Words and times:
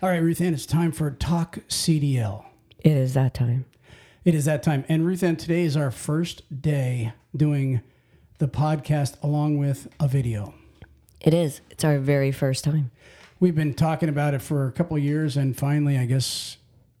All 0.00 0.08
right, 0.08 0.22
Ruth 0.22 0.40
Ann, 0.40 0.54
it's 0.54 0.64
time 0.64 0.92
for 0.92 1.10
Talk 1.10 1.58
CDL. 1.68 2.44
It 2.78 2.92
is 2.92 3.14
that 3.14 3.34
time. 3.34 3.64
It 4.24 4.32
is 4.32 4.44
that 4.44 4.62
time. 4.62 4.84
And 4.88 5.04
Ruth 5.04 5.24
Ann, 5.24 5.34
today 5.34 5.64
is 5.64 5.76
our 5.76 5.90
first 5.90 6.62
day 6.62 7.14
doing 7.36 7.80
the 8.38 8.46
podcast 8.46 9.20
along 9.24 9.58
with 9.58 9.88
a 9.98 10.06
video. 10.06 10.54
It 11.20 11.34
is. 11.34 11.62
It's 11.68 11.82
our 11.82 11.98
very 11.98 12.30
first 12.30 12.62
time. 12.62 12.92
We've 13.40 13.56
been 13.56 13.74
talking 13.74 14.08
about 14.08 14.34
it 14.34 14.38
for 14.40 14.68
a 14.68 14.72
couple 14.72 14.96
of 14.96 15.02
years, 15.02 15.36
and 15.36 15.56
finally, 15.56 15.98
I 15.98 16.04
guess 16.06 16.58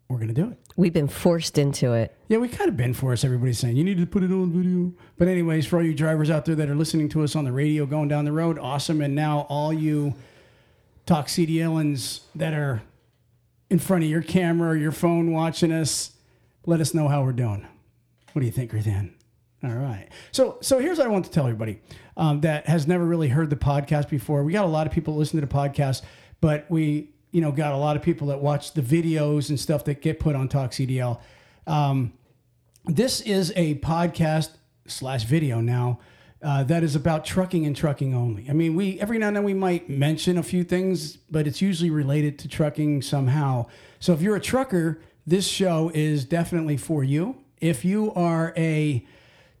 we're 0.08 0.16
going 0.16 0.34
to 0.34 0.34
do 0.34 0.50
it. 0.50 0.58
We've 0.76 0.92
been 0.92 1.06
forced 1.06 1.56
into 1.56 1.92
it. 1.92 2.16
Yeah, 2.26 2.38
we 2.38 2.48
kind 2.48 2.68
of 2.68 2.76
been 2.76 2.94
forced. 2.94 3.24
Everybody's 3.24 3.60
saying 3.60 3.76
you 3.76 3.84
need 3.84 3.98
to 3.98 4.06
put 4.06 4.24
it 4.24 4.32
on 4.32 4.50
video. 4.50 4.92
But 5.16 5.28
anyways, 5.28 5.66
for 5.66 5.76
all 5.76 5.84
you 5.84 5.94
drivers 5.94 6.30
out 6.30 6.46
there 6.46 6.56
that 6.56 6.68
are 6.68 6.74
listening 6.74 7.08
to 7.10 7.22
us 7.22 7.36
on 7.36 7.44
the 7.44 7.52
radio 7.52 7.86
going 7.86 8.08
down 8.08 8.24
the 8.24 8.32
road, 8.32 8.58
awesome. 8.58 9.00
And 9.00 9.14
now 9.14 9.46
all 9.48 9.72
you 9.72 10.14
talk 11.08 11.26
CDLans 11.26 12.20
that 12.34 12.52
are 12.52 12.82
in 13.70 13.78
front 13.78 14.04
of 14.04 14.10
your 14.10 14.22
camera 14.22 14.70
or 14.70 14.76
your 14.76 14.92
phone 14.92 15.32
watching 15.32 15.72
us, 15.72 16.12
let 16.66 16.80
us 16.80 16.92
know 16.92 17.08
how 17.08 17.22
we're 17.24 17.32
doing. 17.32 17.66
What 18.32 18.40
do 18.40 18.46
you 18.46 18.52
think, 18.52 18.72
Ruthann? 18.72 19.12
All 19.64 19.70
right. 19.70 20.06
So, 20.32 20.58
so 20.60 20.78
here's 20.78 20.98
what 20.98 21.06
I 21.06 21.10
want 21.10 21.24
to 21.24 21.30
tell 21.30 21.44
everybody 21.44 21.80
um, 22.16 22.42
that 22.42 22.66
has 22.66 22.86
never 22.86 23.04
really 23.04 23.28
heard 23.28 23.48
the 23.48 23.56
podcast 23.56 24.10
before. 24.10 24.44
We 24.44 24.52
got 24.52 24.66
a 24.66 24.68
lot 24.68 24.86
of 24.86 24.92
people 24.92 25.16
listening 25.16 25.40
to 25.40 25.46
the 25.46 25.54
podcast, 25.54 26.02
but 26.42 26.66
we, 26.68 27.10
you 27.32 27.40
know, 27.40 27.52
got 27.52 27.72
a 27.72 27.76
lot 27.78 27.96
of 27.96 28.02
people 28.02 28.28
that 28.28 28.40
watch 28.40 28.74
the 28.74 28.82
videos 28.82 29.48
and 29.48 29.58
stuff 29.58 29.84
that 29.86 30.02
get 30.02 30.20
put 30.20 30.36
on 30.36 30.46
Talk 30.46 30.72
CDL. 30.72 31.20
Um, 31.66 32.12
this 32.84 33.22
is 33.22 33.50
a 33.56 33.76
podcast 33.76 34.50
slash 34.86 35.24
video 35.24 35.60
now 35.60 36.00
uh, 36.42 36.62
that 36.64 36.84
is 36.84 36.94
about 36.94 37.24
trucking 37.24 37.66
and 37.66 37.74
trucking 37.76 38.14
only. 38.14 38.46
I 38.48 38.52
mean, 38.52 38.74
we 38.74 39.00
every 39.00 39.18
now 39.18 39.28
and 39.28 39.36
then 39.36 39.44
we 39.44 39.54
might 39.54 39.88
mention 39.88 40.38
a 40.38 40.42
few 40.42 40.64
things, 40.64 41.16
but 41.16 41.46
it's 41.46 41.60
usually 41.60 41.90
related 41.90 42.38
to 42.40 42.48
trucking 42.48 43.02
somehow. 43.02 43.66
So 43.98 44.12
if 44.12 44.22
you're 44.22 44.36
a 44.36 44.40
trucker, 44.40 45.00
this 45.26 45.46
show 45.46 45.90
is 45.94 46.24
definitely 46.24 46.76
for 46.76 47.02
you. 47.02 47.36
If 47.60 47.84
you 47.84 48.12
are 48.14 48.54
a 48.56 49.04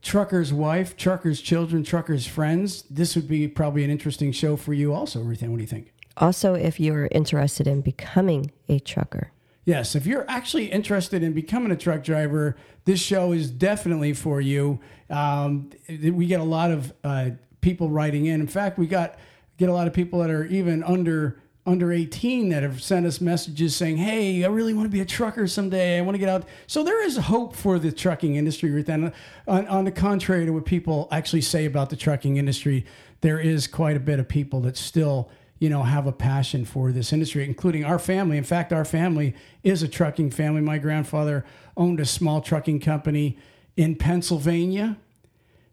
trucker's 0.02 0.52
wife, 0.52 0.96
trucker's 0.96 1.40
children, 1.40 1.82
trucker's 1.82 2.26
friends, 2.26 2.82
this 2.88 3.16
would 3.16 3.26
be 3.26 3.48
probably 3.48 3.82
an 3.82 3.90
interesting 3.90 4.30
show 4.30 4.56
for 4.56 4.72
you 4.72 4.94
also, 4.94 5.20
Ruthann. 5.20 5.48
What 5.48 5.56
do 5.56 5.62
you 5.62 5.66
think? 5.66 5.92
Also, 6.16 6.54
if 6.54 6.78
you're 6.78 7.08
interested 7.10 7.66
in 7.66 7.80
becoming 7.80 8.52
a 8.68 8.78
trucker. 8.78 9.32
Yes, 9.68 9.94
if 9.94 10.06
you're 10.06 10.24
actually 10.30 10.72
interested 10.72 11.22
in 11.22 11.34
becoming 11.34 11.70
a 11.70 11.76
truck 11.76 12.02
driver, 12.02 12.56
this 12.86 13.00
show 13.00 13.32
is 13.32 13.50
definitely 13.50 14.14
for 14.14 14.40
you. 14.40 14.80
Um, 15.10 15.68
we 15.86 16.24
get 16.24 16.40
a 16.40 16.44
lot 16.44 16.70
of 16.70 16.94
uh, 17.04 17.30
people 17.60 17.90
writing 17.90 18.24
in. 18.24 18.40
In 18.40 18.46
fact, 18.46 18.78
we 18.78 18.86
got 18.86 19.18
get 19.58 19.68
a 19.68 19.72
lot 19.74 19.86
of 19.86 19.92
people 19.92 20.20
that 20.20 20.30
are 20.30 20.46
even 20.46 20.82
under 20.82 21.42
under 21.66 21.92
18 21.92 22.48
that 22.48 22.62
have 22.62 22.82
sent 22.82 23.04
us 23.04 23.20
messages 23.20 23.76
saying, 23.76 23.98
"Hey, 23.98 24.42
I 24.42 24.48
really 24.48 24.72
want 24.72 24.86
to 24.86 24.90
be 24.90 25.02
a 25.02 25.04
trucker 25.04 25.46
someday. 25.46 25.98
I 25.98 26.00
want 26.00 26.14
to 26.14 26.18
get 26.18 26.30
out." 26.30 26.48
So 26.66 26.82
there 26.82 27.04
is 27.04 27.18
hope 27.18 27.54
for 27.54 27.78
the 27.78 27.92
trucking 27.92 28.36
industry. 28.36 28.70
Right 28.70 28.86
then, 28.86 29.12
on, 29.46 29.68
on 29.68 29.84
the 29.84 29.92
contrary 29.92 30.46
to 30.46 30.50
what 30.50 30.64
people 30.64 31.08
actually 31.10 31.42
say 31.42 31.66
about 31.66 31.90
the 31.90 31.96
trucking 31.96 32.38
industry, 32.38 32.86
there 33.20 33.38
is 33.38 33.66
quite 33.66 33.98
a 33.98 34.00
bit 34.00 34.18
of 34.18 34.28
people 34.28 34.62
that 34.62 34.78
still 34.78 35.28
you 35.58 35.68
know, 35.68 35.82
have 35.82 36.06
a 36.06 36.12
passion 36.12 36.64
for 36.64 36.92
this 36.92 37.12
industry, 37.12 37.44
including 37.44 37.84
our 37.84 37.98
family. 37.98 38.36
In 38.36 38.44
fact, 38.44 38.72
our 38.72 38.84
family 38.84 39.34
is 39.62 39.82
a 39.82 39.88
trucking 39.88 40.30
family. 40.30 40.60
My 40.60 40.78
grandfather 40.78 41.44
owned 41.76 42.00
a 42.00 42.04
small 42.04 42.40
trucking 42.40 42.80
company 42.80 43.38
in 43.76 43.96
Pennsylvania, 43.96 44.96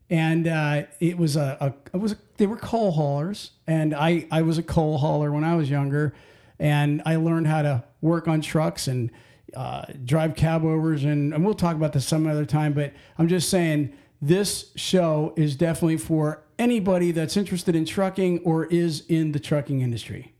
and 0.09 0.47
uh, 0.47 0.83
it 0.99 1.17
was 1.17 1.35
a, 1.35 1.57
a 1.59 1.95
it 1.95 1.99
was 1.99 2.13
a, 2.13 2.17
they 2.37 2.47
were 2.47 2.57
coal 2.57 2.91
haulers, 2.91 3.51
and 3.67 3.93
I 3.93 4.27
I 4.31 4.41
was 4.41 4.57
a 4.57 4.63
coal 4.63 4.97
hauler 4.97 5.31
when 5.31 5.43
I 5.43 5.55
was 5.55 5.69
younger, 5.69 6.13
and 6.59 7.01
I 7.05 7.15
learned 7.17 7.47
how 7.47 7.61
to 7.61 7.83
work 8.01 8.27
on 8.27 8.41
trucks 8.41 8.87
and 8.87 9.11
uh, 9.55 9.85
drive 10.03 10.35
cab 10.35 10.65
overs, 10.65 11.03
and, 11.03 11.33
and 11.33 11.45
we'll 11.45 11.53
talk 11.53 11.75
about 11.75 11.93
this 11.93 12.05
some 12.05 12.27
other 12.27 12.45
time. 12.45 12.73
But 12.73 12.93
I'm 13.17 13.27
just 13.27 13.49
saying 13.49 13.93
this 14.21 14.71
show 14.75 15.33
is 15.35 15.55
definitely 15.55 15.97
for 15.97 16.43
anybody 16.57 17.11
that's 17.11 17.37
interested 17.37 17.75
in 17.75 17.85
trucking 17.85 18.39
or 18.39 18.65
is 18.65 19.05
in 19.07 19.31
the 19.31 19.39
trucking 19.39 19.81
industry. 19.81 20.33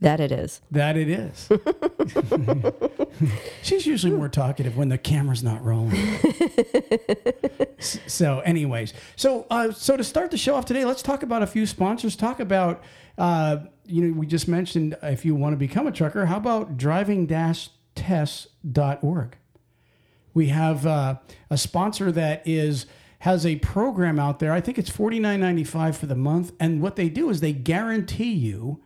That 0.00 0.20
it 0.20 0.32
is. 0.32 0.60
That 0.70 0.98
it 0.98 1.08
is. 1.08 1.48
She's 3.62 3.86
usually 3.86 4.12
more 4.12 4.28
talkative 4.28 4.76
when 4.76 4.90
the 4.90 4.98
camera's 4.98 5.42
not 5.42 5.64
rolling. 5.64 5.96
so, 7.78 8.40
anyways, 8.40 8.92
so 9.16 9.46
uh, 9.48 9.72
so 9.72 9.96
to 9.96 10.04
start 10.04 10.30
the 10.30 10.36
show 10.36 10.56
off 10.56 10.66
today, 10.66 10.84
let's 10.84 11.00
talk 11.00 11.22
about 11.22 11.42
a 11.42 11.46
few 11.46 11.64
sponsors. 11.64 12.16
Talk 12.16 12.38
about 12.38 12.84
uh, 13.16 13.60
you 13.86 14.02
know 14.02 14.12
we 14.18 14.26
just 14.26 14.46
mentioned 14.46 14.94
if 15.02 15.24
you 15.24 15.34
want 15.34 15.54
to 15.54 15.56
become 15.56 15.86
a 15.86 15.92
trucker, 15.92 16.26
how 16.26 16.36
about 16.36 16.76
driving-tests.org? 16.76 19.36
We 20.34 20.48
have 20.48 20.84
uh, 20.86 21.16
a 21.48 21.56
sponsor 21.56 22.12
that 22.12 22.42
is 22.44 22.86
has 23.20 23.46
a 23.46 23.56
program 23.56 24.18
out 24.18 24.38
there. 24.38 24.52
I 24.52 24.60
think 24.60 24.78
it's 24.78 24.90
forty 24.90 25.18
nine 25.18 25.40
ninety 25.40 25.64
five 25.64 25.96
for 25.96 26.06
the 26.06 26.14
month, 26.14 26.52
and 26.60 26.82
what 26.82 26.96
they 26.96 27.08
do 27.08 27.30
is 27.30 27.40
they 27.40 27.52
guarantee 27.52 28.32
you 28.32 28.82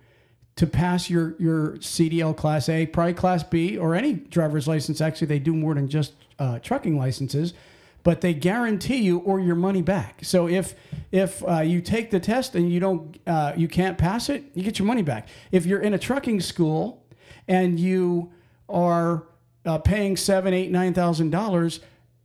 to 0.56 0.66
pass 0.66 1.08
your 1.08 1.34
your 1.38 1.76
CDL 1.78 2.36
Class 2.36 2.68
A, 2.68 2.86
probably 2.86 3.14
Class 3.14 3.42
B, 3.42 3.78
or 3.78 3.94
any 3.94 4.12
driver's 4.12 4.68
license. 4.68 5.00
Actually, 5.00 5.28
they 5.28 5.38
do 5.38 5.54
more 5.54 5.74
than 5.74 5.88
just 5.88 6.12
uh, 6.38 6.58
trucking 6.58 6.98
licenses, 6.98 7.54
but 8.02 8.20
they 8.20 8.34
guarantee 8.34 8.98
you 8.98 9.18
or 9.18 9.40
your 9.40 9.54
money 9.54 9.82
back. 9.82 10.18
So 10.22 10.48
if 10.48 10.74
if 11.10 11.42
uh, 11.48 11.60
you 11.60 11.80
take 11.80 12.10
the 12.10 12.20
test 12.20 12.54
and 12.54 12.70
you 12.70 12.80
don't 12.80 13.18
uh, 13.26 13.52
you 13.56 13.68
can't 13.68 13.96
pass 13.96 14.28
it, 14.28 14.44
you 14.54 14.62
get 14.62 14.78
your 14.78 14.86
money 14.86 15.02
back. 15.02 15.28
If 15.52 15.64
you're 15.64 15.80
in 15.80 15.94
a 15.94 15.98
trucking 15.98 16.40
school 16.40 17.04
and 17.46 17.78
you 17.78 18.32
are 18.68 19.24
uh, 19.68 19.78
paying 19.78 20.16
seven, 20.16 20.54
eight, 20.54 20.70
nine 20.70 20.94
thousand 20.94 21.30
dollars, 21.30 21.80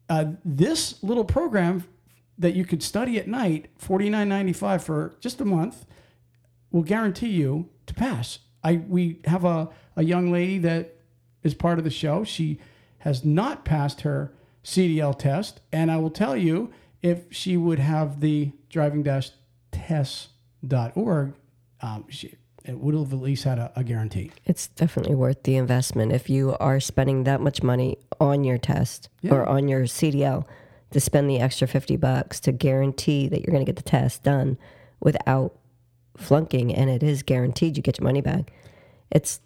uh, 0.09 0.25
this 0.45 1.03
little 1.03 1.25
program 1.25 1.83
that 2.37 2.55
you 2.55 2.65
could 2.65 2.81
study 2.81 3.19
at 3.19 3.27
night, 3.27 3.67
forty 3.77 4.09
nine 4.09 4.29
ninety 4.29 4.53
five 4.53 4.83
for 4.83 5.13
just 5.19 5.41
a 5.41 5.45
month, 5.45 5.85
will 6.71 6.83
guarantee 6.83 7.29
you 7.29 7.69
to 7.85 7.93
pass. 7.93 8.39
I 8.63 8.77
we 8.87 9.19
have 9.25 9.43
a, 9.43 9.69
a 9.97 10.03
young 10.03 10.31
lady 10.31 10.57
that 10.59 10.95
is 11.43 11.53
part 11.53 11.77
of 11.79 11.83
the 11.83 11.91
show. 11.91 12.23
She 12.23 12.59
has 12.99 13.25
not 13.25 13.65
passed 13.65 14.01
her 14.01 14.31
CDL 14.63 15.19
test, 15.19 15.59
and 15.73 15.91
I 15.91 15.97
will 15.97 16.09
tell 16.09 16.37
you 16.37 16.71
if 17.01 17.25
she 17.29 17.57
would 17.57 17.79
have 17.79 18.21
the 18.21 18.53
driving 18.69 19.03
test.org, 19.71 21.33
um, 21.81 22.05
she 22.07 22.37
it 22.65 22.79
would 22.79 22.95
have 22.95 23.13
at 23.13 23.19
least 23.19 23.43
had 23.43 23.59
a, 23.59 23.71
a 23.75 23.83
guarantee. 23.83 24.31
It's 24.45 24.67
definitely 24.67 25.15
worth 25.15 25.43
the 25.43 25.55
investment 25.57 26.11
if 26.11 26.29
you 26.29 26.55
are 26.59 26.79
spending 26.79 27.23
that 27.25 27.41
much 27.41 27.61
money 27.63 27.97
on 28.19 28.43
your 28.43 28.57
test 28.57 29.09
Yeah. 29.21 29.33
or 29.33 29.45
on 29.45 29.67
your 29.67 29.81
CDL 29.83 30.45
to 30.91 30.99
spend 30.99 31.29
the 31.29 31.39
extra 31.39 31.67
50 31.67 31.97
bucks 31.97 32.39
to 32.41 32.51
guarantee 32.51 33.27
that 33.27 33.41
you're 33.41 33.51
going 33.51 33.65
to 33.65 33.69
get 33.69 33.75
the 33.75 33.83
test 33.89 34.23
done 34.23 34.57
without 34.99 35.55
flunking 36.15 36.73
and 36.73 36.89
it 36.89 37.03
is 37.03 37.23
guaranteed 37.23 37.75
you 37.75 37.83
get 37.83 37.97
your 37.99 38.05
money 38.05 38.21
back. 38.21 38.51
It's 39.11 39.39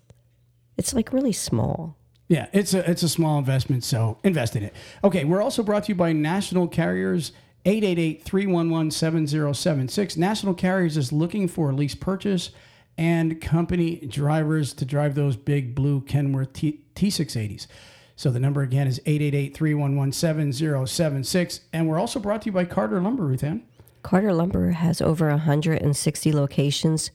it's 0.77 0.94
like 0.94 1.11
really 1.11 1.33
small. 1.33 1.97
Yeah, 2.27 2.47
it's 2.51 2.73
a 2.73 2.89
it's 2.89 3.03
a 3.03 3.09
small 3.09 3.39
investment, 3.39 3.83
so 3.85 4.17
invest 4.23 4.56
in 4.56 4.63
it. 4.63 4.73
Okay, 5.03 5.23
we're 5.23 5.41
also 5.41 5.63
brought 5.63 5.85
to 5.85 5.91
you 5.94 5.95
by 5.95 6.13
National 6.13 6.67
Carriers. 6.67 7.31
888-311-7076. 7.66 10.17
National 10.17 10.53
Carriers 10.53 10.95
is 10.97 11.11
looking 11.11 11.47
for 11.47 11.72
a 11.72 11.73
lease 11.73 11.95
purchase 11.95 12.51
and 12.97 13.40
company 13.40 13.97
drivers 14.08 14.74
to 14.74 14.85
drive 14.85 15.16
those 15.16 15.35
big 15.35 15.75
blue 15.75 16.02
Kenworth 16.02 16.53
T- 16.53 16.81
T680s. 16.96 17.68
So 18.16 18.31
the 18.31 18.40
number 18.40 18.63
again 18.63 18.88
is 18.88 19.00
888-311-7076. 19.02 21.59
And 21.72 21.88
we're 21.88 22.00
also 22.00 22.19
brought 22.19 22.41
to 22.41 22.47
you 22.47 22.52
by 22.52 22.66
Carter 22.66 23.00
Lumber, 23.00 23.24
Ruthann. 23.24 23.62
Carter 24.02 24.34
Lumber 24.34 24.72
has 24.72 25.02
over 25.02 25.30
160 25.30 26.31
locations 26.31 27.12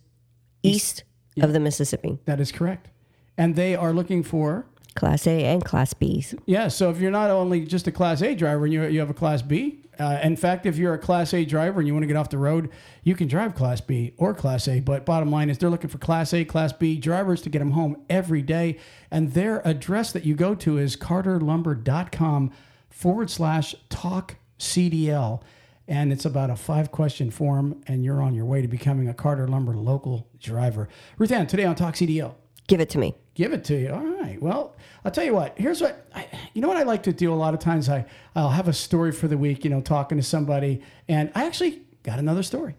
east 0.62 1.04
of 1.41 1.53
the 1.53 1.60
Mississippi, 1.60 2.19
That 2.26 2.41
is 2.41 2.53
correct. 2.53 2.89
And 3.36 3.56
they 3.56 3.74
are 3.74 3.92
looking 3.92 4.22
for 4.22 4.66
Class 4.95 5.27
A 5.27 5.45
and 5.45 5.65
Class 5.65 5.95
Bs. 5.95 6.39
Yeah, 6.47 6.68
so 6.68 6.91
if 6.91 7.01
you're 7.01 7.10
not 7.10 7.30
only 7.30 7.65
just 7.65 7.86
a 7.86 7.92
Class 7.92 8.22
A 8.22 8.34
driver 8.34 8.65
and 8.65 8.72
you, 8.72 8.84
you 8.84 9.01
have 9.01 9.10
a 9.10 9.15
Class 9.15 9.42
B, 9.42 9.81
uh, 10.03 10.19
in 10.22 10.37
fact, 10.37 10.66
if 10.66 10.77
you're 10.77 10.95
a 10.95 10.99
Class 10.99 11.33
A 11.33 11.45
driver 11.45 11.81
and 11.81 11.87
you 11.87 11.95
want 11.95 12.03
to 12.03 12.09
get 12.09 12.16
off 12.16 12.28
the 12.28 12.39
road, 12.39 12.71
you 13.04 13.15
can 13.15 13.28
drive 13.28 13.54
Class 13.54 13.81
B 13.81 14.15
or 14.16 14.34
Class 14.34 14.66
A. 14.66 14.81
But 14.81 15.07
bottom 15.07 15.31
line 15.31 15.49
is 15.49 15.59
they're 15.59 15.71
looking 15.71 15.91
for 15.91 15.99
Class 15.99 16.34
A, 16.34 16.45
Class 16.45 16.72
B 16.72 16.97
drivers 16.97 17.41
to 17.43 17.51
get 17.51 17.60
them 17.60 17.71
home 17.71 17.97
every 18.10 18.43
day. 18.43 18.78
And 19.10 19.33
their 19.33 19.66
address 19.66 20.13
that 20.13 20.25
you 20.25 20.34
go 20.34 20.54
to 20.57 20.77
is 20.77 20.97
carterlumber.com 20.97 22.51
forward 22.91 23.31
slash 23.31 23.75
talk 23.89 24.37
CDL. 24.59 25.41
And 25.87 26.13
it's 26.13 26.25
about 26.25 26.51
a 26.51 26.57
five 26.57 26.91
question 26.91 27.31
form, 27.31 27.83
and 27.87 28.04
you're 28.04 28.22
on 28.22 28.34
your 28.34 28.45
way 28.45 28.63
to 28.63 28.69
becoming 28.69 29.09
a 29.09 29.15
Carter 29.15 29.47
Lumber 29.47 29.75
local 29.75 30.28
driver. 30.41 30.89
Ruth 31.19 31.33
Ann, 31.33 31.47
today 31.47 31.65
on 31.65 31.75
Talk 31.75 31.95
CDL 31.95 32.34
Give 32.68 32.80
it 32.80 32.91
to 32.91 32.98
me. 32.98 33.14
give 33.34 33.53
it 33.53 33.64
to 33.64 33.76
you. 33.76 33.92
All 33.92 34.04
right. 34.04 34.41
Well, 34.41 34.76
I'll 35.04 35.10
tell 35.10 35.24
you 35.24 35.34
what. 35.34 35.59
Here's 35.59 35.80
what 35.80 36.06
I, 36.14 36.26
you 36.54 36.62
know. 36.62 36.68
What 36.68 36.76
I 36.76 36.84
like 36.84 37.03
to 37.04 37.12
do 37.12 37.32
a 37.32 37.34
lot 37.34 37.54
of 37.54 37.60
times. 37.60 37.88
I 37.88 38.06
I'll 38.34 38.50
have 38.50 38.68
a 38.68 38.72
story 38.72 39.12
for 39.12 39.28
the 39.28 39.36
week. 39.36 39.64
You 39.64 39.70
know, 39.70 39.80
talking 39.80 40.18
to 40.18 40.24
somebody, 40.24 40.82
and 41.09 41.30
I 41.34 41.47
actually 41.47 41.82
got 42.03 42.18
another 42.18 42.42
story. 42.42 42.74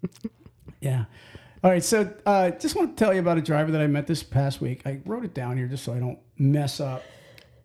yeah. 0.80 1.04
All 1.62 1.70
right, 1.70 1.82
so 1.82 2.12
uh, 2.26 2.50
just 2.50 2.76
want 2.76 2.94
to 2.94 3.02
tell 3.02 3.14
you 3.14 3.20
about 3.20 3.38
a 3.38 3.40
driver 3.40 3.72
that 3.72 3.80
I 3.80 3.86
met 3.86 4.06
this 4.06 4.22
past 4.22 4.60
week. 4.60 4.82
I 4.84 5.00
wrote 5.06 5.24
it 5.24 5.32
down 5.32 5.56
here 5.56 5.66
just 5.66 5.84
so 5.84 5.94
I 5.94 5.98
don't 5.98 6.18
mess 6.36 6.78
up 6.78 7.02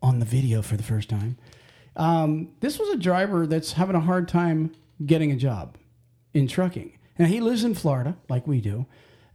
on 0.01 0.19
the 0.19 0.25
video 0.25 0.61
for 0.61 0.77
the 0.77 0.83
first 0.83 1.09
time. 1.09 1.37
Um, 1.97 2.53
this 2.61 2.79
was 2.79 2.87
a 2.89 2.95
driver 2.95 3.45
that's 3.45 3.73
having 3.73 3.97
a 3.97 3.99
hard 3.99 4.29
time 4.29 4.71
getting 5.05 5.33
a 5.33 5.35
job 5.35 5.77
in 6.33 6.47
trucking. 6.47 6.97
And 7.17 7.27
he 7.27 7.41
lives 7.41 7.65
in 7.65 7.75
Florida, 7.75 8.15
like 8.29 8.47
we 8.47 8.61
do, 8.61 8.85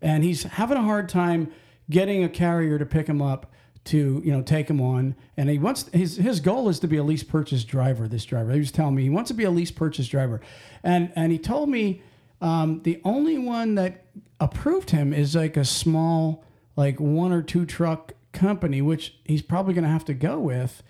and 0.00 0.24
he's 0.24 0.44
having 0.44 0.78
a 0.78 0.82
hard 0.82 1.10
time 1.10 1.52
getting 1.90 2.24
a 2.24 2.28
carrier 2.28 2.78
to 2.78 2.86
pick 2.86 3.06
him 3.06 3.20
up 3.20 3.52
to 3.84 4.22
you 4.24 4.32
know 4.32 4.42
take 4.42 4.68
him 4.68 4.80
on. 4.80 5.14
And 5.36 5.48
he 5.48 5.58
wants 5.58 5.88
his 5.92 6.16
his 6.16 6.40
goal 6.40 6.68
is 6.68 6.78
to 6.80 6.88
be 6.88 6.96
a 6.96 7.02
lease 7.02 7.22
purchase 7.22 7.64
driver. 7.64 8.08
This 8.08 8.24
driver, 8.24 8.52
he 8.52 8.58
was 8.58 8.72
telling 8.72 8.94
me 8.94 9.02
he 9.02 9.10
wants 9.10 9.28
to 9.28 9.34
be 9.34 9.44
a 9.44 9.50
lease 9.50 9.70
purchase 9.70 10.08
driver, 10.08 10.40
and 10.82 11.12
and 11.14 11.32
he 11.32 11.38
told 11.38 11.68
me 11.68 12.02
um, 12.40 12.82
the 12.82 13.00
only 13.04 13.38
one 13.38 13.74
that 13.76 14.04
approved 14.40 14.90
him 14.90 15.12
is 15.12 15.34
like 15.34 15.56
a 15.56 15.64
small 15.64 16.44
like 16.76 16.98
one 16.98 17.32
or 17.32 17.42
two 17.42 17.64
truck 17.64 18.12
company, 18.32 18.82
which 18.82 19.16
he's 19.24 19.42
probably 19.42 19.74
going 19.74 19.84
to 19.84 19.90
have 19.90 20.04
to 20.06 20.14
go 20.14 20.38
with. 20.38 20.82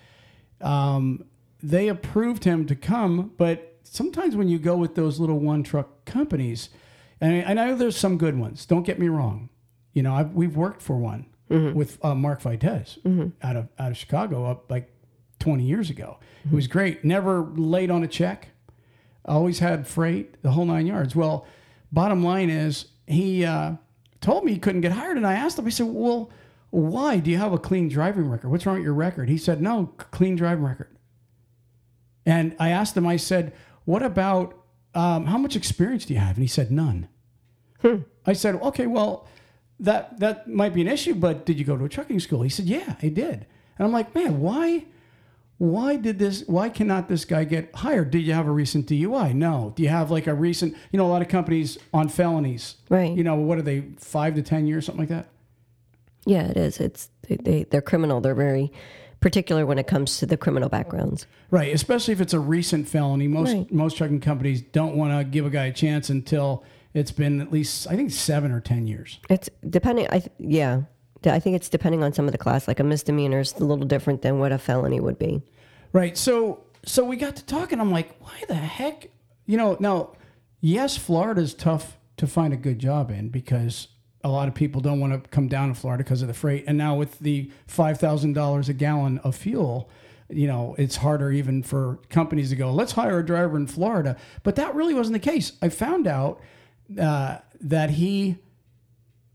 Um, 0.61 1.25
they 1.61 1.87
approved 1.87 2.43
him 2.43 2.65
to 2.67 2.75
come, 2.75 3.31
but 3.37 3.77
sometimes 3.83 4.35
when 4.35 4.47
you 4.47 4.59
go 4.59 4.75
with 4.75 4.95
those 4.95 5.19
little 5.19 5.39
one 5.39 5.63
truck 5.63 6.05
companies, 6.05 6.69
and 7.21 7.47
I 7.47 7.53
know 7.53 7.75
there's 7.75 7.97
some 7.97 8.17
good 8.17 8.37
ones. 8.37 8.65
Don't 8.65 8.83
get 8.83 8.99
me 8.99 9.07
wrong. 9.07 9.49
You 9.95 10.03
know, 10.03 10.13
I've, 10.13 10.33
we've 10.33 10.55
worked 10.55 10.81
for 10.83 10.95
one 10.97 11.25
with 11.73 12.03
uh, 12.05 12.13
Mark 12.13 12.41
Vitez 12.41 12.97
out 13.41 13.55
of 13.55 13.67
out 13.79 13.91
of 13.91 13.97
Chicago 13.97 14.45
up 14.45 14.69
like 14.69 14.91
20 15.39 15.63
years 15.63 15.89
ago. 15.89 16.17
It 16.45 16.51
was 16.53 16.67
great. 16.67 17.03
Never 17.03 17.41
late 17.55 17.89
on 17.89 18.03
a 18.03 18.07
check. 18.07 18.49
Always 19.25 19.59
had 19.59 19.87
freight, 19.87 20.41
the 20.43 20.51
whole 20.51 20.65
nine 20.65 20.85
yards. 20.85 21.15
Well, 21.15 21.47
bottom 21.91 22.23
line 22.23 22.49
is 22.51 22.85
he 23.07 23.43
uh, 23.45 23.73
told 24.21 24.43
me 24.45 24.51
he 24.53 24.59
couldn't 24.59 24.81
get 24.81 24.91
hired, 24.91 25.17
and 25.17 25.25
I 25.25 25.33
asked 25.33 25.57
him. 25.57 25.65
I 25.65 25.69
said, 25.69 25.87
"Well, 25.87 26.29
why? 26.69 27.17
Do 27.17 27.31
you 27.31 27.37
have 27.37 27.53
a 27.53 27.57
clean 27.57 27.87
driving 27.89 28.29
record? 28.29 28.49
What's 28.49 28.65
wrong 28.65 28.75
with 28.75 28.83
your 28.83 28.93
record?" 28.93 29.29
He 29.29 29.37
said, 29.37 29.61
"No, 29.61 29.93
clean 30.11 30.35
driving 30.35 30.63
record." 30.63 30.95
And 32.25 32.55
I 32.59 32.69
asked 32.69 32.97
him, 32.97 33.05
I 33.05 33.17
said, 33.17 33.53
What 33.85 34.01
about 34.01 34.57
um, 34.93 35.25
how 35.27 35.37
much 35.37 35.55
experience 35.55 36.05
do 36.05 36.13
you 36.13 36.19
have? 36.19 36.35
And 36.37 36.43
he 36.43 36.47
said, 36.47 36.71
None. 36.71 37.07
I 38.25 38.33
said, 38.33 38.55
Okay, 38.55 38.87
well, 38.87 39.27
that, 39.79 40.19
that 40.19 40.47
might 40.47 40.73
be 40.73 40.81
an 40.81 40.87
issue, 40.87 41.15
but 41.15 41.45
did 41.45 41.59
you 41.59 41.65
go 41.65 41.77
to 41.77 41.85
a 41.85 41.89
trucking 41.89 42.19
school? 42.19 42.41
He 42.41 42.49
said, 42.49 42.65
Yeah, 42.65 42.95
I 43.01 43.09
did. 43.09 43.45
And 43.77 43.85
I'm 43.85 43.91
like, 43.91 44.13
Man, 44.15 44.39
why? 44.41 44.85
Why 45.57 45.95
did 45.95 46.19
this? 46.19 46.43
Why 46.47 46.67
cannot 46.67 47.07
this 47.07 47.23
guy 47.23 47.45
get 47.45 47.73
hired? 47.75 48.11
Did 48.11 48.23
you 48.23 48.33
have 48.33 48.45
a 48.45 48.51
recent 48.51 48.87
DUI? 48.87 49.33
No. 49.33 49.71
Do 49.75 49.83
you 49.83 49.89
have 49.89 50.11
like 50.11 50.27
a 50.27 50.33
recent? 50.33 50.75
You 50.91 50.97
know, 50.97 51.05
a 51.05 51.07
lot 51.07 51.21
of 51.21 51.29
companies 51.29 51.77
on 51.93 52.09
felonies. 52.09 52.75
Right. 52.89 53.15
You 53.15 53.23
know, 53.23 53.35
what 53.35 53.57
are 53.57 53.61
they? 53.61 53.85
Five 53.97 54.35
to 54.35 54.41
ten 54.41 54.67
years, 54.67 54.85
something 54.85 55.03
like 55.03 55.09
that. 55.09 55.29
Yeah, 56.25 56.43
it 56.47 56.57
is. 56.57 56.79
It's 56.81 57.09
they, 57.27 57.37
they 57.37 57.63
they're 57.63 57.81
criminal. 57.81 58.19
They're 58.19 58.35
very 58.35 58.69
particular 59.21 59.65
when 59.65 59.79
it 59.79 59.87
comes 59.87 60.17
to 60.17 60.25
the 60.25 60.35
criminal 60.35 60.67
backgrounds. 60.67 61.25
Right, 61.51 61.73
especially 61.73 62.11
if 62.11 62.19
it's 62.19 62.33
a 62.33 62.39
recent 62.39 62.89
felony. 62.89 63.29
Most 63.29 63.53
Right. 63.53 63.71
most 63.71 63.97
trucking 63.97 64.19
companies 64.19 64.61
don't 64.61 64.97
want 64.97 65.17
to 65.17 65.23
give 65.23 65.45
a 65.45 65.49
guy 65.49 65.67
a 65.67 65.71
chance 65.73 66.09
until 66.09 66.65
it's 66.95 67.11
been 67.11 67.41
at 67.41 67.51
least 67.51 67.87
I 67.87 67.95
think 67.95 68.09
seven 68.09 68.51
or 68.51 68.59
ten 68.59 68.87
years. 68.87 69.19
It's 69.29 69.49
depending. 69.69 70.07
I 70.07 70.19
th- 70.19 70.31
yeah, 70.39 70.83
I 71.25 71.39
think 71.39 71.55
it's 71.55 71.69
depending 71.69 72.03
on 72.03 72.13
some 72.13 72.25
of 72.25 72.31
the 72.31 72.37
class. 72.37 72.67
Like 72.67 72.79
a 72.79 72.83
misdemeanor 72.83 73.41
is 73.41 73.53
a 73.53 73.63
little 73.63 73.85
different 73.85 74.21
than 74.23 74.39
what 74.39 74.51
a 74.51 74.57
felony 74.57 74.99
would 74.99 75.19
be. 75.19 75.43
Right. 75.93 76.17
So 76.17 76.63
so 76.85 77.03
we 77.03 77.17
got 77.17 77.35
to 77.35 77.45
talking. 77.45 77.79
I'm 77.79 77.91
like, 77.91 78.15
why 78.19 78.43
the 78.47 78.55
heck? 78.55 79.09
You 79.45 79.57
know, 79.57 79.77
now, 79.79 80.13
yes, 80.61 80.97
Florida's 80.97 81.53
tough 81.53 81.97
to 82.17 82.27
find 82.27 82.53
a 82.53 82.57
good 82.57 82.79
job 82.79 83.11
in 83.11 83.29
because 83.29 83.89
a 84.23 84.29
lot 84.29 84.47
of 84.47 84.55
people 84.55 84.81
don't 84.81 84.99
want 84.99 85.13
to 85.13 85.29
come 85.29 85.47
down 85.47 85.69
to 85.69 85.75
Florida 85.75 86.03
because 86.03 86.21
of 86.21 86.27
the 86.27 86.33
freight. 86.33 86.63
And 86.67 86.77
now 86.77 86.95
with 86.95 87.19
the 87.19 87.51
five 87.67 87.99
thousand 87.99 88.33
dollars 88.33 88.69
a 88.69 88.73
gallon 88.73 89.17
of 89.19 89.35
fuel, 89.35 89.89
you 90.29 90.47
know, 90.47 90.75
it's 90.77 90.95
harder 90.95 91.31
even 91.31 91.61
for 91.61 91.99
companies 92.09 92.49
to 92.49 92.55
go, 92.55 92.71
let's 92.71 92.93
hire 92.93 93.19
a 93.19 93.25
driver 93.25 93.57
in 93.57 93.67
Florida. 93.67 94.15
But 94.43 94.55
that 94.55 94.73
really 94.73 94.93
wasn't 94.93 95.13
the 95.13 95.31
case. 95.31 95.53
I 95.61 95.69
found 95.69 96.07
out 96.07 96.41
uh, 96.99 97.37
that 97.61 97.91
he, 97.91 98.37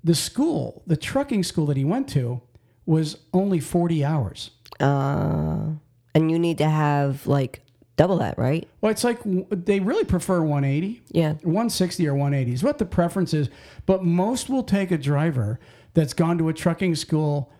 the 0.04 0.14
school, 0.14 0.82
the 0.86 0.96
trucking 0.96 1.42
school 1.42 1.66
that 1.66 1.76
he 1.76 1.84
went 1.84 2.08
to, 2.10 2.40
was 2.86 3.18
only 3.32 3.60
forty 3.60 4.04
hours. 4.04 4.50
Uh, 4.78 5.70
and 6.14 6.30
you 6.30 6.38
need 6.38 6.58
to 6.58 6.68
have 6.68 7.26
like 7.26 7.62
double 8.00 8.16
that, 8.16 8.38
right? 8.38 8.66
Well, 8.80 8.90
it's 8.90 9.04
like 9.04 9.18
they 9.50 9.78
really 9.78 10.04
prefer 10.04 10.40
180. 10.40 11.02
Yeah. 11.10 11.32
160 11.42 12.08
or 12.08 12.14
180 12.14 12.54
is 12.54 12.62
what 12.62 12.78
the 12.78 12.86
preference 12.86 13.34
is. 13.34 13.50
But 13.84 14.04
most 14.04 14.48
will 14.48 14.62
take 14.62 14.90
a 14.90 14.96
driver 14.96 15.60
that's 15.92 16.14
gone 16.14 16.38
to 16.38 16.48
a 16.48 16.54
trucking 16.54 16.94
school 16.94 17.52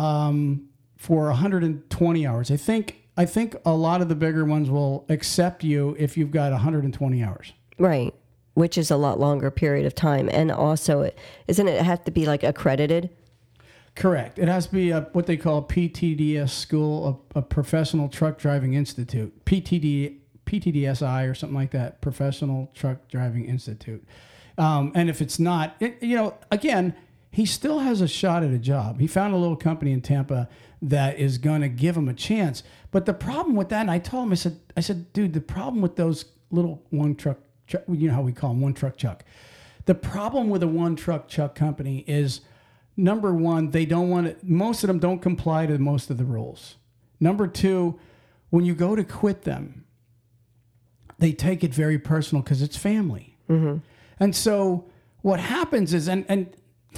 um, 0.00 0.68
for 0.96 1.26
120 1.26 2.26
hours. 2.26 2.50
I 2.50 2.56
think 2.56 3.02
I 3.16 3.24
think 3.24 3.54
a 3.64 3.72
lot 3.72 4.02
of 4.02 4.08
the 4.08 4.14
bigger 4.14 4.44
ones 4.44 4.68
will 4.68 5.06
accept 5.08 5.62
you 5.62 5.96
if 5.98 6.16
you've 6.16 6.32
got 6.32 6.52
120 6.52 7.22
hours. 7.22 7.52
Right. 7.78 8.12
Which 8.56 8.78
is 8.78 8.90
a 8.90 8.96
lot 8.96 9.20
longer 9.20 9.50
period 9.50 9.84
of 9.84 9.94
time, 9.94 10.30
and 10.32 10.50
also, 10.50 11.02
it 11.02 11.18
isn't 11.46 11.68
it 11.68 11.82
have 11.82 12.02
to 12.04 12.10
be 12.10 12.24
like 12.24 12.42
accredited? 12.42 13.10
Correct. 13.94 14.38
It 14.38 14.48
has 14.48 14.66
to 14.66 14.72
be 14.72 14.90
a, 14.90 15.02
what 15.12 15.26
they 15.26 15.36
call 15.36 15.62
PTDS 15.62 16.50
school, 16.50 17.22
a, 17.34 17.38
a 17.38 17.42
professional 17.42 18.08
truck 18.08 18.38
driving 18.38 18.74
institute, 18.74 19.44
PTD, 19.44 20.18
PTDSI 20.46 21.30
or 21.30 21.34
something 21.34 21.56
like 21.56 21.72
that, 21.72 22.00
Professional 22.00 22.70
Truck 22.74 23.08
Driving 23.08 23.44
Institute. 23.44 24.04
Um, 24.56 24.92
and 24.94 25.10
if 25.10 25.20
it's 25.20 25.38
not, 25.38 25.76
it, 25.80 26.02
you 26.02 26.16
know, 26.16 26.34
again, 26.50 26.94
he 27.30 27.44
still 27.44 27.80
has 27.80 28.00
a 28.00 28.08
shot 28.08 28.42
at 28.42 28.50
a 28.50 28.58
job. 28.58 29.00
He 29.00 29.06
found 29.06 29.34
a 29.34 29.36
little 29.36 29.56
company 29.56 29.92
in 29.92 30.00
Tampa 30.00 30.48
that 30.80 31.18
is 31.18 31.36
going 31.36 31.60
to 31.60 31.68
give 31.68 31.96
him 31.96 32.08
a 32.08 32.14
chance. 32.14 32.62
But 32.90 33.04
the 33.04 33.12
problem 33.12 33.56
with 33.56 33.68
that, 33.70 33.80
and 33.80 33.90
I 33.90 33.98
told 33.98 34.26
him, 34.26 34.32
I 34.32 34.36
said, 34.36 34.60
I 34.76 34.80
said, 34.80 35.12
dude, 35.12 35.34
the 35.34 35.40
problem 35.40 35.82
with 35.82 35.96
those 35.96 36.26
little 36.50 36.82
one 36.90 37.14
truck, 37.14 37.38
truck, 37.38 37.45
you 37.88 38.08
know 38.08 38.14
how 38.14 38.22
we 38.22 38.32
call 38.32 38.50
them, 38.50 38.60
one 38.60 38.74
truck 38.74 38.96
chuck. 38.96 39.24
The 39.86 39.94
problem 39.94 40.50
with 40.50 40.62
a 40.62 40.68
one 40.68 40.96
truck 40.96 41.28
chuck 41.28 41.54
company 41.54 42.04
is 42.06 42.40
number 42.96 43.32
one, 43.32 43.70
they 43.70 43.86
don't 43.86 44.08
want 44.08 44.26
to, 44.26 44.36
most 44.42 44.82
of 44.82 44.88
them 44.88 44.98
don't 44.98 45.20
comply 45.20 45.66
to 45.66 45.78
most 45.78 46.10
of 46.10 46.18
the 46.18 46.24
rules. 46.24 46.76
Number 47.20 47.46
two, 47.46 47.98
when 48.50 48.64
you 48.64 48.74
go 48.74 48.96
to 48.96 49.04
quit 49.04 49.42
them, 49.42 49.84
they 51.18 51.32
take 51.32 51.64
it 51.64 51.72
very 51.72 51.98
personal 51.98 52.42
because 52.42 52.62
it's 52.62 52.76
family. 52.76 53.36
And 54.18 54.34
so 54.34 54.86
what 55.22 55.40
happens 55.40 55.94
is, 55.94 56.08
and, 56.08 56.24
and 56.28 56.48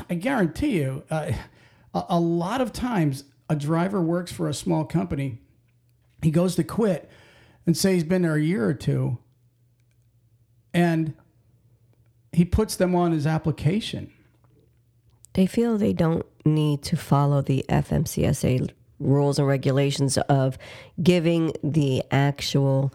I 0.09 0.15
guarantee 0.15 0.79
you, 0.81 1.05
uh, 1.11 1.33
a, 1.95 2.05
a 2.11 2.21
lot 2.21 2.61
of 2.61 2.73
times 2.73 3.25
a 3.49 3.57
driver 3.57 4.01
works 4.01 4.33
for 4.33 4.49
a 4.49 4.55
small 4.55 4.85
company, 4.85 5.41
he 6.23 6.31
goes 6.31 6.57
to 6.57 6.65
quit 6.65 7.09
and 7.67 7.77
say 7.77 7.95
he's 7.95 8.05
been 8.05 8.23
there 8.23 8.35
a 8.35 8.43
year 8.43 8.65
or 8.67 8.75
two, 8.75 9.19
and 10.79 11.13
he 12.33 12.45
puts 12.45 12.77
them 12.77 12.95
on 12.95 13.11
his 13.11 13.27
application. 13.27 14.13
They 15.33 15.45
feel 15.47 15.77
they 15.77 15.93
don't 15.93 16.25
need 16.45 16.83
to 16.85 16.97
follow 16.97 17.43
the 17.43 17.65
FMCSA 17.69 18.71
rules 19.01 19.41
and 19.41 19.49
regulations 19.49 20.19
of 20.19 20.57
giving 21.03 21.53
the 21.65 22.05
actual 22.13 22.95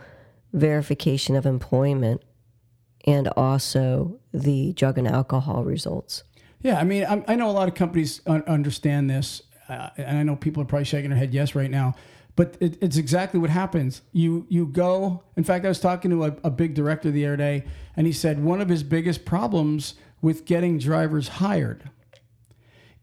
verification 0.53 1.35
of 1.35 1.45
employment 1.45 2.21
and 3.05 3.27
also 3.35 4.17
the 4.33 4.71
drug 4.73 4.97
and 4.97 5.07
alcohol 5.07 5.65
results. 5.65 6.23
Yeah, 6.61 6.79
I 6.79 6.85
mean, 6.85 7.03
I, 7.03 7.21
I 7.27 7.35
know 7.35 7.49
a 7.49 7.51
lot 7.51 7.67
of 7.67 7.75
companies 7.75 8.21
un- 8.25 8.43
understand 8.47 9.09
this, 9.09 9.41
uh, 9.67 9.89
and 9.97 10.17
I 10.17 10.23
know 10.23 10.37
people 10.37 10.63
are 10.63 10.65
probably 10.65 10.85
shaking 10.85 11.09
their 11.09 11.19
head 11.19 11.33
yes 11.33 11.53
right 11.53 11.69
now. 11.69 11.95
But 12.35 12.57
it, 12.59 12.77
it's 12.81 12.97
exactly 12.97 13.39
what 13.39 13.49
happens. 13.49 14.01
You 14.11 14.45
you 14.49 14.65
go. 14.65 15.23
In 15.37 15.43
fact, 15.43 15.65
I 15.65 15.67
was 15.67 15.79
talking 15.79 16.09
to 16.11 16.25
a, 16.25 16.35
a 16.43 16.49
big 16.49 16.73
director 16.73 17.11
the 17.11 17.25
other 17.25 17.37
day, 17.37 17.65
and 17.95 18.07
he 18.07 18.13
said 18.13 18.43
one 18.43 18.61
of 18.61 18.69
his 18.69 18.83
biggest 18.83 19.25
problems 19.25 19.95
with 20.21 20.45
getting 20.45 20.79
drivers 20.79 21.27
hired 21.27 21.89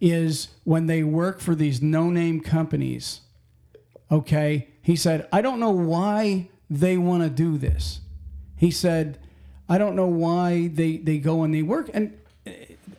is 0.00 0.48
when 0.64 0.86
they 0.86 1.02
work 1.02 1.40
for 1.40 1.54
these 1.54 1.82
no-name 1.82 2.40
companies. 2.40 3.20
Okay, 4.10 4.68
he 4.82 4.96
said, 4.96 5.28
I 5.30 5.42
don't 5.42 5.60
know 5.60 5.70
why 5.70 6.48
they 6.68 6.96
want 6.96 7.22
to 7.22 7.30
do 7.30 7.58
this. 7.58 8.00
He 8.56 8.70
said, 8.70 9.18
I 9.68 9.78
don't 9.78 9.94
know 9.94 10.06
why 10.06 10.68
they 10.68 10.96
they 10.96 11.18
go 11.18 11.44
and 11.44 11.54
they 11.54 11.62
work 11.62 11.90
and 11.94 12.18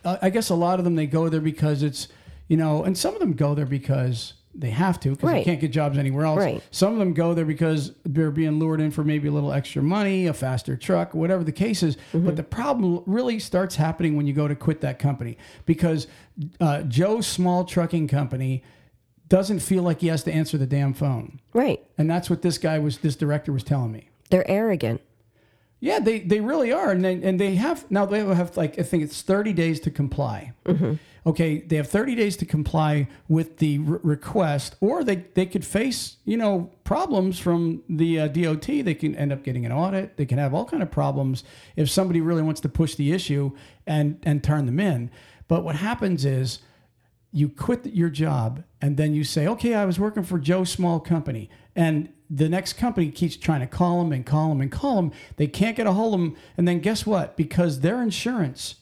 uh, 0.06 0.18
I 0.22 0.30
guess 0.30 0.50
a 0.50 0.56
lot 0.56 0.80
of 0.80 0.86
them 0.86 0.96
they 0.96 1.08
go 1.08 1.28
there 1.28 1.42
because 1.42 1.84
it's 1.84 2.08
you 2.48 2.58
know, 2.58 2.84
and 2.84 2.98
some 2.98 3.14
of 3.14 3.22
them 3.22 3.34
go 3.34 3.56
there 3.56 3.66
because 3.66 4.34
they 4.54 4.70
have 4.70 5.00
to 5.00 5.12
because 5.12 5.32
they 5.32 5.44
can't 5.44 5.62
get 5.62 5.72
jobs 5.72 5.98
anywhere 5.98 6.26
else. 6.26 6.40
Right. 6.40 6.62
Some 6.72 6.94
of 6.94 7.00
them 7.00 7.14
go 7.14 7.34
there 7.34 7.46
because 7.46 7.94
they're 8.04 8.32
being 8.32 8.60
lured 8.60 8.82
in 8.82 8.92
for 8.92 9.04
maybe 9.04 9.28
a 9.28 9.32
little 9.32 9.52
extra 9.54 9.82
money, 9.82 10.28
a 10.28 10.34
faster 10.34 10.76
truck, 10.76 11.14
whatever 11.14 11.44
the 11.44 11.52
case 11.52 11.84
is. 11.84 11.98
But 12.14 12.36
the 12.36 12.44
problem 12.44 13.04
really 13.06 13.40
starts 13.40 13.76
happening 13.76 14.16
when 14.18 14.28
you 14.28 14.34
go 14.34 14.48
to 14.48 14.56
quit 14.56 14.82
that 14.82 15.00
company 15.00 15.38
because 15.66 16.08
uh, 16.60 16.82
Joe's 16.84 17.28
small 17.28 17.64
trucking 17.66 18.08
company 18.08 18.64
doesn't 19.30 19.60
feel 19.60 19.84
like 19.84 20.02
he 20.02 20.08
has 20.08 20.24
to 20.24 20.32
answer 20.34 20.58
the 20.58 20.68
damn 20.68 20.94
phone, 20.94 21.40
Right. 21.54 21.82
and 21.98 22.10
that's 22.10 22.30
what 22.30 22.42
this 22.42 22.58
guy 22.58 22.80
was. 22.80 22.98
This 22.98 23.16
director 23.16 23.54
was 23.54 23.64
telling 23.64 23.94
me. 23.94 24.10
They're 24.30 24.50
arrogant. 24.50 25.00
Yeah, 25.84 25.98
they, 26.00 26.20
they 26.20 26.40
really 26.42 26.72
are, 26.72 26.92
and 26.92 27.04
they, 27.04 27.22
and 27.24 27.40
they 27.40 27.56
have 27.56 27.90
now 27.90 28.06
they 28.06 28.24
have 28.24 28.56
like 28.56 28.78
I 28.78 28.84
think 28.84 29.02
it's 29.04 29.22
thirty 29.24 29.52
days 29.52 29.80
to 29.82 29.90
comply. 29.92 30.54
Okay, 31.26 31.58
they 31.62 31.76
have 31.76 31.88
thirty 31.88 32.14
days 32.14 32.38
to 32.38 32.46
comply 32.46 33.08
with 33.28 33.58
the 33.58 33.80
re- 33.80 34.00
request, 34.04 34.76
or 34.80 35.04
they 35.04 35.26
they 35.34 35.48
could 35.48 35.66
face 35.66 36.18
you 36.24 36.38
know 36.38 36.70
problems 36.84 37.40
from 37.40 37.82
the 37.90 38.20
uh, 38.20 38.28
DOT. 38.28 38.68
They 38.68 38.94
can 38.94 39.16
end 39.16 39.34
up 39.34 39.44
getting 39.44 39.66
an 39.66 39.72
audit. 39.72 40.18
They 40.18 40.26
can 40.28 40.38
have 40.38 40.54
all 40.54 40.66
kind 40.66 40.84
of 40.84 40.92
problems 40.92 41.44
if 41.76 41.90
somebody 41.90 42.22
really 42.22 42.44
wants 42.44 42.62
to 42.62 42.70
push 42.70 42.94
the 42.94 43.12
issue 43.12 43.52
and 43.88 44.20
and 44.22 44.44
turn 44.44 44.68
them 44.68 44.80
in. 44.80 45.10
But 45.48 45.64
what 45.64 45.78
happens 45.78 46.26
is 46.26 46.60
you 47.32 47.50
quit 47.50 47.86
your 47.88 48.10
job 48.10 48.64
and 48.82 48.98
then 48.98 49.14
you 49.14 49.24
say, 49.24 49.48
okay, 49.48 49.74
I 49.74 49.86
was 49.86 50.00
working 50.00 50.24
for 50.24 50.38
Joe 50.40 50.64
Small 50.64 51.00
Company. 51.00 51.50
And 51.76 52.10
the 52.30 52.50
next 52.50 52.74
company 52.74 53.10
keeps 53.12 53.36
trying 53.38 53.62
to 53.62 53.68
call 53.68 54.00
them 54.04 54.12
and 54.12 54.26
call 54.26 54.50
them 54.50 54.62
and 54.62 54.72
call 54.72 54.98
them. 54.98 55.12
They 55.38 55.48
can't 55.48 55.76
get 55.78 55.88
a 55.88 55.94
hold 55.94 56.14
of 56.14 56.20
them. 56.20 56.36
And 56.58 56.68
then 56.68 56.80
guess 56.80 57.06
what? 57.06 57.38
Because 57.38 57.80
their 57.82 58.02
insurance, 58.02 58.76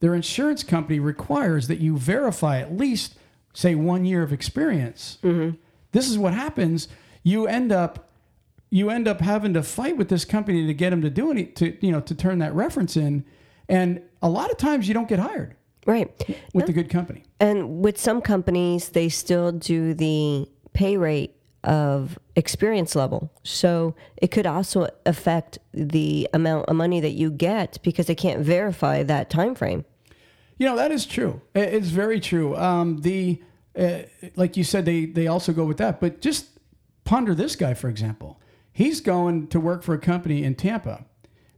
their 0.00 0.14
insurance 0.14 0.62
company 0.62 0.98
requires 0.98 1.68
that 1.68 1.80
you 1.80 1.96
verify 1.98 2.58
at 2.60 2.76
least, 2.76 3.14
say, 3.52 3.74
one 3.74 4.04
year 4.04 4.22
of 4.22 4.32
experience. 4.32 5.18
Mm-hmm. 5.22 5.56
This 5.92 6.08
is 6.08 6.18
what 6.18 6.32
happens. 6.34 6.88
You 7.22 7.46
end 7.46 7.72
up 7.72 8.08
you 8.74 8.88
end 8.88 9.06
up 9.06 9.20
having 9.20 9.52
to 9.52 9.62
fight 9.62 9.98
with 9.98 10.08
this 10.08 10.24
company 10.24 10.66
to 10.66 10.72
get 10.72 10.90
them 10.90 11.02
to 11.02 11.10
do 11.10 11.30
any 11.30 11.44
to 11.44 11.76
you 11.84 11.92
know 11.92 12.00
to 12.00 12.14
turn 12.14 12.38
that 12.38 12.54
reference 12.54 12.96
in 12.96 13.22
and 13.68 14.00
a 14.22 14.28
lot 14.30 14.50
of 14.50 14.56
times 14.56 14.88
you 14.88 14.94
don't 14.94 15.08
get 15.08 15.18
hired 15.18 15.54
Right. 15.84 16.10
with 16.54 16.64
the 16.66 16.72
good 16.72 16.88
company 16.88 17.22
And 17.42 17.82
with 17.82 17.98
some 17.98 18.20
companies, 18.20 18.90
they 18.90 19.08
still 19.08 19.50
do 19.50 19.94
the 19.94 20.48
pay 20.74 20.96
rate 20.96 21.34
of 21.64 22.16
experience 22.36 22.94
level. 22.94 23.32
So 23.42 23.96
it 24.16 24.28
could 24.28 24.46
also 24.46 24.88
affect 25.04 25.58
the 25.74 26.28
amount 26.32 26.66
of 26.66 26.76
money 26.76 27.00
that 27.00 27.10
you 27.10 27.32
get 27.32 27.78
because 27.82 28.06
they 28.06 28.14
can't 28.14 28.42
verify 28.42 29.02
that 29.02 29.28
time 29.28 29.56
frame. 29.56 29.84
You 30.56 30.68
know 30.68 30.76
that 30.76 30.92
is 30.92 31.04
true. 31.04 31.40
It's 31.52 31.88
very 31.88 32.20
true. 32.20 32.56
Um, 32.56 33.00
the 33.00 33.42
uh, 33.76 34.02
like 34.36 34.56
you 34.56 34.62
said, 34.62 34.84
they 34.84 35.06
they 35.06 35.26
also 35.26 35.52
go 35.52 35.64
with 35.64 35.78
that. 35.78 36.00
But 36.00 36.20
just 36.20 36.46
ponder 37.02 37.34
this 37.34 37.56
guy 37.56 37.74
for 37.74 37.88
example. 37.88 38.40
He's 38.72 39.00
going 39.00 39.48
to 39.48 39.58
work 39.58 39.82
for 39.82 39.94
a 39.94 39.98
company 39.98 40.44
in 40.44 40.54
Tampa, 40.54 41.06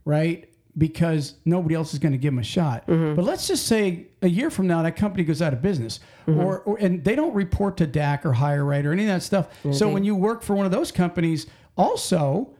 right? 0.06 0.48
Because 0.76 1.34
nobody 1.44 1.76
else 1.76 1.92
is 1.92 2.00
going 2.00 2.12
to 2.12 2.18
give 2.18 2.32
him 2.32 2.40
a 2.40 2.44
shot. 2.44 2.86
Mm-hmm. 2.88 3.14
But 3.14 3.24
let's 3.24 3.46
just 3.46 3.66
say 3.66 4.08
a 4.22 4.28
year 4.28 4.50
from 4.50 4.66
now 4.66 4.82
that 4.82 4.96
company 4.96 5.22
goes 5.22 5.40
out 5.40 5.52
of 5.52 5.62
business, 5.62 6.00
mm-hmm. 6.26 6.40
or, 6.40 6.60
or 6.60 6.78
and 6.78 7.04
they 7.04 7.14
don't 7.14 7.32
report 7.32 7.76
to 7.76 7.86
DAC 7.86 8.24
or 8.24 8.32
HireRight 8.32 8.84
or 8.84 8.92
any 8.92 9.02
of 9.02 9.08
that 9.08 9.22
stuff. 9.22 9.48
So 9.62 9.68
mm-hmm. 9.68 9.92
when 9.92 10.04
you 10.04 10.16
work 10.16 10.42
for 10.42 10.54
one 10.54 10.66
of 10.66 10.72
those 10.72 10.90
companies, 10.90 11.46
also 11.76 12.54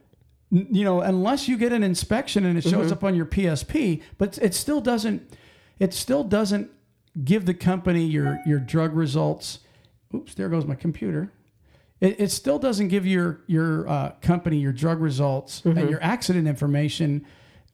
you 0.55 0.85
know, 0.85 1.01
unless 1.01 1.49
you 1.49 1.57
get 1.57 1.73
an 1.73 1.83
inspection 1.83 2.45
and 2.45 2.57
it 2.57 2.63
shows 2.63 2.93
up 2.93 3.03
on 3.03 3.17
your 3.17 3.27
PSP, 3.27 4.03
but 4.19 4.39
it 4.39 4.55
still 4.55 4.81
doesn't, 4.81 5.37
it 5.81 5.93
still 5.93 6.23
doesn't 6.23 6.71
give 7.25 7.47
the 7.47 7.55
company 7.55 8.05
your 8.05 8.41
your 8.47 8.61
drug 8.61 8.95
results. 8.95 9.61
Oops, 10.15 10.33
there 10.35 10.49
goes 10.49 10.65
my 10.65 10.77
computer. 10.77 11.33
It, 12.01 12.21
it 12.21 12.31
still 12.31 12.59
doesn't 12.59 12.89
give 12.89 13.05
your 13.05 13.41
your 13.49 13.89
uh, 13.89 14.13
company 14.21 14.59
your 14.59 14.73
drug 14.73 15.01
results 15.01 15.65
and 15.65 15.91
your 15.91 16.03
accident 16.03 16.47
information. 16.47 17.27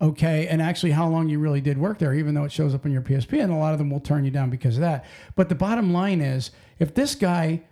Okay, 0.02 0.47
and 0.49 0.62
actually 0.62 0.92
how 0.92 1.07
long 1.09 1.28
you 1.28 1.38
really 1.38 1.61
did 1.61 1.76
work 1.76 1.99
there, 1.99 2.14
even 2.14 2.35
though 2.35 2.45
it 2.45 2.52
shows 2.52 2.75
up 2.75 2.87
on 2.87 2.92
your 2.92 3.02
PSP, 3.02 3.42
and 3.42 3.52
a 3.52 3.57
lot 3.57 3.73
of 3.73 3.78
them 3.78 3.90
will 3.90 4.00
turn 4.00 4.25
you 4.25 4.30
down 4.30 4.49
because 4.49 4.76
of 4.76 4.80
that. 4.80 5.04
But 5.37 5.50
the 5.50 5.54
bottom 5.54 5.92
line 5.92 6.23
is, 6.23 6.52
if 6.78 6.95
this 6.95 7.14
guy 7.14 7.62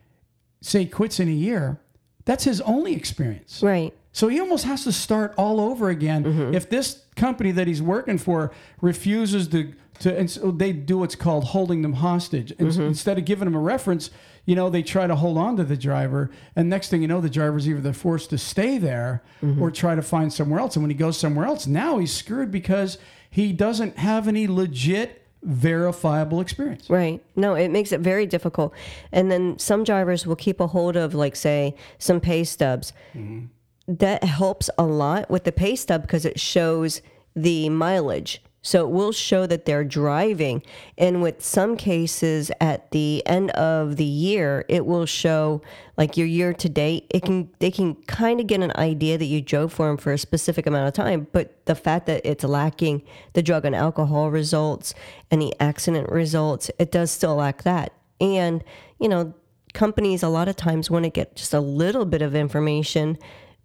say 0.61 0.85
quits 0.85 1.21
in 1.21 1.29
a 1.29 1.33
year, 1.33 1.81
that's 2.27 2.45
his 2.45 2.61
only 2.63 2.95
experience. 2.95 3.63
Right. 3.63 3.95
So 4.13 4.29
he 4.29 4.41
almost 4.41 4.65
has 4.65 4.85
to 4.85 4.93
start 4.93 5.33
all 5.39 5.61
over 5.61 5.89
again. 5.89 6.25
Mm-hmm. 6.25 6.55
If 6.55 6.69
this 6.69 7.05
company 7.17 7.53
that 7.53 7.67
he's 7.67 7.81
working 7.81 8.19
for 8.19 8.53
refuses 8.81 9.49
to, 9.49 9.73
to 10.01 10.19
and 10.19 10.31
so 10.31 10.51
they 10.51 10.73
do 10.73 10.99
what's 10.99 11.15
called 11.15 11.45
holding 11.45 11.83
them 11.83 11.95
hostage. 11.95 12.51
And 12.59 12.69
mm-hmm. 12.69 12.83
Instead 12.83 13.17
of 13.17 13.25
giving 13.25 13.47
them 13.47 13.55
a 13.55 13.61
reference, 13.61 14.11
you 14.49 14.55
know, 14.55 14.71
they 14.71 14.83
try 14.83 15.07
to 15.07 15.15
hold 15.15 15.37
on 15.37 15.59
to 15.59 15.63
the 15.63 15.77
driver. 15.77 16.31
And 16.57 16.71
next 16.71 16.89
thing 16.89 17.03
you 17.03 17.07
know, 17.07 17.21
the 17.21 17.29
driver's 17.29 17.69
either 17.69 17.93
forced 17.93 18.31
to 18.31 18.39
stay 18.39 18.79
there 18.79 19.23
mm-hmm. 19.43 19.61
or 19.61 19.71
try 19.71 19.95
to 19.95 20.01
find 20.01 20.33
somewhere 20.33 20.59
else. 20.59 20.75
And 20.75 20.83
when 20.83 20.89
he 20.89 20.97
goes 20.97 21.19
somewhere 21.19 21.45
else, 21.45 21.67
now 21.67 21.99
he's 21.99 22.15
screwed 22.15 22.51
because 22.51 22.97
he 23.29 23.53
doesn't 23.53 23.99
have 23.99 24.27
any 24.27 24.49
legit 24.49 25.27
verifiable 25.43 26.41
experience. 26.41 26.89
Right. 26.89 27.23
No, 27.37 27.57
it 27.57 27.69
makes 27.69 27.93
it 27.93 28.01
very 28.01 28.25
difficult. 28.25 28.73
And 29.13 29.31
then 29.31 29.59
some 29.59 29.85
drivers 29.85 30.27
will 30.27 30.35
keep 30.35 30.61
a 30.61 30.67
hold 30.69 30.97
of, 30.97 31.13
like, 31.13 31.37
say, 31.37 31.77
some 31.99 32.19
pay 32.19 32.43
stubs. 32.43 32.95
Mm-hmm. 33.15 33.49
That 33.97 34.25
helps 34.25 34.71
a 34.79 34.85
lot 34.85 35.29
with 35.29 35.45
the 35.45 35.53
pay 35.53 35.77
stub 35.77 36.01
because 36.01 36.25
it 36.25 36.41
shows 36.41 37.03
the 37.37 37.69
mileage. 37.69 38.43
So 38.61 38.85
it 38.87 38.91
will 38.91 39.13
show 39.13 39.47
that 39.47 39.65
they're 39.65 39.85
driving. 39.85 40.63
And 40.97 41.23
with 41.23 41.43
some 41.43 41.77
cases 41.77 42.51
at 42.61 42.91
the 42.91 43.23
end 43.27 43.51
of 43.53 43.97
the 43.97 44.05
year, 44.05 44.65
it 44.69 44.85
will 44.85 45.07
show 45.07 45.63
like 45.97 46.17
your 46.17 46.27
year 46.27 46.53
to 46.53 46.69
date. 46.69 47.07
It 47.11 47.23
can 47.23 47.51
they 47.61 47.71
can 47.71 47.95
kind 48.07 48.41
of 48.41 48.47
get 48.47 48.61
an 48.61 48.73
idea 48.77 49.17
that 49.17 49.25
you 49.25 49.41
drove 49.41 49.73
for 49.73 49.87
them 49.87 49.97
for 49.97 50.13
a 50.13 50.19
specific 50.19 50.67
amount 50.67 50.89
of 50.89 50.95
time. 50.95 51.29
But 51.33 51.65
the 51.67 51.75
fact 51.75 52.07
that 52.07 52.23
it's 52.25 52.45
lacking 52.45 53.03
the 53.33 53.43
drug 53.43 53.65
and 53.65 53.75
alcohol 53.75 54.31
results 54.31 54.95
and 55.31 55.41
the 55.41 55.55
accident 55.61 56.11
results, 56.11 56.71
it 56.79 56.91
does 56.91 57.11
still 57.11 57.37
lack 57.37 57.63
that. 57.63 57.93
And, 58.21 58.65
you 58.99 59.09
know, 59.09 59.35
companies 59.75 60.23
a 60.23 60.29
lot 60.29 60.49
of 60.49 60.57
times 60.57 60.91
want 60.91 61.05
to 61.05 61.11
get 61.11 61.37
just 61.37 61.55
a 61.55 61.61
little 61.61 62.05
bit 62.05 62.23
of 62.23 62.35
information 62.35 63.19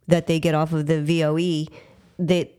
that 0.08 0.28
they 0.28 0.40
get 0.40 0.54
off 0.54 0.74
of 0.74 0.86
the 0.86 1.02
VOE 1.02 1.66
they 2.20 2.51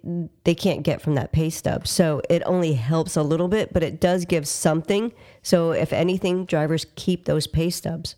they 0.44 0.54
can't 0.54 0.82
get 0.82 1.00
from 1.00 1.14
that 1.14 1.32
pay 1.32 1.50
stub. 1.50 1.86
So 1.86 2.20
it 2.28 2.42
only 2.44 2.74
helps 2.74 3.16
a 3.16 3.22
little 3.22 3.48
bit, 3.48 3.72
but 3.72 3.82
it 3.82 4.00
does 4.00 4.24
give 4.24 4.46
something. 4.48 5.12
So 5.42 5.72
if 5.72 5.92
anything, 5.92 6.44
drivers 6.44 6.86
keep 6.96 7.24
those 7.24 7.46
pay 7.46 7.70
stubs. 7.70 8.16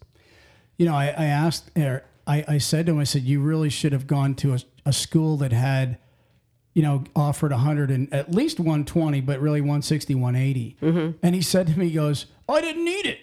You 0.76 0.87
know, 0.87 0.95
I, 0.95 1.07
I 1.07 1.25
asked, 1.25 1.71
er, 1.76 2.05
I, 2.26 2.45
I 2.47 2.59
said 2.59 2.87
to 2.87 2.93
him, 2.93 2.99
I 2.99 3.05
said, 3.05 3.23
you 3.23 3.40
really 3.40 3.71
should 3.71 3.93
have 3.93 4.07
gone 4.07 4.35
to 4.37 4.55
a, 4.55 4.59
a 4.85 4.93
school 4.93 5.37
that 5.38 5.52
had, 5.52 5.99
you 6.75 6.83
know, 6.83 7.05
offered 7.14 7.50
100 7.50 7.90
and 7.90 8.12
at 8.12 8.33
least 8.33 8.59
120, 8.59 9.21
but 9.23 9.40
really 9.40 9.61
160, 9.61 10.14
180. 10.14 10.76
And 11.23 11.35
he 11.35 11.40
said 11.40 11.66
to 11.69 11.78
me, 11.78 11.88
he 11.88 11.95
goes, 11.95 12.26
I 12.49 12.61
didn't 12.61 12.85
need 12.85 13.07
it. 13.07 13.21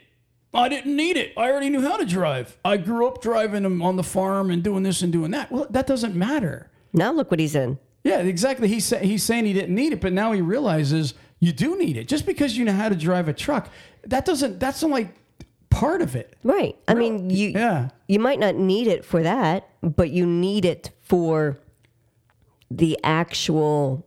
I 0.54 0.70
didn't 0.70 0.96
need 0.96 1.18
it. 1.18 1.34
I 1.36 1.50
already 1.50 1.70
knew 1.70 1.82
how 1.82 1.98
to 1.98 2.06
drive. 2.06 2.58
I 2.64 2.78
grew 2.78 3.08
up 3.08 3.22
driving 3.22 3.64
them 3.64 3.82
on 3.82 3.96
the 3.96 4.04
farm 4.04 4.52
and 4.52 4.64
doing 4.64 4.84
this 4.84 5.02
and 5.02 5.12
doing 5.12 5.32
that. 5.32 5.52
Well, 5.52 5.66
that 5.70 5.88
doesn't 5.88 6.16
matter. 6.16 6.70
Now 6.94 7.12
look 7.12 7.32
what 7.32 7.40
he's 7.40 7.56
in. 7.56 7.80
Yeah, 8.04 8.20
exactly. 8.20 8.68
He's 8.68 8.90
he's 8.90 9.24
saying 9.24 9.46
he 9.46 9.54
didn't 9.54 9.74
need 9.76 9.94
it, 9.94 10.02
but 10.02 10.12
now 10.14 10.32
he 10.34 10.42
realizes 10.42 11.14
you 11.40 11.52
do 11.54 11.78
need 11.78 11.96
it. 11.98 12.08
Just 12.08 12.26
because 12.26 12.58
you 12.58 12.66
know 12.66 12.74
how 12.74 12.90
to 12.90 12.96
drive 12.96 13.28
a 13.28 13.34
truck, 13.34 13.70
that 14.06 14.26
doesn't. 14.26 14.60
That's 14.60 14.84
only 14.84 15.10
part 15.70 16.02
of 16.02 16.16
it. 16.16 16.36
Right. 16.44 16.76
I 16.88 16.94
mean, 16.94 17.30
you 17.30 17.50
Yeah. 17.50 17.90
you 18.08 18.20
might 18.20 18.40
not 18.40 18.56
need 18.56 18.88
it 18.88 19.04
for 19.06 19.24
that, 19.24 19.68
but 19.82 20.10
you 20.12 20.26
need 20.26 20.66
it 20.66 20.92
for 21.02 21.60
the 22.70 22.98
actual 23.04 24.06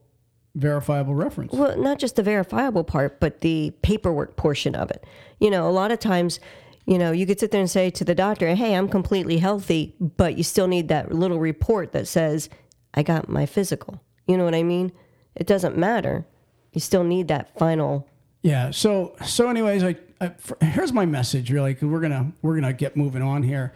Verifiable 0.54 1.14
reference. 1.14 1.52
well, 1.52 1.76
not 1.78 1.98
just 1.98 2.16
the 2.16 2.22
verifiable 2.22 2.82
part, 2.82 3.20
but 3.20 3.40
the 3.42 3.72
paperwork 3.82 4.36
portion 4.36 4.74
of 4.74 4.90
it. 4.90 5.04
You 5.38 5.50
know, 5.50 5.68
a 5.68 5.70
lot 5.70 5.90
of 5.90 5.98
times, 5.98 6.40
you 6.86 6.96
know, 6.98 7.12
you 7.12 7.26
could 7.26 7.38
sit 7.38 7.50
there 7.50 7.60
and 7.60 7.70
say 7.70 7.90
to 7.90 8.04
the 8.04 8.14
doctor, 8.14 8.54
"Hey, 8.54 8.74
I'm 8.74 8.88
completely 8.88 9.36
healthy," 9.38 9.94
but 10.00 10.36
you 10.38 10.42
still 10.42 10.66
need 10.66 10.88
that 10.88 11.12
little 11.12 11.38
report 11.38 11.92
that 11.92 12.08
says, 12.08 12.48
"I 12.96 13.02
got 13.02 13.28
my 13.28 13.46
physical." 13.46 14.02
You 14.26 14.36
know 14.36 14.44
what 14.44 14.54
I 14.54 14.62
mean? 14.62 14.92
It 15.34 15.46
doesn't 15.46 15.76
matter. 15.76 16.26
You 16.72 16.80
still 16.80 17.04
need 17.04 17.28
that 17.28 17.56
final. 17.58 18.08
Yeah. 18.42 18.70
So 18.70 19.14
so 19.24 19.48
anyways, 19.48 19.82
I, 19.82 19.96
I 20.20 20.26
f- 20.26 20.52
here's 20.60 20.92
my 20.92 21.06
message 21.06 21.50
really 21.50 21.76
we're 21.80 22.00
gonna 22.00 22.32
we're 22.42 22.54
gonna 22.54 22.72
get 22.72 22.96
moving 22.96 23.22
on 23.22 23.42
here. 23.42 23.72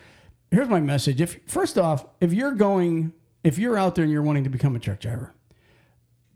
Here's 0.50 0.68
my 0.68 0.80
message. 0.80 1.20
If 1.20 1.38
first 1.46 1.78
off, 1.78 2.04
if 2.20 2.32
you're 2.32 2.52
going, 2.52 3.12
if 3.44 3.58
you're 3.58 3.78
out 3.78 3.94
there 3.94 4.04
and 4.04 4.12
you're 4.12 4.22
wanting 4.22 4.44
to 4.44 4.50
become 4.50 4.74
a 4.74 4.78
truck 4.78 5.00
driver, 5.00 5.34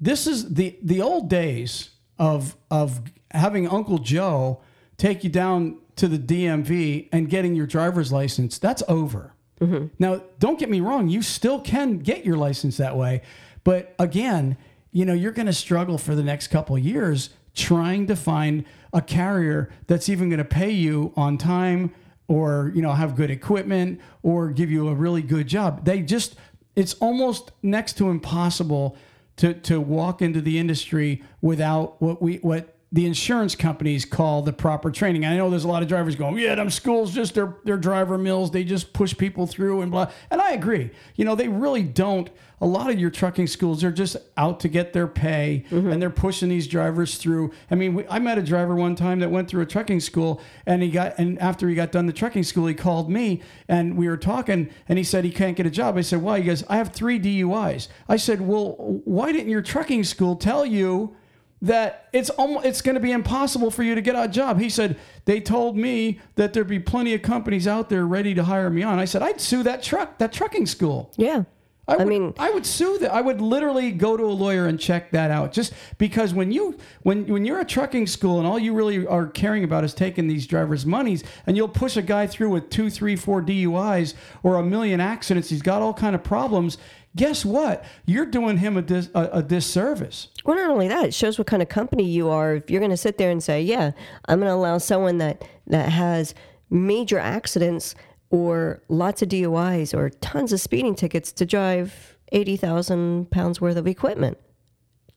this 0.01 0.27
is 0.27 0.55
the 0.55 0.79
the 0.83 1.03
old 1.03 1.29
days 1.29 1.91
of 2.19 2.57
of 2.71 3.03
having 3.31 3.69
Uncle 3.69 3.99
Joe 3.99 4.61
take 4.97 5.25
you 5.25 5.31
down 5.31 5.79
to 5.97 6.09
the 6.09 6.19
DMV 6.19 7.09
and 7.13 7.29
getting 7.29 7.55
your 7.55 7.67
driver's 7.67 8.13
license. 8.13 8.59
That's 8.59 8.83
over. 8.89 9.34
Mm-hmm. 9.61 9.87
Now, 9.99 10.23
don't 10.39 10.59
get 10.59 10.69
me 10.69 10.81
wrong, 10.81 11.09
you 11.09 11.23
still 11.23 11.61
can 11.61 11.99
get 11.99 12.25
your 12.25 12.37
license 12.37 12.77
that 12.79 12.97
way, 12.97 13.23
but 13.63 13.95
again, 13.99 14.57
you 14.91 15.05
know, 15.05 15.13
you're 15.13 15.33
going 15.33 15.47
to 15.47 15.53
struggle 15.53 15.99
for 15.99 16.15
the 16.15 16.23
next 16.23 16.49
couple 16.49 16.79
years 16.79 17.31
trying 17.55 18.07
to 18.07 18.17
find 18.17 18.65
a 18.93 19.01
carrier 19.01 19.71
that's 19.87 20.09
even 20.09 20.29
going 20.29 20.39
to 20.39 20.45
pay 20.45 20.71
you 20.71 21.13
on 21.17 21.39
time 21.39 21.93
or, 22.29 22.73
you 22.75 22.83
know, 22.83 22.93
have 22.93 23.17
good 23.17 23.31
equipment 23.31 24.01
or 24.23 24.51
give 24.51 24.71
you 24.71 24.89
a 24.89 24.95
really 24.95 25.23
good 25.23 25.47
job. 25.47 25.85
They 25.85 26.01
just 26.01 26.37
it's 26.77 26.95
almost 26.95 27.53
next 27.63 27.95
to 27.99 28.11
impossible 28.11 28.97
to 29.37 29.55
to 29.55 29.81
walk 29.81 30.23
into 30.23 30.41
the 30.41 30.59
industry 30.59 31.23
without 31.41 32.01
what 32.01 32.23
we 32.23 32.37
what 32.37 32.74
the 32.95 33.07
insurance 33.07 33.57
companies 33.57 34.05
call 34.05 34.43
the 34.43 34.53
proper 34.53 34.89
training. 34.89 35.27
I 35.27 35.37
know 35.37 35.51
there's 35.51 35.65
a 35.65 35.69
lot 35.69 35.83
of 35.83 35.89
drivers 35.89 36.15
going, 36.15 36.39
yeah, 36.39 36.55
them 36.55 36.71
schools 36.71 37.13
just 37.13 37.35
they're 37.35 37.57
they're 37.65 37.77
driver 37.77 38.17
mills. 38.17 38.53
They 38.53 38.63
just 38.63 38.93
push 38.93 39.17
people 39.19 39.49
through 39.49 39.81
and 39.81 39.91
blah. 39.91 40.13
And 40.31 40.41
I 40.41 40.53
agree. 40.53 40.93
You 41.17 41.25
know, 41.25 41.35
they 41.35 41.49
really 41.49 41.83
don't. 41.83 42.31
A 42.61 42.67
lot 42.67 42.91
of 42.91 43.01
your 43.01 43.11
trucking 43.11 43.49
schools 43.49 43.83
are 43.83 43.91
just 43.91 44.17
out 44.37 44.61
to 44.61 44.69
get 44.69 44.93
their 44.93 45.09
pay, 45.09 45.65
mm-hmm. 45.71 45.91
and 45.91 46.01
they're 46.01 46.09
pushing 46.09 46.49
these 46.49 46.69
drivers 46.69 47.17
through. 47.17 47.53
I 47.69 47.75
mean, 47.75 47.95
we, 47.95 48.07
I 48.07 48.21
met 48.21 48.39
a 48.39 48.43
driver 48.43 48.77
one 48.77 48.95
time 48.95 49.19
that 49.19 49.31
went 49.33 49.49
through 49.49 49.63
a 49.63 49.67
trucking 49.67 49.99
school, 49.99 50.41
and 50.65 50.81
he 50.81 50.89
got 50.89 51.19
and 51.19 51.37
after 51.41 51.69
he 51.69 51.75
got 51.75 51.91
done 51.91 52.07
the 52.07 52.13
trucking 52.13 52.45
school, 52.45 52.69
he 52.69 52.75
called 52.75 53.11
me, 53.11 53.43
and 53.67 53.97
we 53.97 54.07
were 54.07 54.17
talking, 54.17 54.71
and 54.89 54.99
he 54.99 55.05
said 55.05 55.25
he 55.25 55.33
can't 55.33 55.57
get 55.57 55.67
a 55.67 55.71
job. 55.71 55.97
I 55.97 56.03
said, 56.03 56.23
why? 56.23 56.39
He 56.39 56.45
goes, 56.45 56.63
I 56.69 56.77
have 56.77 56.93
three 56.93 57.19
DUIs. 57.19 57.89
I 58.09 58.17
said, 58.19 58.41
well, 58.41 58.77
why 59.05 59.33
didn't 59.33 59.51
your 59.51 59.63
trucking 59.63 60.05
school 60.05 60.37
tell 60.37 60.65
you? 60.65 61.17
That 61.65 62.09
it's 62.13 62.31
almost, 62.31 62.67
it's 62.67 62.83
going 62.83 62.95
to 62.95 63.01
be 63.01 63.11
impossible 63.11 63.71
for 63.71 63.83
you 63.83 63.95
to 63.95 64.03
get 64.03 64.15
a 64.15 64.29
job. 64.29 64.61
He 64.61 64.69
said 64.69 64.99
they 65.25 65.41
told 65.41 65.77
me 65.77 66.21
that 66.37 66.53
there'd 66.53 66.69
be 66.69 66.79
plenty 66.79 67.15
of 67.15 67.23
companies 67.23 67.67
out 67.67 67.89
there 67.89 68.07
ready 68.07 68.35
to 68.35 68.45
hire 68.45 68.69
me 68.71 68.83
on. 68.83 68.99
I 68.99 69.07
said 69.07 69.23
I'd 69.23 69.41
sue 69.41 69.63
that 69.63 69.83
truck 69.83 70.19
that 70.19 70.33
trucking 70.33 70.67
school. 70.67 71.11
Yeah. 71.17 71.45
I, 71.87 71.97
would, 71.97 72.07
mean- 72.07 72.35
I 72.39 72.51
would 72.51 72.65
sue 72.65 72.99
that. 72.99 73.13
I 73.13 73.21
would 73.21 73.41
literally 73.43 73.93
go 73.93 74.17
to 74.17 74.25
a 74.25 74.33
lawyer 74.33 74.67
and 74.67 74.81
check 74.81 75.11
that 75.11 75.31
out. 75.31 75.53
Just 75.53 75.75
because 75.99 76.33
when 76.33 76.51
you 76.51 76.79
when 77.03 77.27
when 77.27 77.45
you're 77.45 77.61
a 77.61 77.65
trucking 77.65 78.07
school 78.07 78.39
and 78.39 78.47
all 78.47 78.59
you 78.59 78.73
really 78.73 79.07
are 79.07 79.27
caring 79.27 79.65
about 79.65 79.85
is 79.85 79.93
taking 79.93 80.27
these 80.27 80.47
drivers' 80.47 80.87
monies, 80.87 81.25
and 81.47 81.59
you'll 81.59 81.69
push 81.69 81.97
a 81.99 82.03
guy 82.03 82.27
through 82.27 82.49
with 82.49 82.71
two, 82.71 82.89
three, 82.89 83.17
four 83.17 83.43
DUIs 83.43 84.15
or 84.43 84.57
a 84.57 84.63
million 84.63 84.99
accidents, 84.99 85.51
he's 85.51 85.63
got 85.63 85.83
all 85.83 85.93
kind 85.93 86.15
of 86.15 86.25
problems. 86.25 86.79
Guess 87.17 87.45
what? 87.45 87.85
You're 88.07 88.27
doing 88.27 88.59
him 88.59 88.77
a, 88.77 88.83
dis, 88.83 89.09
a, 89.15 89.29
a 89.35 89.43
disservice. 89.43 90.29
Well, 90.45 90.57
not 90.57 90.69
only 90.71 90.89
that, 90.89 91.05
it 91.07 91.15
shows 91.15 91.39
what 91.39 91.47
kind 91.47 91.63
of 91.63 91.69
company 91.69 92.05
you 92.05 92.29
are. 92.29 92.57
If 92.57 92.71
you're 92.71 92.81
going 92.81 92.91
to 92.91 92.97
sit 92.97 93.19
there 93.19 93.31
and 93.31 93.43
say, 93.43 93.63
"Yeah, 93.63 93.93
I'm 94.27 94.41
going 94.41 94.51
to 94.51 94.55
allow 94.55 94.79
someone 94.79 95.19
that 95.19 95.47
that 95.69 95.91
has 95.91 96.35
major 96.71 97.19
accidents 97.19 97.95
or 98.31 98.83
lots 98.89 99.23
of 99.23 99.29
DUIs 99.29 99.95
or 99.97 100.11
tons 100.11 100.53
of 100.53 100.61
speeding 100.61 100.97
tickets 100.97 101.31
to 101.33 101.47
drive 101.47 102.17
eighty 102.33 102.57
thousand 102.57 103.31
pounds 103.31 103.61
worth 103.61 103.77
of 103.77 103.87
equipment," 103.87 104.37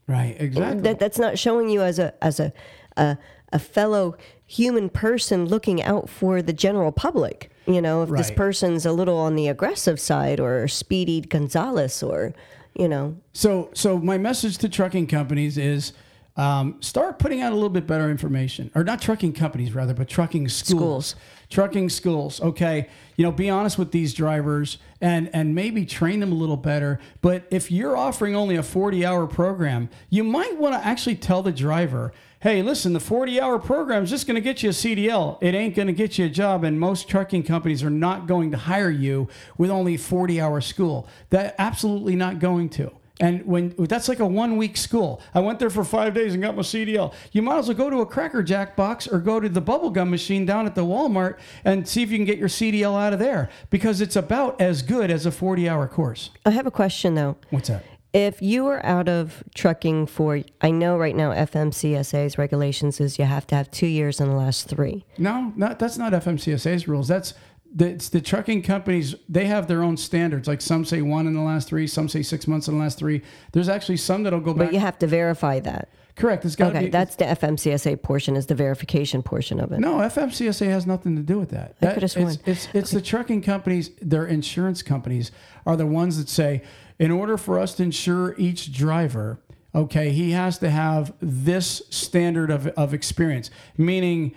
Right. 0.08 0.36
Exactly. 0.40 0.82
that 0.82 1.00
that's 1.00 1.18
not 1.18 1.40
showing 1.40 1.68
you 1.70 1.82
as 1.82 1.98
a 1.98 2.14
as 2.24 2.40
a 2.40 2.54
a, 2.96 3.18
a 3.52 3.60
fellow 3.60 4.16
human 4.46 4.90
person 4.90 5.46
looking 5.46 5.82
out 5.82 6.10
for 6.10 6.44
the 6.44 6.54
general 6.54 6.92
public. 6.92 7.52
You 7.68 7.82
know, 7.82 8.04
if 8.04 8.10
this 8.10 8.32
person's 8.32 8.86
a 8.86 8.94
little 8.94 9.18
on 9.18 9.36
the 9.36 9.50
aggressive 9.50 10.00
side 10.00 10.40
or 10.40 10.68
Speedy 10.68 11.22
Gonzalez 11.22 12.02
or 12.02 12.34
you 12.78 12.88
know, 12.88 13.18
So, 13.34 13.72
so 13.74 13.98
my 13.98 14.18
message 14.20 14.60
to 14.60 14.70
trucking 14.70 15.08
companies 15.08 15.58
is 15.58 15.94
um, 16.38 16.80
start 16.82 17.18
putting 17.18 17.42
out 17.42 17.52
a 17.52 17.56
little 17.56 17.70
bit 17.70 17.88
better 17.88 18.10
information, 18.10 18.70
or 18.76 18.84
not 18.84 19.02
trucking 19.02 19.34
companies 19.34 19.74
rather, 19.74 19.96
but 19.96 20.08
trucking 20.08 20.48
schools. 20.50 21.08
Schools. 21.10 21.16
Trucking 21.50 21.90
schools. 21.90 22.40
Okay, 22.42 22.90
you 23.16 23.24
know, 23.24 23.32
be 23.32 23.50
honest 23.50 23.78
with 23.80 23.92
these 23.92 24.14
drivers 24.14 24.78
and 25.02 25.30
and 25.34 25.56
maybe 25.56 25.86
train 25.86 26.20
them 26.20 26.32
a 26.32 26.36
little 26.36 26.58
better. 26.58 27.00
But 27.22 27.48
if 27.50 27.72
you're 27.72 27.98
offering 27.98 28.36
only 28.36 28.56
a 28.56 28.64
40 28.64 29.06
hour 29.06 29.26
program, 29.26 29.90
you 30.10 30.24
might 30.24 30.58
want 30.58 30.76
to 30.76 30.86
actually 30.86 31.16
tell 31.16 31.42
the 31.42 31.52
driver. 31.52 32.14
Hey, 32.40 32.62
listen, 32.62 32.94
the 32.94 33.00
40 33.00 33.42
hour 33.42 33.58
program 33.58 34.04
is 34.04 34.12
just 34.12 34.28
going 34.28 34.36
to 34.36 34.42
get 34.42 34.62
you 34.62 34.70
a 34.70 34.74
CDL. 34.74 35.40
It 35.42 35.56
ain't 35.56 35.76
going 35.76 35.88
to 35.88 35.94
get 35.94 36.20
you 36.20 36.28
a 36.28 36.30
job. 36.30 36.64
And 36.64 36.80
most 36.80 37.10
trucking 37.10 37.44
companies 37.44 37.84
are 37.84 37.90
not 37.90 38.28
going 38.28 38.52
to 38.52 38.58
hire 38.58 38.92
you 38.92 39.28
with 39.58 39.72
only 39.72 39.98
40 39.98 40.40
hour 40.40 40.62
school. 40.62 41.08
That 41.32 41.56
absolutely 41.58 42.16
not 42.16 42.38
going 42.38 42.70
to. 42.72 42.92
And 43.20 43.46
when 43.46 43.74
that's 43.78 44.08
like 44.08 44.20
a 44.20 44.28
one 44.28 44.58
week 44.58 44.78
school, 44.78 45.22
I 45.34 45.40
went 45.40 45.60
there 45.60 45.70
for 45.70 45.84
five 45.84 46.14
days 46.14 46.34
and 46.34 46.44
got 46.44 46.56
my 46.56 46.62
CDL. 46.62 47.14
You 47.32 47.42
might 47.42 47.58
as 47.58 47.68
well 47.68 47.78
go 47.78 47.90
to 47.90 48.02
a 48.02 48.06
Cracker 48.06 48.44
Jack 48.44 48.76
box 48.76 49.08
or 49.08 49.20
go 49.20 49.40
to 49.40 49.50
the 49.50 49.62
bubblegum 49.62 50.10
machine 50.10 50.46
down 50.46 50.66
at 50.66 50.76
the 50.76 50.84
Walmart 50.84 51.38
and 51.66 51.88
see 51.88 52.04
if 52.04 52.12
you 52.12 52.18
can 52.18 52.26
get 52.26 52.38
your 52.38 52.50
CDL 52.50 53.00
out 53.00 53.14
of 53.14 53.20
there 53.20 53.50
because 53.70 54.02
it's 54.02 54.16
about 54.16 54.60
as 54.62 54.82
good 54.82 55.10
as 55.10 55.26
a 55.26 55.32
40 55.32 55.68
hour 55.68 55.88
course. 55.88 56.30
I 56.46 56.52
have 56.52 56.68
a 56.68 56.72
question 56.72 57.16
though. 57.16 57.38
What's 57.50 57.70
that? 57.70 57.84
If 58.14 58.42
you 58.42 58.66
are 58.68 58.84
out 58.86 59.10
of 59.10 59.44
trucking 59.54 60.08
for, 60.08 60.42
I 60.62 60.72
know 60.72 60.98
right 60.98 61.16
now 61.16 61.32
FMCSA's 61.32 62.38
regulations 62.38 63.00
is 63.00 63.20
you 63.20 63.26
have 63.26 63.46
to 63.48 63.56
have 63.56 63.70
two 63.70 63.86
years 63.86 64.20
in 64.20 64.30
the 64.30 64.36
last 64.36 64.68
three. 64.68 65.06
No, 65.18 65.54
not, 65.56 65.78
that's 65.78 65.98
not 65.98 66.14
FMCSA's 66.14 66.88
rules. 66.88 67.08
That's 67.08 67.34
it's 67.80 68.10
the 68.10 68.22
trucking 68.22 68.62
companies. 68.64 69.16
They 69.30 69.46
have 69.46 69.68
their 69.68 69.84
own 69.84 69.98
standards. 69.98 70.48
Like 70.48 70.62
some 70.62 70.86
say 70.86 71.02
one 71.02 71.28
in 71.28 71.34
the 71.34 71.42
last 71.42 71.68
three, 71.68 71.88
some 71.88 72.10
say 72.10 72.22
six 72.24 72.48
months 72.48 72.68
in 72.68 72.78
the 72.78 72.84
last 72.84 72.98
three. 72.98 73.22
There's 73.52 73.70
actually 73.70 73.98
some 73.98 74.24
that'll 74.24 74.40
go 74.40 74.54
back. 74.54 74.68
But 74.68 74.74
you 74.74 74.80
have 74.80 74.98
to 75.00 75.08
verify 75.08 75.60
that. 75.62 75.90
Correct. 76.16 76.44
It's 76.46 76.56
got 76.56 76.72
Okay, 76.76 76.86
be. 76.86 76.90
that's 76.90 77.16
the 77.16 77.26
FMCSA 77.26 78.02
portion, 78.02 78.36
is 78.36 78.48
the 78.48 78.56
verification 78.56 79.22
portion 79.22 79.60
of 79.60 79.72
it. 79.72 79.80
No, 79.80 79.98
FMCSA 79.98 80.66
has 80.68 80.88
nothing 80.88 81.16
to 81.16 81.22
do 81.22 81.38
with 81.38 81.50
that. 81.52 81.76
I 81.82 81.86
That- 81.86 81.94
could've 81.94 82.04
it's, 82.06 82.14
sworn. 82.14 82.36
it's 82.46 82.68
it's 82.74 82.90
the 82.92 83.02
trucking 83.02 83.44
companies, 83.44 83.92
their 84.02 84.26
insurance 84.26 84.82
companies 84.82 85.32
are 85.68 85.78
the 85.78 85.86
ones 85.86 86.18
that 86.18 86.28
say, 86.28 86.64
in 86.98 87.12
order 87.12 87.38
for 87.38 87.60
us 87.60 87.76
to 87.76 87.84
insure 87.84 88.34
each 88.40 88.74
driver, 88.74 89.40
okay, 89.76 90.10
he 90.10 90.32
has 90.32 90.58
to 90.58 90.72
have 90.72 91.14
this 91.22 91.84
standard 91.92 92.50
of, 92.50 92.66
of 92.70 92.96
experience. 92.96 93.52
Meaning, 93.78 94.34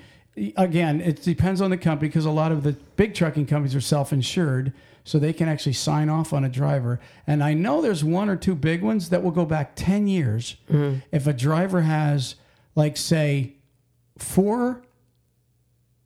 again, 0.57 1.01
it 1.01 1.23
depends 1.23 1.61
on 1.61 1.71
the 1.71 1.77
company 1.77 2.09
because 2.09 2.25
a 2.25 2.31
lot 2.31 2.53
of 2.53 2.63
the 2.63 2.73
big 2.97 3.15
trucking 3.15 3.47
companies 3.47 3.75
are 3.75 3.81
self-insured. 3.81 4.73
So 5.03 5.19
they 5.19 5.33
can 5.33 5.49
actually 5.49 5.73
sign 5.73 6.11
off 6.11 6.35
on 6.35 6.45
a 6.45 6.49
driver. 6.49 7.01
And 7.27 7.43
I 7.43 7.55
know 7.55 7.81
there's 7.81 8.05
one 8.05 8.29
or 8.29 8.37
two 8.37 8.55
big 8.55 8.83
ones 8.83 9.09
that 9.09 9.23
will 9.23 9.31
go 9.31 9.47
back 9.47 9.73
10 9.75 10.07
years. 10.07 10.57
Mm-hmm. 10.71 10.99
If 11.11 11.27
a 11.27 11.33
driver 11.33 11.81
has, 11.81 12.35
like, 12.77 12.99
say, 12.99 13.55
four 14.19 14.83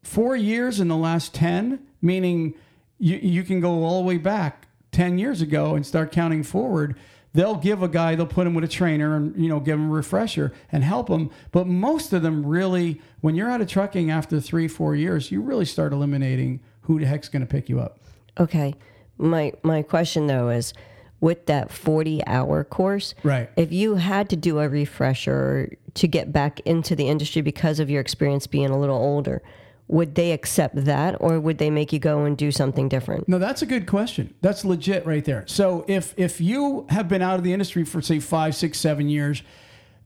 four 0.04 0.36
years 0.36 0.80
in 0.80 0.88
the 0.88 0.96
last 0.96 1.34
10, 1.34 1.80
meaning 2.02 2.54
you, 2.98 3.16
you 3.16 3.42
can 3.42 3.60
go 3.60 3.82
all 3.82 4.02
the 4.02 4.06
way 4.06 4.18
back 4.18 4.68
10 4.92 5.18
years 5.18 5.40
ago 5.40 5.74
and 5.74 5.84
start 5.84 6.12
counting 6.12 6.42
forward. 6.42 6.96
They'll 7.34 7.56
give 7.56 7.82
a 7.82 7.88
guy, 7.88 8.14
they'll 8.14 8.26
put 8.26 8.46
him 8.46 8.54
with 8.54 8.64
a 8.64 8.68
trainer 8.68 9.16
and, 9.16 9.36
you 9.36 9.48
know, 9.48 9.58
give 9.60 9.74
him 9.78 9.90
a 9.90 9.92
refresher 9.92 10.52
and 10.70 10.84
help 10.84 11.08
him. 11.08 11.30
But 11.50 11.66
most 11.66 12.12
of 12.12 12.22
them 12.22 12.46
really, 12.46 13.00
when 13.22 13.34
you're 13.34 13.50
out 13.50 13.60
of 13.60 13.66
trucking 13.66 14.08
after 14.10 14.40
three, 14.40 14.68
four 14.68 14.94
years, 14.94 15.32
you 15.32 15.40
really 15.42 15.64
start 15.64 15.92
eliminating 15.92 16.60
who 16.82 17.00
the 17.00 17.06
heck's 17.06 17.28
going 17.28 17.40
to 17.40 17.46
pick 17.46 17.68
you 17.68 17.80
up. 17.80 17.98
Okay. 18.38 18.74
My 19.18 19.52
my 19.62 19.82
question 19.82 20.26
though 20.28 20.48
is 20.48 20.74
with 21.20 21.46
that 21.46 21.70
40 21.72 22.24
hour 22.26 22.62
course, 22.64 23.14
Right. 23.22 23.48
if 23.56 23.72
you 23.72 23.94
had 23.96 24.28
to 24.30 24.36
do 24.36 24.58
a 24.60 24.68
refresher 24.68 25.70
to 25.94 26.06
get 26.08 26.32
back 26.32 26.60
into 26.60 26.94
the 26.94 27.08
industry 27.08 27.40
because 27.42 27.80
of 27.80 27.88
your 27.90 28.00
experience 28.00 28.46
being 28.46 28.70
a 28.70 28.78
little 28.78 28.96
older, 28.96 29.42
would 29.86 30.14
they 30.14 30.32
accept 30.32 30.84
that 30.84 31.16
or 31.20 31.38
would 31.38 31.58
they 31.58 31.70
make 31.70 31.92
you 31.92 31.98
go 31.98 32.24
and 32.24 32.36
do 32.36 32.50
something 32.50 32.88
different? 32.88 33.28
No, 33.28 33.38
that's 33.38 33.62
a 33.62 33.66
good 33.66 33.86
question. 33.86 34.34
That's 34.40 34.64
legit 34.64 35.04
right 35.04 35.24
there. 35.24 35.44
So 35.46 35.84
if 35.86 36.14
if 36.16 36.40
you 36.40 36.86
have 36.88 37.08
been 37.08 37.22
out 37.22 37.38
of 37.38 37.44
the 37.44 37.52
industry 37.52 37.84
for 37.84 38.00
say 38.00 38.18
five, 38.18 38.54
six, 38.54 38.78
seven 38.78 39.08
years, 39.08 39.42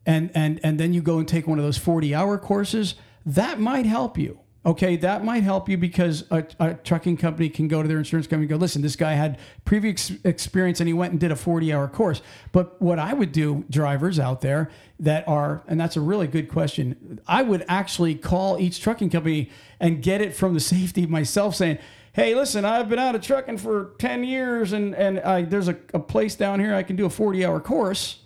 and 0.05 0.31
and 0.35 0.59
and 0.65 0.81
then 0.81 0.93
you 0.95 1.03
go 1.03 1.19
and 1.19 1.29
take 1.29 1.47
one 1.47 1.59
of 1.59 1.65
those 1.65 1.79
forty 1.79 2.15
hour 2.15 2.39
courses, 2.39 2.97
that 3.25 3.61
might 3.61 3.87
help 3.87 4.19
you. 4.19 4.41
Okay, 4.69 4.97
that 4.97 5.25
might 5.25 5.45
help 5.45 5.67
you 5.71 5.79
because 5.79 6.25
a, 6.31 6.45
a 6.61 6.75
trucking 6.75 7.17
company 7.17 7.49
can 7.49 7.69
go 7.69 7.81
to 7.81 7.89
their 7.89 7.97
insurance 7.97 8.27
company 8.27 8.43
and 8.43 8.51
go, 8.51 8.57
listen, 8.57 8.83
this 8.83 8.97
guy 8.97 9.15
had 9.15 9.39
previous 9.65 10.13
experience 10.25 10.79
and 10.79 10.87
he 10.87 10.93
went 10.93 11.13
and 11.13 11.19
did 11.19 11.33
a 11.33 11.37
40 11.37 11.73
hour 11.73 11.89
course. 11.89 12.21
But 12.53 12.79
what 12.79 12.99
I 12.99 13.15
would 13.15 13.33
do, 13.33 13.65
drivers 13.71 14.19
out 14.19 14.43
there 14.43 14.71
that 15.01 15.27
are, 15.27 15.63
and 15.69 15.81
that's 15.81 15.97
a 15.97 16.03
really 16.03 16.27
good 16.27 16.51
question, 16.51 17.19
I 17.27 17.45
would 17.45 17.65
actually 17.67 18.15
call 18.15 18.61
each 18.61 18.83
trucking 18.83 19.09
company 19.09 19.49
and 19.81 20.03
get 20.03 20.21
it 20.21 20.37
from 20.37 20.53
the 20.53 20.61
safety 20.77 21.07
myself 21.07 21.55
saying, 21.55 21.79
hey, 22.13 22.35
listen, 22.35 22.67
I've 22.67 22.91
been 22.91 22.99
out 22.99 23.15
of 23.15 23.23
trucking 23.23 23.57
for 23.57 23.93
10 23.99 24.23
years 24.23 24.75
and, 24.75 24.95
and 24.95 25.19
I, 25.21 25.45
there's 25.45 25.69
a, 25.69 25.79
a 25.95 25.99
place 25.99 26.35
down 26.35 26.61
here 26.61 26.75
I 26.75 26.83
can 26.83 26.95
do 26.95 27.07
a 27.07 27.11
40 27.11 27.43
hour 27.43 27.59
course. 27.59 28.19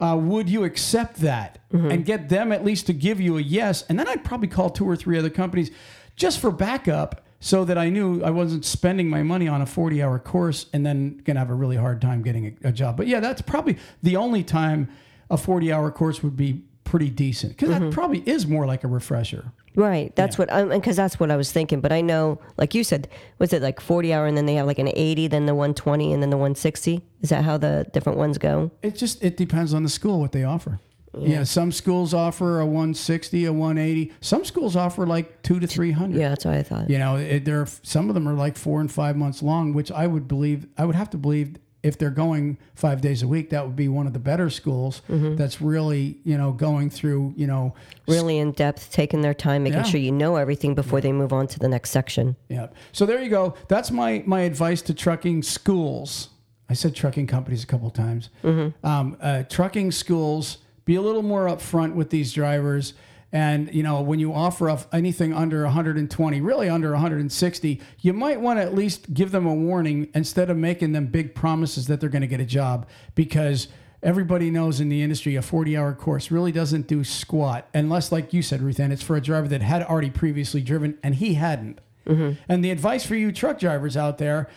Uh, 0.00 0.16
would 0.20 0.48
you 0.50 0.64
accept 0.64 1.16
that 1.16 1.58
and 1.72 2.04
get 2.04 2.28
them 2.28 2.52
at 2.52 2.64
least 2.64 2.86
to 2.86 2.92
give 2.92 3.20
you 3.20 3.38
a 3.38 3.40
yes? 3.40 3.82
And 3.88 3.98
then 3.98 4.06
I'd 4.08 4.24
probably 4.24 4.48
call 4.48 4.68
two 4.70 4.88
or 4.88 4.94
three 4.96 5.18
other 5.18 5.30
companies 5.30 5.70
just 6.16 6.38
for 6.38 6.50
backup 6.50 7.22
so 7.40 7.64
that 7.64 7.76
I 7.78 7.88
knew 7.90 8.22
I 8.22 8.30
wasn't 8.30 8.64
spending 8.64 9.08
my 9.08 9.22
money 9.22 9.46
on 9.48 9.62
a 9.62 9.66
40 9.66 10.02
hour 10.02 10.18
course 10.18 10.66
and 10.72 10.84
then 10.84 11.18
going 11.24 11.36
to 11.36 11.40
have 11.40 11.50
a 11.50 11.54
really 11.54 11.76
hard 11.76 12.00
time 12.00 12.22
getting 12.22 12.56
a, 12.62 12.68
a 12.68 12.72
job. 12.72 12.96
But 12.96 13.06
yeah, 13.06 13.20
that's 13.20 13.42
probably 13.42 13.78
the 14.02 14.16
only 14.16 14.42
time 14.42 14.88
a 15.30 15.36
40 15.36 15.72
hour 15.72 15.90
course 15.90 16.22
would 16.22 16.36
be 16.36 16.62
pretty 16.84 17.10
decent 17.10 17.56
because 17.56 17.68
that 17.70 17.90
probably 17.92 18.20
is 18.26 18.46
more 18.46 18.66
like 18.66 18.84
a 18.84 18.88
refresher. 18.88 19.52
Right. 19.76 20.14
That's 20.16 20.38
what 20.38 20.50
um, 20.50 20.72
I'm 20.72 20.78
because 20.80 20.96
that's 20.96 21.20
what 21.20 21.30
I 21.30 21.36
was 21.36 21.52
thinking. 21.52 21.80
But 21.80 21.92
I 21.92 22.00
know, 22.00 22.40
like 22.56 22.74
you 22.74 22.82
said, 22.82 23.08
was 23.38 23.52
it 23.52 23.62
like 23.62 23.78
40 23.78 24.12
hour 24.12 24.26
and 24.26 24.36
then 24.36 24.46
they 24.46 24.54
have 24.54 24.66
like 24.66 24.78
an 24.78 24.88
80, 24.88 25.28
then 25.28 25.46
the 25.46 25.54
120, 25.54 26.12
and 26.12 26.22
then 26.22 26.30
the 26.30 26.36
160? 26.36 27.02
Is 27.20 27.28
that 27.28 27.44
how 27.44 27.58
the 27.58 27.86
different 27.92 28.18
ones 28.18 28.38
go? 28.38 28.70
It 28.82 28.96
just 28.96 29.22
it 29.22 29.36
depends 29.36 29.74
on 29.74 29.82
the 29.82 29.90
school 29.90 30.18
what 30.18 30.32
they 30.32 30.44
offer. 30.44 30.80
Yeah, 31.18 31.44
some 31.44 31.72
schools 31.72 32.12
offer 32.12 32.60
a 32.60 32.66
160, 32.66 33.46
a 33.46 33.52
180. 33.52 34.12
Some 34.20 34.44
schools 34.44 34.76
offer 34.76 35.06
like 35.06 35.42
two 35.42 35.58
to 35.58 35.66
300. 35.66 36.18
Yeah, 36.18 36.28
that's 36.28 36.44
what 36.44 36.54
I 36.54 36.62
thought. 36.62 36.90
You 36.90 36.98
know, 36.98 37.16
it, 37.16 37.44
there 37.44 37.62
are, 37.62 37.68
some 37.82 38.08
of 38.10 38.14
them 38.14 38.28
are 38.28 38.34
like 38.34 38.56
four 38.56 38.80
and 38.80 38.92
five 38.92 39.16
months 39.16 39.42
long, 39.42 39.72
which 39.72 39.90
I 39.90 40.06
would 40.06 40.28
believe 40.28 40.66
I 40.76 40.84
would 40.84 40.94
have 40.94 41.08
to 41.10 41.16
believe 41.16 41.56
if 41.86 41.96
they're 41.98 42.10
going 42.10 42.58
five 42.74 43.00
days 43.00 43.22
a 43.22 43.28
week, 43.28 43.50
that 43.50 43.64
would 43.64 43.76
be 43.76 43.88
one 43.88 44.06
of 44.06 44.12
the 44.12 44.18
better 44.18 44.50
schools. 44.50 45.02
That's 45.08 45.60
really 45.62 46.18
you 46.24 46.36
know 46.36 46.52
going 46.52 46.90
through 46.90 47.32
you 47.36 47.46
know 47.46 47.74
Really 48.08 48.38
in 48.38 48.52
depth, 48.52 48.90
taking 48.92 49.20
their 49.22 49.34
time, 49.34 49.62
making 49.62 49.78
Yeah. 49.80 49.84
sure 49.84 50.00
you 50.00 50.12
know 50.12 50.36
everything 50.36 50.74
before 50.74 51.00
they 51.00 51.12
move 51.12 51.32
on 51.32 51.46
to 51.48 51.58
the 51.58 51.68
next 51.68 51.90
section. 51.90 52.36
Yeah. 52.48 52.68
So 52.92 53.06
there 53.06 53.22
you 53.22 53.30
go. 53.30 53.54
That's 53.68 53.90
my 53.90 54.22
my 54.26 54.40
advice 54.42 54.82
to 54.82 54.94
trucking 54.94 55.42
schools. 55.42 56.28
I 56.68 56.74
said 56.74 56.94
trucking 56.96 57.28
companies 57.28 57.62
a 57.62 57.66
couple 57.66 57.90
times. 57.90 58.28
Um, 58.44 59.16
uh, 59.20 59.44
trucking 59.48 59.92
schools, 59.92 60.58
be 60.84 60.96
a 60.96 61.00
little 61.02 61.22
more 61.22 61.46
upfront 61.46 61.94
with 61.94 62.10
these 62.10 62.32
drivers. 62.32 62.94
And 63.36 63.74
you 63.74 63.82
know, 63.82 64.00
when 64.00 64.18
you 64.18 64.32
offer 64.32 64.70
up 64.70 64.88
anything 64.94 65.34
under 65.34 65.62
120, 65.64 66.40
really 66.40 66.70
under 66.70 66.92
160, 66.92 67.82
you 68.00 68.12
might 68.14 68.40
want 68.40 68.58
to 68.58 68.62
at 68.62 68.74
least 68.74 69.12
give 69.12 69.30
them 69.30 69.44
a 69.44 69.54
warning 69.54 70.08
instead 70.14 70.48
of 70.48 70.56
making 70.56 70.92
them 70.92 71.08
big 71.08 71.34
promises 71.34 71.86
that 71.88 72.00
they're 72.00 72.08
going 72.08 72.22
to 72.22 72.28
get 72.28 72.40
a 72.40 72.46
job. 72.46 72.88
Because 73.14 73.68
everybody 74.02 74.50
knows 74.50 74.80
in 74.80 74.88
the 74.88 75.02
industry 75.02 75.36
a 75.36 75.42
40 75.42 75.76
hour 75.76 75.92
course 75.92 76.30
really 76.30 76.50
doesn't 76.50 76.86
do 76.86 77.04
squat 77.04 77.68
unless 77.74 78.10
like 78.10 78.32
you 78.32 78.40
said 78.40 78.62
ruth 78.62 78.78
ann 78.78 78.92
it's 78.92 79.02
for 79.02 79.16
a 79.16 79.20
driver 79.20 79.48
that 79.48 79.62
had 79.62 79.82
already 79.82 80.10
previously 80.10 80.62
driven 80.62 80.98
and 81.02 81.16
he 81.16 81.34
hadn't. 81.34 81.78
Mm-hmm. 82.06 82.40
And 82.48 82.64
the 82.64 82.70
advice 82.70 83.04
for 83.04 83.16
you 83.16 83.32
truck 83.32 83.58
drivers 83.58 83.98
out 83.98 84.16
there 84.16 84.48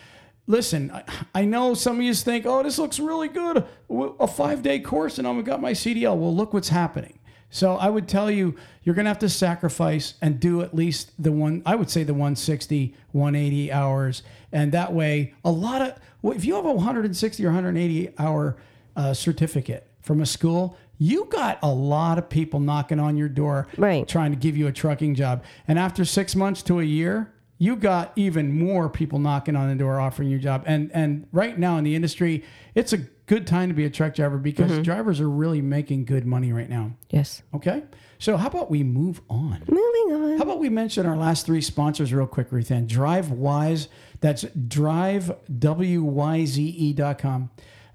listen 0.47 0.89
I, 0.91 1.03
I 1.35 1.43
know 1.43 1.73
some 1.73 1.97
of 1.97 2.03
you 2.03 2.13
think 2.13 2.45
oh 2.45 2.63
this 2.63 2.79
looks 2.79 2.97
really 2.97 3.27
good. 3.27 3.65
A 3.89 4.27
five 4.27 4.61
day 4.61 4.79
course 4.79 5.17
and 5.17 5.27
i've 5.27 5.43
got 5.43 5.59
my 5.59 5.73
cdl 5.73 6.15
well 6.15 6.33
look 6.33 6.53
what's 6.53 6.69
happening 6.69 7.18
so 7.49 7.75
i 7.77 7.89
would 7.89 8.07
tell 8.07 8.29
you 8.29 8.55
you're 8.83 8.95
going 8.95 9.05
to 9.05 9.09
have 9.09 9.19
to 9.19 9.29
sacrifice 9.29 10.15
and 10.21 10.39
do 10.39 10.61
at 10.61 10.73
least 10.73 11.11
the 11.17 11.31
one 11.31 11.61
i 11.65 11.75
would 11.75 11.89
say 11.89 12.03
the 12.03 12.13
160 12.13 12.95
180 13.11 13.71
hours 13.71 14.23
and 14.51 14.71
that 14.71 14.93
way 14.93 15.33
a 15.43 15.51
lot 15.51 15.81
of 15.81 15.93
well, 16.21 16.35
if 16.35 16.43
you 16.43 16.55
have 16.55 16.65
a 16.65 16.73
160 16.73 17.43
or 17.45 17.47
180 17.47 18.13
hour 18.17 18.57
uh, 18.97 19.13
certificate 19.13 19.87
from 20.01 20.19
a 20.19 20.25
school, 20.25 20.75
you 20.97 21.25
got 21.31 21.59
a 21.63 21.69
lot 21.69 22.17
of 22.17 22.27
people 22.27 22.59
knocking 22.59 22.99
on 22.99 23.15
your 23.15 23.29
door 23.29 23.67
Right. 23.77 24.05
trying 24.05 24.31
to 24.31 24.37
give 24.37 24.57
you 24.57 24.67
a 24.67 24.71
trucking 24.73 25.15
job. 25.15 25.43
And 25.65 25.79
after 25.79 26.03
six 26.03 26.35
months 26.35 26.61
to 26.63 26.81
a 26.81 26.83
year, 26.83 27.31
you 27.57 27.77
got 27.77 28.11
even 28.17 28.57
more 28.57 28.89
people 28.89 29.17
knocking 29.17 29.55
on 29.55 29.69
the 29.69 29.75
door 29.75 29.99
offering 29.99 30.29
you 30.29 30.37
a 30.37 30.41
job. 30.41 30.63
And 30.65 30.91
and 30.93 31.25
right 31.31 31.57
now 31.57 31.77
in 31.77 31.85
the 31.85 31.95
industry, 31.95 32.43
it's 32.75 32.91
a 32.91 32.97
good 33.29 33.45
time 33.45 33.69
to 33.69 33.75
be 33.75 33.85
a 33.85 33.89
truck 33.91 34.15
driver 34.15 34.39
because 34.39 34.71
mm-hmm. 34.71 34.81
drivers 34.81 35.21
are 35.21 35.29
really 35.29 35.61
making 35.61 36.03
good 36.03 36.25
money 36.25 36.51
right 36.51 36.67
now. 36.67 36.91
Yes. 37.11 37.43
Okay. 37.53 37.83
So 38.17 38.37
how 38.37 38.47
about 38.47 38.71
we 38.71 38.81
move 38.81 39.21
on? 39.29 39.63
Moving 39.67 40.15
on. 40.15 40.37
How 40.37 40.43
about 40.45 40.57
we 40.57 40.69
mention 40.69 41.05
our 41.05 41.15
last 41.15 41.45
three 41.45 41.61
sponsors 41.61 42.11
real 42.11 42.25
quick, 42.25 42.51
Ruth 42.51 42.71
Ann? 42.71 42.87
Drivewyze, 42.87 43.87
that's 44.19 44.45
drivewyze.com. 44.45 45.39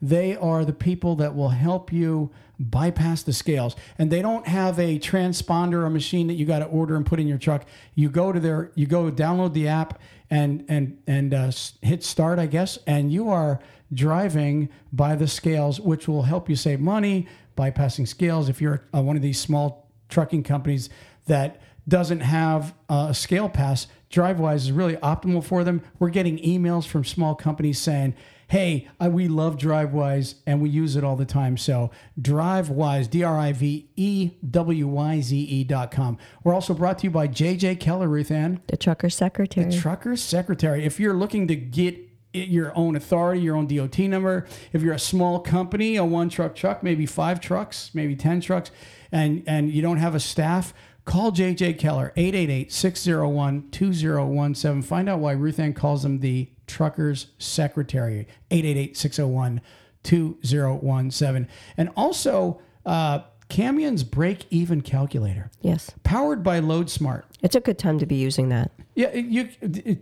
They 0.01 0.37
are 0.37 0.65
the 0.65 0.73
people 0.73 1.17
that 1.17 1.35
will 1.35 1.49
help 1.49 1.93
you 1.93 2.31
bypass 2.61 3.25
the 3.25 3.33
scales. 3.33 3.75
And 3.99 4.13
they 4.13 4.23
don't 4.23 4.47
have 4.47 4.79
a 4.79 5.01
transponder, 5.01 5.83
or 5.83 5.91
machine 5.91 6.29
that 6.29 6.35
you 6.35 6.47
got 6.47 6.61
to 6.61 6.67
order 6.67 6.95
and 6.95 7.05
put 7.05 7.19
in 7.19 7.27
your 7.27 7.39
truck. 7.39 7.65
You 7.97 8.09
go 8.09 8.31
to 8.31 8.39
their, 8.39 8.71
you 8.77 8.87
go 8.87 9.11
download 9.11 9.53
the 9.53 9.67
app 9.67 9.99
and 10.31 10.65
and 10.69 10.99
and 11.07 11.35
uh, 11.35 11.51
hit 11.83 12.03
start, 12.03 12.39
I 12.39 12.47
guess, 12.47 12.79
and 12.87 13.13
you 13.13 13.29
are 13.29 13.61
driving 13.93 14.69
by 14.93 15.15
the 15.15 15.29
scales, 15.29 15.81
which 15.81 16.09
will 16.09 16.23
help 16.23 16.49
you 16.49 16.57
save 16.57 16.81
money 16.81 17.27
bypassing 17.57 18.09
scales. 18.09 18.49
If 18.49 18.61
you're 18.61 18.83
uh, 18.95 19.03
one 19.03 19.17
of 19.17 19.23
these 19.23 19.39
small 19.39 19.91
trucking 20.09 20.43
companies 20.43 20.91
that 21.27 21.61
doesn't 21.87 22.21
have 22.21 22.75
uh, 22.89 23.09
a 23.11 23.15
scale 23.15 23.49
pass, 23.49 23.87
Drivewyze 24.11 24.57
is 24.57 24.73
really 24.73 24.97
optimal 24.97 25.45
for 25.45 25.65
them. 25.65 25.83
We're 25.99 26.11
getting 26.11 26.39
emails 26.39 26.87
from 26.87 27.05
small 27.05 27.35
companies 27.35 27.79
saying, 27.79 28.15
"Hey, 28.55 28.89
uh, 29.03 29.11
we 29.11 29.29
love 29.29 29.57
Drivewyze 29.57 30.37
and 30.47 30.61
we 30.61 30.71
use 30.71 30.97
it 30.97 31.05
all 31.05 31.17
the 31.17 31.25
time." 31.25 31.57
So 31.57 31.91
Drivewyze, 32.21 33.11
D 33.11 33.23
R 33.23 33.39
I 33.39 33.53
V 33.53 33.89
E 33.97 34.31
W 34.49 34.87
Y 34.87 35.21
Z 35.21 35.37
E 35.37 35.65
dot 35.65 35.91
com. 35.91 36.19
We're 36.43 36.55
also 36.55 36.75
brought 36.75 36.99
to 37.01 37.05
you 37.05 37.11
by 37.11 37.29
JJ 37.29 37.81
Keller, 37.81 38.09
Ruth 38.09 38.31
Ann. 38.31 38.61
The 38.69 38.77
trucker 38.77 39.11
secretary. 39.11 39.71
The 39.71 39.77
Trucker 39.77 40.17
Secretary. 40.17 40.85
If 40.85 41.01
you're 41.01 41.15
looking 41.15 41.49
to 41.49 41.57
get 41.57 41.99
your 42.35 42.77
own 42.77 42.97
authority, 42.97 43.41
your 43.41 43.57
own 43.57 43.67
DOT 43.67 43.99
number, 44.01 44.47
if 44.73 44.83
you're 44.83 44.95
a 44.95 44.99
small 44.99 45.39
company, 45.41 45.97
a 45.97 46.05
one 46.05 46.29
truck 46.29 46.55
truck, 46.55 46.83
maybe 46.83 47.07
five 47.07 47.41
trucks, 47.41 47.91
maybe 47.95 48.17
10 48.17 48.41
trucks, 48.41 48.71
and, 49.13 49.45
and 49.47 49.73
you 49.73 49.81
don't 49.81 49.99
have 49.99 50.15
a 50.15 50.21
staff, 50.21 50.75
call 51.05 51.33
JJ 51.33 51.79
Keller, 51.79 52.13
888 52.17 52.73
601 52.73 53.71
2017. 53.71 54.83
Find 54.83 55.09
out 55.09 55.21
why 55.21 55.33
Ruth 55.33 55.59
Ann 55.59 55.75
calls 55.75 56.03
them 56.03 56.21
the 56.21 56.51
Trucker's 56.67 57.29
Secretary, 57.39 58.27
888 58.51 58.97
601 58.97 59.61
2017. 60.03 61.49
And 61.77 61.91
also, 61.97 62.61
uh, 62.87 63.21
Kamion's 63.49 64.05
break 64.05 64.47
even 64.51 64.81
calculator, 64.81 65.51
yes. 65.61 65.93
powered 66.03 66.43
by 66.43 66.61
LoadSmart. 66.61 67.25
It's 67.43 67.55
a 67.55 67.61
good 67.61 67.79
time 67.79 67.99
to 67.99 68.07
be 68.07 68.17
using 68.17 68.49
that. 68.49 68.71
Yeah, 68.95 69.15
you 69.15 69.49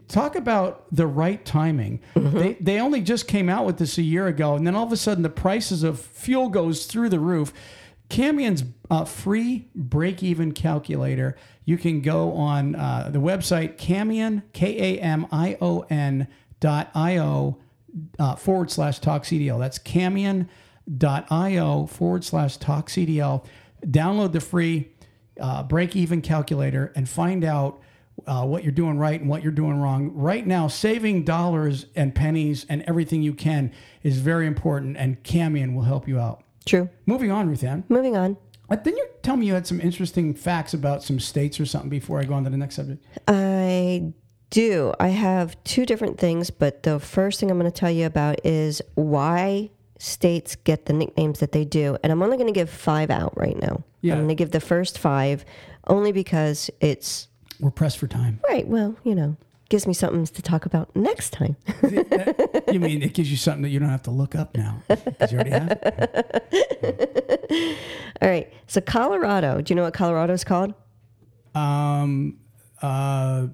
talk 0.08 0.36
about 0.36 0.86
the 0.94 1.06
right 1.06 1.44
timing. 1.44 2.00
They 2.14 2.54
they 2.60 2.78
only 2.78 3.00
just 3.00 3.26
came 3.26 3.48
out 3.48 3.66
with 3.66 3.78
this 3.78 3.98
a 3.98 4.02
year 4.02 4.26
ago, 4.26 4.54
and 4.54 4.66
then 4.66 4.74
all 4.74 4.84
of 4.84 4.92
a 4.92 4.96
sudden 4.96 5.22
the 5.22 5.30
prices 5.30 5.82
of 5.82 5.98
fuel 6.00 6.48
goes 6.48 6.86
through 6.86 7.08
the 7.08 7.18
roof. 7.18 7.52
Kamion's 8.12 8.64
uh, 8.90 9.06
free 9.06 9.68
break-even 9.74 10.52
calculator. 10.52 11.34
You 11.64 11.78
can 11.78 12.02
go 12.02 12.32
on 12.32 12.74
uh, 12.74 13.08
the 13.10 13.18
website 13.18 13.78
Kamion 13.78 14.42
K 14.52 14.96
A 14.96 15.00
M 15.00 15.26
I 15.32 15.56
O 15.62 15.86
N 15.88 16.28
dot 16.60 16.90
I 16.94 17.16
O 17.16 17.56
uh, 18.18 18.36
forward 18.36 18.70
slash 18.70 18.98
talk 18.98 19.24
CDL. 19.24 19.58
That's 19.58 19.78
kamion.io 19.78 20.46
forward 21.86 22.24
slash 22.24 22.58
talk 22.58 22.90
CDL. 22.90 23.46
Download 23.86 24.32
the 24.32 24.40
free 24.40 24.92
uh, 25.40 25.62
break 25.62 25.96
even 25.96 26.20
calculator 26.20 26.92
and 26.94 27.08
find 27.08 27.44
out 27.44 27.80
uh, 28.26 28.44
what 28.44 28.62
you're 28.62 28.72
doing 28.72 28.98
right 28.98 29.18
and 29.18 29.30
what 29.30 29.42
you're 29.42 29.52
doing 29.52 29.80
wrong. 29.80 30.12
Right 30.14 30.46
now, 30.46 30.68
saving 30.68 31.24
dollars 31.24 31.86
and 31.96 32.14
pennies 32.14 32.66
and 32.68 32.82
everything 32.82 33.22
you 33.22 33.32
can 33.32 33.72
is 34.02 34.18
very 34.18 34.46
important, 34.46 34.98
and 34.98 35.22
Kamion 35.22 35.74
will 35.74 35.84
help 35.84 36.06
you 36.06 36.18
out. 36.18 36.44
True. 36.64 36.88
Moving 37.06 37.30
on, 37.30 37.48
Ruth 37.48 37.64
Ann. 37.64 37.84
Moving 37.88 38.16
on. 38.16 38.36
Uh, 38.70 38.76
didn't 38.76 38.98
you 38.98 39.06
tell 39.22 39.36
me 39.36 39.46
you 39.46 39.54
had 39.54 39.66
some 39.66 39.80
interesting 39.80 40.32
facts 40.34 40.72
about 40.72 41.02
some 41.02 41.20
states 41.20 41.60
or 41.60 41.66
something 41.66 41.90
before 41.90 42.20
I 42.20 42.24
go 42.24 42.34
on 42.34 42.44
to 42.44 42.50
the 42.50 42.56
next 42.56 42.76
subject? 42.76 43.04
I 43.28 44.12
do. 44.50 44.94
I 44.98 45.08
have 45.08 45.62
two 45.64 45.84
different 45.84 46.18
things, 46.18 46.50
but 46.50 46.82
the 46.82 46.98
first 47.00 47.38
thing 47.40 47.50
I'm 47.50 47.58
going 47.58 47.70
to 47.70 47.76
tell 47.78 47.90
you 47.90 48.06
about 48.06 48.44
is 48.44 48.80
why 48.94 49.70
states 49.98 50.56
get 50.56 50.86
the 50.86 50.92
nicknames 50.92 51.40
that 51.40 51.52
they 51.52 51.64
do. 51.64 51.96
And 52.02 52.10
I'm 52.12 52.22
only 52.22 52.36
going 52.36 52.46
to 52.48 52.52
give 52.52 52.70
five 52.70 53.10
out 53.10 53.36
right 53.36 53.60
now. 53.60 53.82
Yeah. 54.00 54.14
I'm 54.14 54.20
going 54.20 54.28
to 54.28 54.34
give 54.34 54.50
the 54.50 54.60
first 54.60 54.98
five 54.98 55.44
only 55.86 56.12
because 56.12 56.70
it's, 56.80 57.28
We're 57.60 57.70
pressed 57.70 57.98
for 57.98 58.06
time. 58.06 58.40
right, 58.48 58.66
well, 58.66 58.96
you 59.04 59.14
know, 59.14 59.36
gives 59.68 59.86
me 59.86 59.94
something 59.94 60.24
to 60.26 60.42
talk 60.42 60.66
about 60.66 60.94
next 60.96 61.30
time. 61.30 61.56
you 62.72 62.80
mean 62.80 63.02
it 63.02 63.14
gives 63.14 63.30
you 63.30 63.36
something 63.36 63.62
that 63.62 63.68
you 63.70 63.78
don't 63.78 63.88
have 63.90 64.02
to 64.02 64.10
look 64.10 64.34
up 64.34 64.56
now? 64.56 64.82
'cause 64.88 65.32
you 65.32 65.38
already 65.38 65.50
have. 65.50 65.78
it. 65.82 67.78
All 68.22 68.28
right. 68.28 68.52
So, 68.66 68.80
Colorado, 68.80 69.60
do 69.60 69.72
you 69.72 69.76
know 69.76 69.82
what 69.82 69.94
Colorado 69.94 70.32
is 70.32 70.44
called? 70.44 70.74
Um, 71.54 72.38
uh, 72.80 73.48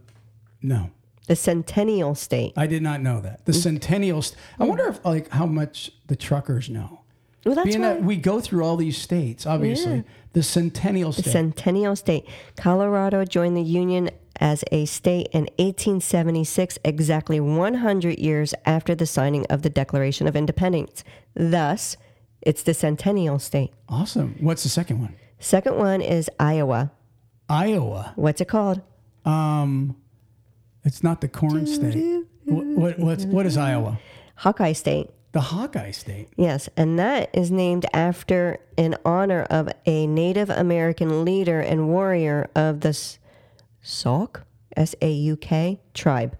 no. 0.62 0.90
The 1.26 1.36
Centennial 1.36 2.14
State. 2.14 2.52
I 2.56 2.66
did 2.66 2.82
not 2.82 3.00
know 3.02 3.20
that. 3.20 3.44
The 3.44 3.52
Centennial. 3.52 4.22
St- 4.22 4.38
I 4.58 4.64
wonder 4.64 4.86
if 4.88 5.04
like 5.04 5.28
how 5.30 5.46
much 5.46 5.90
the 6.06 6.16
truckers 6.16 6.70
know. 6.70 7.00
Well, 7.44 7.54
that's 7.54 7.68
Being 7.68 7.82
that 7.82 8.02
we 8.02 8.16
go 8.16 8.40
through 8.40 8.64
all 8.64 8.76
these 8.76 8.98
states, 8.98 9.46
obviously, 9.46 9.96
Yeah. 9.96 10.02
the 10.32 10.42
Centennial 10.42 11.12
State. 11.12 11.24
The 11.24 11.30
Centennial 11.30 11.96
State. 11.96 12.26
Colorado 12.56 13.24
joined 13.24 13.56
the 13.56 13.62
Union 13.62 14.10
as 14.40 14.64
a 14.72 14.84
state 14.84 15.28
in 15.32 15.42
1876, 15.58 16.78
exactly 16.84 17.40
100 17.40 18.18
years 18.18 18.54
after 18.64 18.94
the 18.94 19.06
signing 19.06 19.46
of 19.46 19.62
the 19.62 19.70
Declaration 19.70 20.26
of 20.26 20.36
Independence. 20.36 21.04
Thus, 21.34 21.96
it's 22.42 22.62
the 22.62 22.74
Centennial 22.74 23.38
State. 23.38 23.72
awesome. 23.88 24.36
What's 24.40 24.62
the 24.62 24.68
second 24.68 25.00
one? 25.00 25.14
Second 25.38 25.76
one 25.76 26.00
is 26.00 26.30
Iowa. 26.38 26.90
Iowa. 27.48 28.12
What's 28.16 28.40
it 28.40 28.48
called? 28.48 28.80
Um, 29.24 29.96
it's 30.84 31.02
not 31.02 31.20
the 31.20 31.28
corn 31.28 31.66
state. 31.66 32.24
What, 32.44 32.66
what 32.66 32.98
what's 32.98 33.24
what 33.24 33.46
is 33.46 33.56
Iowa? 33.56 33.98
Hawkeye 34.36 34.72
State. 34.72 35.10
The 35.32 35.40
Hawkeye 35.40 35.90
State. 35.90 36.28
Yes, 36.36 36.68
and 36.76 36.98
that 36.98 37.28
is 37.34 37.50
named 37.50 37.84
after 37.92 38.58
in 38.76 38.96
honor 39.04 39.42
of 39.50 39.68
a 39.84 40.06
Native 40.06 40.48
American 40.50 41.24
leader 41.24 41.60
and 41.60 41.88
warrior 41.88 42.48
of 42.54 42.80
the 42.80 42.94
Sauk, 43.82 44.44
S 44.76 44.94
A 45.00 45.10
U 45.10 45.36
K 45.36 45.80
tribe. 45.94 46.36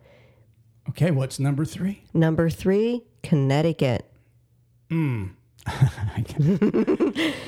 Okay, 0.91 1.11
what's 1.11 1.39
number 1.39 1.65
three? 1.65 2.03
Number 2.15 2.49
three, 2.51 3.03
Connecticut. 3.23 4.11
All 4.91 5.29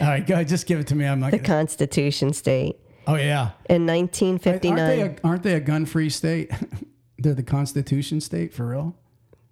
right, 0.00 0.26
go 0.26 0.34
ahead, 0.34 0.48
just 0.48 0.66
give 0.66 0.78
it 0.78 0.86
to 0.88 0.94
me. 0.94 1.06
I'm 1.06 1.20
not. 1.20 1.30
the 1.30 1.38
Gonna, 1.38 1.46
Constitution 1.48 2.32
State. 2.32 2.76
oh 3.06 3.14
yeah. 3.16 3.52
In 3.68 3.88
Aren't 3.88 4.10
they 4.10 4.18
1959, 4.72 5.00
a, 5.00 5.26
aren't 5.26 5.42
they 5.42 5.54
a 5.54 5.60
gun-free 5.60 6.10
state? 6.10 6.50
They're 7.18 7.34
the 7.34 7.42
Constitution 7.42 8.20
state 8.20 8.52
for 8.54 8.66
real. 8.68 8.96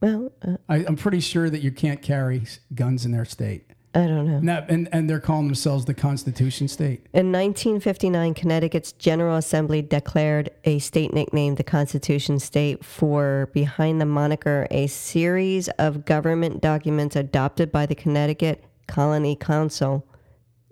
Well, 0.01 0.33
uh, 0.43 0.57
I, 0.69 0.77
I'm 0.87 0.97
pretty 0.97 1.21
sure 1.21 1.51
that 1.51 1.61
you 1.61 1.71
can't 1.73 2.01
carry 2.03 2.43
guns 2.75 3.05
in 3.05 3.13
their 3.13 3.25
state. 3.25 3.67
I 3.99 4.07
don't 4.07 4.31
know. 4.31 4.39
Now, 4.39 4.65
and 4.69 4.89
and 4.93 5.11
they're 5.11 5.19
calling 5.19 5.47
themselves 5.47 5.85
the 5.85 5.93
Constitution 5.93 6.69
State. 6.69 7.01
In 7.13 7.33
1959, 7.33 8.33
Connecticut's 8.35 8.93
General 8.93 9.39
Assembly 9.39 9.83
declared 9.83 10.51
a 10.63 10.79
state 10.79 11.13
nicknamed 11.13 11.57
the 11.57 11.65
Constitution 11.65 12.39
State 12.39 12.85
for 12.85 13.51
behind 13.53 14.01
the 14.01 14.07
moniker 14.07 14.69
a 14.71 14.87
series 14.87 15.67
of 15.81 16.05
government 16.05 16.61
documents 16.61 17.17
adopted 17.17 17.73
by 17.73 17.87
the 17.87 17.97
Connecticut 17.97 18.63
Colony 18.87 19.35
Council 19.35 20.07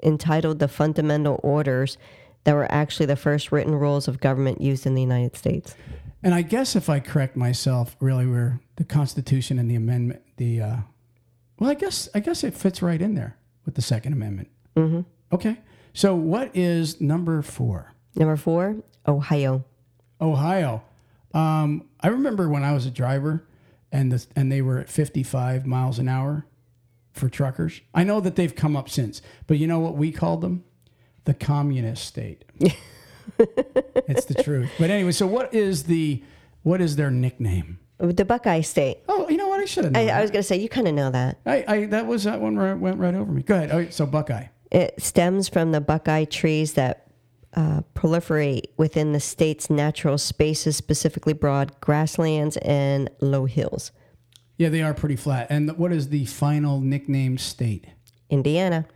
entitled 0.05 0.61
the 0.61 0.69
Fundamental 0.69 1.41
Orders 1.43 1.99
that 2.45 2.55
were 2.55 2.71
actually 2.71 3.07
the 3.07 3.17
first 3.17 3.51
written 3.51 3.75
rules 3.75 4.07
of 4.07 4.21
government 4.21 4.61
used 4.61 4.87
in 4.87 4.95
the 4.95 5.03
United 5.03 5.37
States. 5.37 5.75
And 6.23 6.33
I 6.33 6.43
guess 6.43 6.77
if 6.77 6.89
I 6.89 7.01
correct 7.01 7.37
myself, 7.37 7.97
really, 7.99 8.25
we're 8.25 8.61
the 8.77 8.85
Constitution 8.85 9.59
and 9.59 9.69
the 9.69 9.75
Amendment. 9.75 10.23
The 10.37 10.61
uh, 10.61 10.77
well, 11.59 11.71
I 11.71 11.75
guess 11.75 12.09
I 12.15 12.21
guess 12.21 12.45
it 12.45 12.55
fits 12.55 12.83
right 12.83 13.01
in 13.01 13.15
there 13.15 13.37
with 13.65 13.75
the 13.75 13.83
Second 13.83 14.13
Amendment. 14.13 14.49
Mm-hmm. 14.77 15.01
Okay. 15.33 15.59
So 15.93 16.15
what 16.15 16.51
is 16.55 17.01
number 17.01 17.41
four? 17.43 17.95
Number 18.15 18.37
four, 18.37 18.77
Ohio. 19.07 19.65
Ohio. 20.21 20.83
Um, 21.33 21.89
I 22.01 22.09
remember 22.09 22.49
when 22.49 22.65
I 22.65 22.73
was 22.73 22.87
a 22.87 22.91
driver, 22.91 23.47
and 23.93 24.13
the, 24.13 24.27
and 24.35 24.51
they 24.51 24.63
were 24.63 24.79
at 24.79 24.89
55 24.89 25.67
miles 25.67 25.99
an 25.99 26.09
hour 26.09 26.47
for 27.13 27.29
truckers. 27.29 27.81
I 27.95 28.05
know 28.05 28.21
that 28.21 28.37
they've 28.37 28.55
come 28.55 28.77
up 28.77 28.89
since, 28.89 29.23
but 29.47 29.59
you 29.59 29.67
know 29.67 29.79
what 29.79 29.97
we 29.97 30.13
called 30.13 30.43
them? 30.43 30.65
The 31.25 31.35
communist 31.35 32.05
state. 32.05 32.45
it's 33.39 34.27
the 34.27 34.43
truth. 34.43 34.71
But 34.79 34.91
anyway, 34.91 35.13
so 35.13 35.27
what 35.27 35.53
is 35.53 35.85
the 35.85 36.23
what 36.63 36.81
is 36.81 36.97
their 36.97 37.11
nickname? 37.11 37.79
The 37.99 38.25
Buckeye 38.25 38.61
State. 38.61 38.99
Oh, 39.09 39.29
you 39.29 39.37
know 39.37 39.49
what? 39.49 39.61
I 39.61 39.65
should 39.65 39.85
have. 39.85 39.97
I, 39.97 40.09
I 40.09 40.21
was 40.21 40.31
going 40.31 40.43
to 40.43 40.47
say, 40.47 40.57
you 40.57 40.69
kind 40.69 40.87
of 40.87 40.95
know 40.95 41.11
that. 41.11 41.39
I, 41.47 41.65
I 41.67 41.87
that 41.87 42.07
was 42.07 42.25
that 42.25 42.41
one 42.41 42.57
right, 42.57 42.75
went 42.75 42.99
right 42.99 43.15
over 43.15 43.33
me. 43.33 43.43
Go 43.43 43.57
ahead. 43.57 43.71
Oh, 43.73 43.89
so 43.91 44.05
Buckeye. 44.05 44.47
It 44.71 45.01
stems 45.01 45.49
from 45.49 45.73
the 45.73 45.81
Buckeye 45.81 46.25
trees 46.25 46.75
that 46.75 47.07
uh, 47.55 47.81
proliferate 47.95 48.67
within 48.77 49.13
the 49.13 49.21
state's 49.21 49.71
natural 49.71 50.19
spaces, 50.19 50.77
specifically 50.77 51.33
broad 51.33 51.81
grasslands 51.81 52.59
and 52.59 53.09
low 53.21 53.47
hills. 53.47 53.93
Yeah, 54.59 54.69
they 54.69 54.83
are 54.83 54.95
pretty 54.95 55.17
flat. 55.17 55.47
And 55.51 55.77
what 55.79 55.93
is 55.93 56.09
the 56.09 56.27
final 56.27 56.81
nickname 56.81 57.39
state? 57.39 57.87
Indiana. 58.29 58.87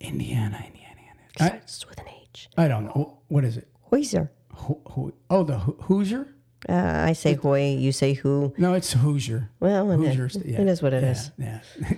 Indiana, 0.00 0.64
Indiana. 0.66 0.88
Indiana. 0.90 1.20
Starts 1.36 1.88
with 1.88 2.00
an 2.00 2.06
H. 2.08 2.48
I, 2.56 2.68
don't 2.68 2.84
know. 2.84 3.18
What 3.28 3.44
is 3.44 3.56
it? 3.56 3.68
Hoyser. 3.90 4.30
Ho, 4.52 4.80
ho, 4.86 5.12
oh, 5.30 5.44
the 5.44 5.58
Ho- 5.58 5.76
Hoosier? 5.82 6.34
Uh, 6.68 7.04
I 7.08 7.12
say 7.14 7.34
Hoy, 7.34 7.74
you 7.78 7.90
say 7.92 8.12
who. 8.14 8.54
No, 8.56 8.74
it's 8.74 8.92
Hoosier. 8.92 9.48
Well, 9.60 9.90
it- 9.90 9.96
Hoosier. 9.96 10.28
sta- 10.28 10.40
it 10.44 10.68
is 10.68 10.80
what 10.82 10.92
it 10.92 11.02
yeah, 11.02 11.10
is. 11.10 11.30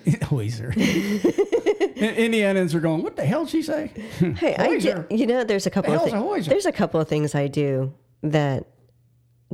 Yeah, 0.06 0.22
Hoosier. 0.28 0.72
In- 0.76 2.14
Indianans 2.16 2.74
are 2.74 2.80
going. 2.80 3.02
What 3.02 3.16
the 3.16 3.24
hell 3.24 3.44
did 3.44 3.50
she 3.50 3.62
say? 3.62 3.90
Hey, 4.36 4.56
I 4.56 4.78
do, 4.78 5.04
you 5.10 5.26
know, 5.26 5.44
there's 5.44 5.66
a 5.66 5.70
couple 5.70 5.92
The 5.92 6.16
of 6.16 6.42
thi- 6.44 6.48
there's 6.48 6.66
a 6.66 6.72
couple 6.72 7.00
of 7.00 7.08
things 7.08 7.34
I 7.34 7.46
do 7.46 7.92
that 8.22 8.66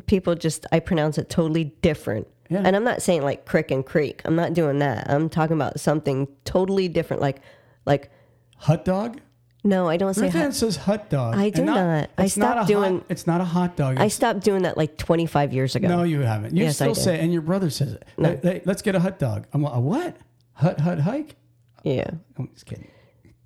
people 0.06 0.34
just 0.34 0.66
I 0.72 0.80
pronounce 0.80 1.18
it 1.18 1.28
totally 1.28 1.64
different. 1.82 2.26
Yeah. 2.48 2.62
And 2.64 2.74
I'm 2.74 2.84
not 2.84 3.02
saying 3.02 3.22
like 3.22 3.46
crick 3.46 3.70
and 3.70 3.84
creek. 3.84 4.22
I'm 4.24 4.34
not 4.36 4.54
doing 4.54 4.78
that. 4.80 5.08
I'm 5.10 5.28
talking 5.28 5.54
about 5.54 5.78
something 5.80 6.26
totally 6.44 6.88
different, 6.88 7.20
like 7.22 7.40
like 7.86 8.10
Hot 8.58 8.84
dog. 8.84 9.20
No, 9.64 9.88
I 9.88 9.96
don't 9.96 10.14
say. 10.14 10.22
Ruth 10.22 10.34
Ann 10.36 10.42
hot- 10.44 10.54
says 10.54 10.76
hot 10.76 11.10
dog. 11.10 11.34
I 11.36 11.50
do 11.50 11.58
And 11.62 11.66
not. 11.66 12.10
I 12.18 12.24
it's 12.24 12.36
not 12.36 12.52
stopped 12.52 12.70
a 12.70 12.72
doing- 12.72 12.92
Hot, 12.98 13.06
it's 13.08 13.26
not 13.26 13.40
a 13.40 13.44
hot 13.44 13.76
dog. 13.76 13.90
I 13.98 14.04
It's- 14.06 14.14
stopped 14.14 14.40
doing 14.44 14.62
that 14.62 14.76
like 14.76 14.96
25 14.96 15.52
years 15.52 15.76
ago. 15.76 15.88
no, 15.88 16.02
you 16.02 16.20
haven't. 16.20 16.56
You 16.56 16.64
Yes, 16.64 16.80
I 16.80 16.84
still 16.86 16.94
did. 16.94 17.00
say, 17.02 17.20
and 17.20 17.32
your 17.32 17.42
brother 17.42 17.70
says 17.70 17.92
it. 17.94 18.04
No. 18.18 18.30
Hey, 18.30 18.40
hey, 18.42 18.62
let's 18.64 18.82
get 18.82 18.94
a 18.94 19.00
hot 19.00 19.18
dog. 19.18 19.46
I'm 19.52 19.62
like, 19.62 19.74
a 19.74 19.80
what? 19.80 20.16
Hut 20.54 20.80
hut 20.80 21.00
hike? 21.00 21.36
Yeah. 21.82 22.10
I'm 22.38 22.48
just 22.52 22.66
kidding. 22.66 22.88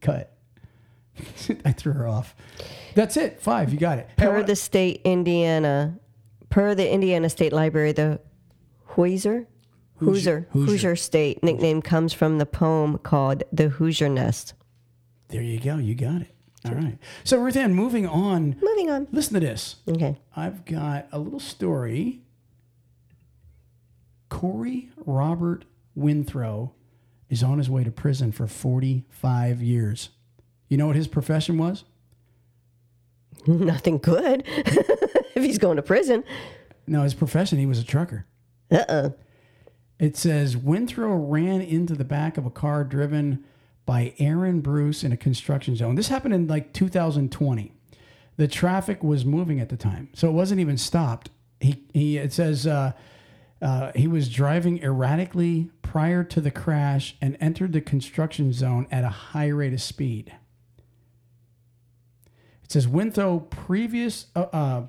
Cut. 0.01 0.33
I 1.65 1.73
threw 1.73 1.93
her 1.93 2.09
off. 2.09 2.35
That's 2.95 3.17
it. 3.17 3.41
Five. 3.41 3.73
You 3.73 3.79
got 3.79 3.99
it. 3.99 4.09
Hey, 4.19 4.27
Per 4.27 4.43
the 4.43 4.57
state 4.57 5.01
Indiana, 5.05 5.99
per 6.51 6.75
the 6.75 6.91
Indiana 6.93 7.29
State 7.29 7.53
Library, 7.53 7.93
the 7.93 8.21
Hoosier, 8.87 9.47
Hoosier, 9.97 10.49
Hoosier. 10.51 10.67
Hoosier 10.73 10.97
State 10.97 11.43
nickname 11.45 11.83
comes 11.83 12.13
from 12.13 12.39
the 12.39 12.47
poem 12.47 12.99
called 12.99 13.45
"The 13.53 13.69
Hoosier 13.69 14.09
Nest." 14.09 14.55
There 15.35 15.43
you 15.43 15.59
go. 15.59 15.77
You 15.79 15.95
got 15.95 16.23
it. 16.23 16.35
All 16.65 16.75
right. 16.75 16.97
So 17.25 17.39
Ruth 17.39 17.57
Ann, 17.57 17.75
moving 17.75 18.07
on. 18.07 18.57
Moving 18.63 18.89
on. 18.91 19.09
Listen 19.13 19.35
to 19.35 19.41
this. 19.41 19.77
Okay. 19.89 20.17
I've 20.35 20.65
got 20.65 21.09
a 21.13 21.19
little 21.19 21.41
story. 21.41 22.21
Corey 24.29 24.91
Robert 25.05 25.65
Winthrow 25.99 26.71
is 27.29 27.43
on 27.43 27.59
his 27.59 27.69
way 27.69 27.85
to 27.85 27.91
prison 27.91 28.33
for 28.33 28.47
45 28.47 29.61
years. 29.61 30.11
You 30.69 30.77
know 30.77 30.87
what 30.87 30.97
his 30.97 31.09
profession 31.09 31.59
was? 31.59 31.85
Nothing 33.47 33.99
good 33.99 34.45
if 34.47 35.43
he's 35.43 35.59
going 35.59 35.77
to 35.77 35.83
prison. 35.83 36.25
No, 36.87 37.03
his 37.03 37.15
profession, 37.15 37.59
he 37.59 37.67
was 37.67 37.79
a 37.79 37.85
trucker. 37.85 38.27
Uh 38.71 38.85
uh 38.89 39.11
It 39.99 40.17
says 40.17 40.57
Winthrow 40.57 41.17
ran 41.29 41.61
into 41.61 41.95
the 41.95 42.05
back 42.05 42.39
of 42.39 42.47
a 42.47 42.51
car 42.51 42.85
driven 42.85 43.45
by 43.87 44.15
Aaron 44.19 44.61
Bruce 44.61 45.05
in 45.05 45.13
a 45.13 45.17
construction 45.17 45.77
zone. 45.77 45.95
This 45.95 46.09
happened 46.09 46.35
in 46.35 46.47
like 46.47 46.73
2020. 46.73 47.73
The 48.37 48.49
traffic 48.49 49.03
was 49.05 49.25
moving 49.25 49.61
at 49.61 49.69
the 49.69 49.77
time, 49.77 50.09
so 50.15 50.29
it 50.29 50.33
wasn't 50.33 50.61
even 50.61 50.77
stopped. 50.77 51.31
He, 51.61 51.85
he 51.93 52.19
it 52.19 52.33
says 52.33 52.67
uh, 52.67 52.93
uh, 53.63 53.93
he 53.95 54.09
was 54.09 54.29
driving 54.29 54.83
erratically 54.83 55.71
prior 55.83 56.25
to 56.25 56.41
the 56.41 56.51
crash 56.51 57.17
and 57.21 57.37
entered 57.41 57.73
the 57.73 57.81
construction 57.81 58.53
zone 58.53 58.87
at 58.91 59.05
a 59.05 59.09
high 59.09 59.49
rate 59.49 59.73
of 59.73 59.81
speed. 59.81 60.35
It 62.65 62.73
says 62.73 62.87
Winthrow 62.87 63.49
previous. 63.51 64.27
Uh, 64.35 64.47
uh, 64.53 64.87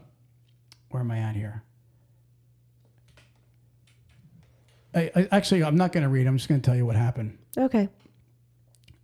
where 0.89 1.01
am 1.01 1.11
I 1.11 1.19
at 1.19 1.35
here? 1.35 1.63
I, 4.95 5.11
I, 5.15 5.27
actually, 5.31 5.63
I'm 5.63 5.75
not 5.75 5.91
going 5.91 6.03
to 6.03 6.09
read. 6.09 6.25
I'm 6.25 6.37
just 6.37 6.49
going 6.49 6.61
to 6.61 6.65
tell 6.65 6.75
you 6.75 6.85
what 6.85 6.95
happened. 6.95 7.37
Okay. 7.57 7.89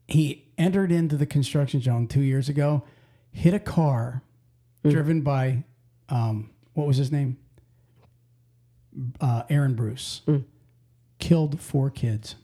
He 0.07 0.51
entered 0.57 0.91
into 0.91 1.15
the 1.15 1.25
construction 1.25 1.81
zone 1.81 2.07
two 2.07 2.21
years 2.21 2.49
ago, 2.49 2.83
hit 3.31 3.53
a 3.53 3.59
car 3.59 4.23
driven 4.91 5.21
by, 5.21 5.63
um, 6.09 6.49
what 6.73 6.87
was 6.87 6.97
his 6.97 7.11
name? 7.11 7.37
Uh, 9.21 9.43
Aaron 9.49 9.73
Bruce. 9.75 10.21
Killed 11.19 11.59
four 11.61 11.89
kids. 11.89 12.35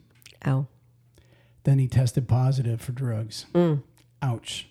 Ow. 0.46 0.68
Then 1.64 1.80
he 1.80 1.88
tested 1.88 2.28
positive 2.28 2.80
for 2.80 2.94
drugs. 2.94 3.46
Ouch. 4.22 4.70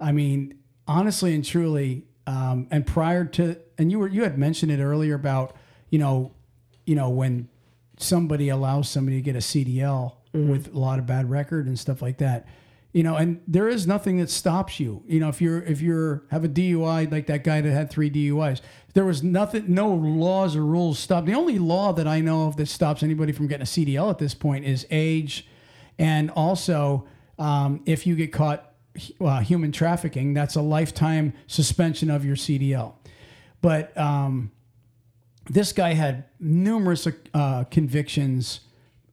I 0.00 0.12
mean, 0.12 0.58
honestly 0.88 1.34
and 1.34 1.44
truly, 1.44 2.04
um, 2.26 2.66
and 2.70 2.86
prior 2.86 3.24
to, 3.26 3.58
and 3.76 3.90
you 3.90 3.98
were 3.98 4.08
you 4.08 4.22
had 4.22 4.38
mentioned 4.38 4.72
it 4.72 4.80
earlier 4.82 5.14
about, 5.14 5.54
you 5.90 5.98
know, 5.98 6.32
you 6.86 6.94
know 6.94 7.10
when 7.10 7.48
somebody 7.98 8.48
allows 8.48 8.88
somebody 8.88 9.16
to 9.18 9.22
get 9.22 9.36
a 9.36 9.40
CDL 9.40 10.14
with 10.34 10.74
a 10.74 10.78
lot 10.78 10.98
of 10.98 11.06
bad 11.06 11.30
record 11.30 11.66
and 11.66 11.78
stuff 11.78 12.02
like 12.02 12.18
that, 12.18 12.46
you 12.92 13.02
know, 13.02 13.16
and 13.16 13.40
there 13.48 13.68
is 13.68 13.86
nothing 13.86 14.18
that 14.18 14.30
stops 14.30 14.78
you. 14.78 15.02
You 15.06 15.20
know, 15.20 15.28
if 15.28 15.40
you're 15.40 15.62
if 15.62 15.80
you're 15.80 16.24
have 16.30 16.44
a 16.44 16.48
DUI 16.48 17.10
like 17.10 17.26
that 17.26 17.44
guy 17.44 17.60
that 17.60 17.70
had 17.70 17.90
three 17.90 18.10
DUIs, 18.10 18.60
there 18.94 19.04
was 19.04 19.22
nothing, 19.22 19.64
no 19.68 19.92
laws 19.92 20.54
or 20.54 20.64
rules 20.64 20.98
stop. 20.98 21.24
The 21.24 21.34
only 21.34 21.58
law 21.58 21.92
that 21.92 22.06
I 22.06 22.20
know 22.20 22.46
of 22.46 22.56
that 22.56 22.66
stops 22.66 23.02
anybody 23.02 23.32
from 23.32 23.46
getting 23.46 23.62
a 23.62 23.64
CDL 23.64 24.10
at 24.10 24.18
this 24.18 24.34
point 24.34 24.64
is 24.64 24.86
age, 24.90 25.48
and 25.98 26.30
also 26.30 27.06
um, 27.38 27.80
if 27.86 28.06
you 28.06 28.14
get 28.14 28.32
caught 28.32 28.72
uh, 29.20 29.40
human 29.40 29.72
trafficking, 29.72 30.34
that's 30.34 30.54
a 30.54 30.62
lifetime 30.62 31.32
suspension 31.46 32.10
of 32.10 32.24
your 32.24 32.36
CDL. 32.36 32.94
But 33.60 33.96
um, 33.98 34.52
this 35.48 35.72
guy 35.72 35.94
had 35.94 36.24
numerous 36.38 37.08
uh, 37.32 37.64
convictions, 37.64 38.60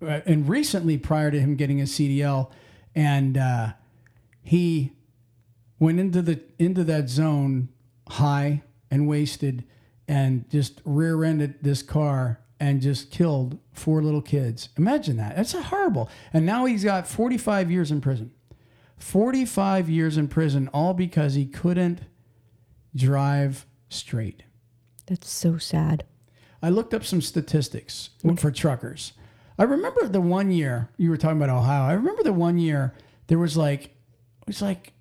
and 0.01 0.47
recently, 0.47 0.97
prior 0.97 1.31
to 1.31 1.39
him 1.39 1.55
getting 1.55 1.79
a 1.79 1.85
CDL, 1.85 2.51
and 2.95 3.37
uh, 3.37 3.73
he 4.41 4.93
went 5.79 5.99
into 5.99 6.21
the 6.21 6.41
into 6.59 6.83
that 6.83 7.09
zone 7.09 7.69
high 8.07 8.63
and 8.89 9.07
wasted, 9.07 9.63
and 10.07 10.49
just 10.49 10.81
rear-ended 10.83 11.55
this 11.61 11.81
car 11.81 12.41
and 12.59 12.79
just 12.79 13.09
killed 13.09 13.57
four 13.73 14.03
little 14.03 14.21
kids. 14.21 14.69
Imagine 14.77 15.17
that. 15.17 15.35
That's 15.35 15.53
horrible. 15.53 16.09
And 16.31 16.45
now 16.45 16.65
he's 16.65 16.83
got 16.83 17.07
45 17.07 17.71
years 17.71 17.89
in 17.89 18.01
prison. 18.01 18.31
45 18.97 19.89
years 19.89 20.15
in 20.15 20.27
prison, 20.27 20.67
all 20.67 20.93
because 20.93 21.33
he 21.33 21.47
couldn't 21.47 22.01
drive 22.95 23.65
straight. 23.89 24.43
That's 25.07 25.29
so 25.29 25.57
sad. 25.57 26.03
I 26.61 26.69
looked 26.69 26.93
up 26.93 27.03
some 27.03 27.21
statistics 27.21 28.11
for 28.37 28.51
truckers. 28.51 29.13
I 29.61 29.65
remember 29.65 30.07
the 30.07 30.21
one 30.21 30.49
year 30.49 30.89
you 30.97 31.11
were 31.11 31.17
talking 31.17 31.37
about 31.37 31.55
Ohio. 31.55 31.83
I 31.83 31.93
remember 31.93 32.23
the 32.23 32.33
one 32.33 32.57
year 32.57 32.95
there 33.27 33.37
was 33.37 33.55
like 33.55 33.83
it 33.83 34.47
was 34.47 34.59
like 34.59 34.93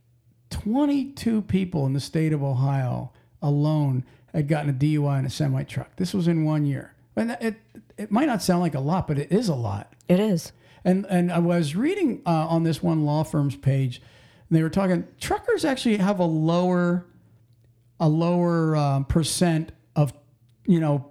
22 0.51 1.41
people 1.41 1.87
in 1.87 1.95
the 1.95 2.01
state 2.01 2.35
of 2.35 2.43
Ohio 2.43 3.11
alone 3.41 4.05
had 4.35 4.49
gotten 4.49 4.69
a 4.69 4.75
DUI 4.75 5.21
in 5.21 5.25
a 5.25 5.31
semi 5.31 5.63
truck. 5.63 5.97
This 5.97 6.13
was 6.13 6.29
in 6.29 6.45
one 6.45 6.67
year. 6.67 6.95
And 7.17 7.39
it 7.41 7.55
it 7.97 8.11
might 8.11 8.27
not 8.27 8.43
sound 8.43 8.61
like 8.61 8.75
a 8.75 8.81
lot, 8.81 9.09
but 9.09 9.19
it 9.19 9.33
is 9.33 9.49
a 9.49 9.55
lot. 9.55 9.95
It 10.09 10.21
is. 10.21 10.53
And 10.85 11.07
and 11.09 11.33
I 11.33 11.39
was 11.39 11.75
reading 11.75 12.21
uh, 12.27 12.47
on 12.49 12.63
this 12.63 12.83
one 12.83 13.07
law 13.07 13.23
firm's 13.23 13.57
page, 13.57 14.03
and 14.51 14.59
they 14.59 14.63
were 14.63 14.69
talking 14.69 15.09
truckers 15.19 15.65
actually 15.65 15.97
have 15.97 16.19
a 16.19 16.27
lower 16.27 17.07
a 17.99 18.11
lower 18.11 18.77
um, 18.77 19.07
percent 19.07 19.73
of 19.97 20.13
you 20.67 20.81
know 20.81 21.11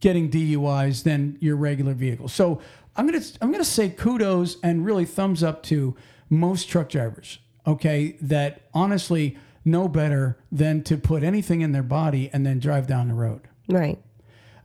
getting 0.00 0.30
DUIs 0.30 1.02
than 1.02 1.36
your 1.40 1.56
regular 1.56 1.94
vehicle. 1.94 2.26
So 2.28 2.60
I'm 2.96 3.06
gonna 3.06 3.22
I'm 3.40 3.52
gonna 3.52 3.64
say 3.64 3.88
kudos 3.88 4.58
and 4.62 4.84
really 4.84 5.04
thumbs 5.04 5.42
up 5.42 5.62
to 5.64 5.96
most 6.28 6.68
truck 6.68 6.88
drivers. 6.88 7.38
Okay, 7.66 8.16
that 8.20 8.62
honestly 8.72 9.36
know 9.64 9.88
better 9.88 10.38
than 10.50 10.82
to 10.84 10.96
put 10.96 11.22
anything 11.22 11.60
in 11.60 11.72
their 11.72 11.82
body 11.82 12.30
and 12.32 12.46
then 12.46 12.58
drive 12.58 12.86
down 12.86 13.08
the 13.08 13.14
road. 13.14 13.42
Right. 13.68 13.98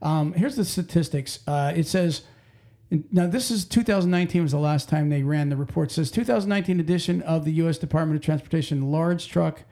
Um, 0.02 0.34
here's 0.34 0.56
the 0.56 0.66
statistics. 0.66 1.40
Uh, 1.48 1.74
it 1.76 1.88
says, 1.88 2.22
now 3.12 3.28
this 3.28 3.52
is 3.52 3.66
2019 3.66 4.44
was 4.44 4.52
the 4.52 4.58
last 4.58 4.88
time 4.88 5.10
they 5.10 5.24
ran 5.24 5.50
the 5.50 5.58
report. 5.58 5.92
It 5.92 5.96
says 5.96 6.12
2019 6.12 6.80
edition 6.80 7.22
of 7.24 7.44
the 7.44 7.52
U.S. 7.54 7.78
Department 7.78 8.18
of 8.18 8.24
Transportation 8.24 8.92
large 8.92 9.28
truck 9.28 9.64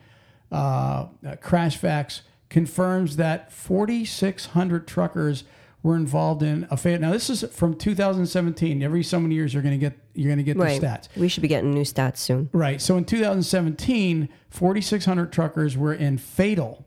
uh, 0.52 1.08
uh, 1.26 1.36
crash 1.42 1.78
facts 1.78 2.22
confirms 2.50 3.16
that 3.16 3.52
4,600 3.52 4.88
truckers 4.88 5.44
were 5.84 5.98
involved 5.98 6.42
in 6.42 6.66
a 6.72 6.78
fatal. 6.78 7.02
Now 7.02 7.12
this 7.12 7.30
is 7.30 7.44
from 7.52 7.76
2017. 7.76 8.82
Every 8.82 9.04
so 9.04 9.20
many 9.20 9.36
years 9.36 9.54
you're 9.54 9.62
going 9.62 9.78
to 9.78 9.90
get 9.90 10.00
you're 10.16 10.30
going 10.30 10.38
to 10.38 10.44
get 10.44 10.58
Right. 10.58 10.80
the 10.80 10.88
stats. 10.88 11.10
We 11.18 11.28
should 11.28 11.42
be 11.42 11.48
getting 11.50 11.72
new 11.74 11.82
stats 11.84 12.18
soon. 12.18 12.50
Right. 12.54 12.82
So 12.82 12.96
in 12.98 13.04
2017, 13.06 14.30
4,600 14.50 15.32
truckers 15.34 15.76
were 15.78 15.94
in 15.94 16.18
fatal, 16.18 16.86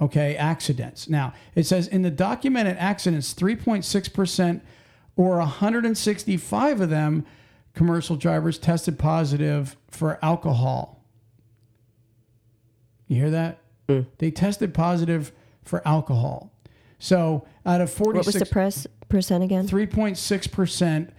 okay, 0.00 0.36
accidents. 0.36 1.08
Now, 1.08 1.32
it 1.54 1.64
says 1.66 1.88
in 1.88 2.02
the 2.02 2.10
documented 2.10 2.76
accidents, 2.78 3.34
3.6% 3.34 4.60
or 5.16 5.38
165 5.38 6.80
of 6.80 6.90
them, 6.90 7.24
commercial 7.74 8.16
drivers 8.16 8.58
tested 8.58 8.98
positive 8.98 9.76
for 9.90 10.18
alcohol. 10.22 11.02
You 13.08 13.16
hear 13.16 13.30
that? 13.30 13.58
Mm. 13.88 14.06
They 14.18 14.30
tested 14.30 14.74
positive 14.74 15.32
for 15.62 15.86
alcohol. 15.88 16.52
So 16.98 17.46
out 17.64 17.80
of 17.80 17.90
46 17.90 18.16
What 18.16 18.26
was 18.26 18.34
the 18.34 18.46
press 18.46 18.86
percent 19.08 19.44
again? 19.44 19.66
three 19.66 19.86
point 19.86 20.18
six 20.18 20.46
percent 20.46 21.10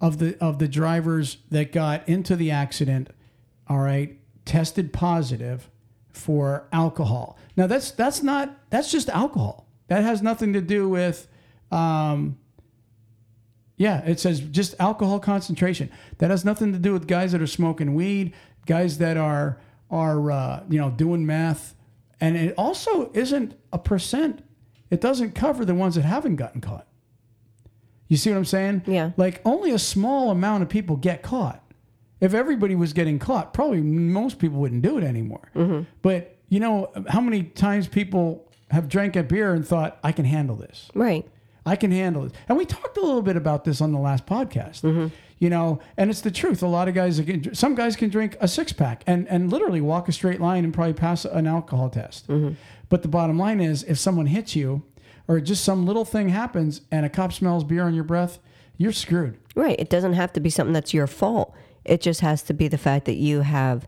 of 0.00 0.18
the 0.18 0.36
of 0.42 0.58
the 0.58 0.68
drivers 0.68 1.38
that 1.50 1.72
got 1.72 2.08
into 2.08 2.36
the 2.36 2.50
accident, 2.50 3.10
all 3.68 3.78
right, 3.78 4.18
tested 4.44 4.92
positive 4.92 5.70
for 6.10 6.68
alcohol. 6.72 7.38
Now 7.56 7.66
that's 7.66 7.90
that's 7.92 8.22
not 8.22 8.58
that's 8.70 8.90
just 8.90 9.08
alcohol. 9.08 9.66
That 9.88 10.02
has 10.02 10.22
nothing 10.22 10.52
to 10.54 10.60
do 10.60 10.88
with, 10.88 11.28
um, 11.70 12.38
yeah, 13.76 14.00
it 14.04 14.20
says 14.20 14.40
just 14.40 14.74
alcohol 14.78 15.18
concentration. 15.20 15.90
That 16.18 16.30
has 16.30 16.44
nothing 16.44 16.72
to 16.72 16.78
do 16.78 16.92
with 16.92 17.06
guys 17.06 17.32
that 17.32 17.42
are 17.42 17.46
smoking 17.46 17.94
weed, 17.94 18.34
guys 18.66 18.98
that 18.98 19.16
are 19.16 19.58
are 19.90 20.30
uh, 20.30 20.62
you 20.68 20.78
know 20.78 20.90
doing 20.90 21.24
meth, 21.26 21.74
and 22.20 22.36
it 22.36 22.54
also 22.58 23.10
isn't 23.14 23.54
a 23.72 23.78
percent. 23.78 24.42
It 24.92 25.00
doesn't 25.00 25.34
cover 25.34 25.64
the 25.64 25.74
ones 25.74 25.94
that 25.94 26.02
haven't 26.02 26.36
gotten 26.36 26.60
caught. 26.60 26.86
You 28.08 28.18
see 28.18 28.28
what 28.28 28.36
I'm 28.36 28.44
saying? 28.44 28.82
Yeah. 28.86 29.12
Like 29.16 29.40
only 29.46 29.70
a 29.70 29.78
small 29.78 30.30
amount 30.30 30.64
of 30.64 30.68
people 30.68 30.96
get 30.96 31.22
caught. 31.22 31.64
If 32.20 32.34
everybody 32.34 32.74
was 32.74 32.92
getting 32.92 33.18
caught, 33.18 33.54
probably 33.54 33.80
most 33.80 34.38
people 34.38 34.58
wouldn't 34.58 34.82
do 34.82 34.98
it 34.98 35.04
anymore. 35.04 35.50
Mm-hmm. 35.56 35.84
But 36.02 36.36
you 36.50 36.60
know 36.60 36.92
how 37.08 37.22
many 37.22 37.42
times 37.42 37.88
people 37.88 38.52
have 38.70 38.86
drank 38.86 39.16
a 39.16 39.22
beer 39.22 39.54
and 39.54 39.66
thought, 39.66 39.98
"I 40.04 40.12
can 40.12 40.26
handle 40.26 40.56
this. 40.56 40.90
Right. 40.94 41.26
I 41.64 41.76
can 41.76 41.90
handle 41.90 42.24
it." 42.24 42.32
And 42.48 42.58
we 42.58 42.64
talked 42.64 42.96
a 42.96 43.00
little 43.00 43.22
bit 43.22 43.36
about 43.36 43.64
this 43.64 43.80
on 43.80 43.92
the 43.92 43.98
last 43.98 44.26
podcast. 44.26 44.82
Mm-hmm. 44.82 45.08
You 45.38 45.50
know, 45.50 45.80
and 45.96 46.08
it's 46.08 46.20
the 46.20 46.30
truth. 46.30 46.62
A 46.62 46.68
lot 46.68 46.86
of 46.86 46.94
guys, 46.94 47.18
can, 47.18 47.52
some 47.54 47.74
guys 47.74 47.96
can 47.96 48.10
drink 48.10 48.36
a 48.40 48.46
six 48.46 48.72
pack 48.72 49.02
and 49.06 49.26
and 49.28 49.50
literally 49.50 49.80
walk 49.80 50.08
a 50.08 50.12
straight 50.12 50.40
line 50.40 50.64
and 50.64 50.72
probably 50.72 50.92
pass 50.92 51.24
an 51.24 51.46
alcohol 51.46 51.90
test. 51.90 52.28
Mm-hmm. 52.28 52.54
But 52.88 53.02
the 53.02 53.08
bottom 53.08 53.38
line 53.38 53.60
is, 53.60 53.82
if 53.84 53.98
someone 53.98 54.26
hits 54.26 54.54
you, 54.54 54.82
or 55.26 55.40
just 55.40 55.64
some 55.64 55.86
little 55.86 56.04
thing 56.04 56.28
happens, 56.28 56.82
and 56.90 57.04
a 57.04 57.08
cop 57.08 57.32
smells 57.32 57.64
beer 57.64 57.82
on 57.82 57.94
your 57.94 58.04
breath, 58.04 58.38
you're 58.76 58.92
screwed. 58.92 59.38
Right. 59.54 59.78
It 59.78 59.90
doesn't 59.90 60.12
have 60.12 60.32
to 60.34 60.40
be 60.40 60.50
something 60.50 60.72
that's 60.72 60.94
your 60.94 61.06
fault. 61.06 61.54
It 61.84 62.00
just 62.00 62.20
has 62.20 62.42
to 62.44 62.54
be 62.54 62.68
the 62.68 62.78
fact 62.78 63.06
that 63.06 63.16
you 63.16 63.40
have 63.40 63.86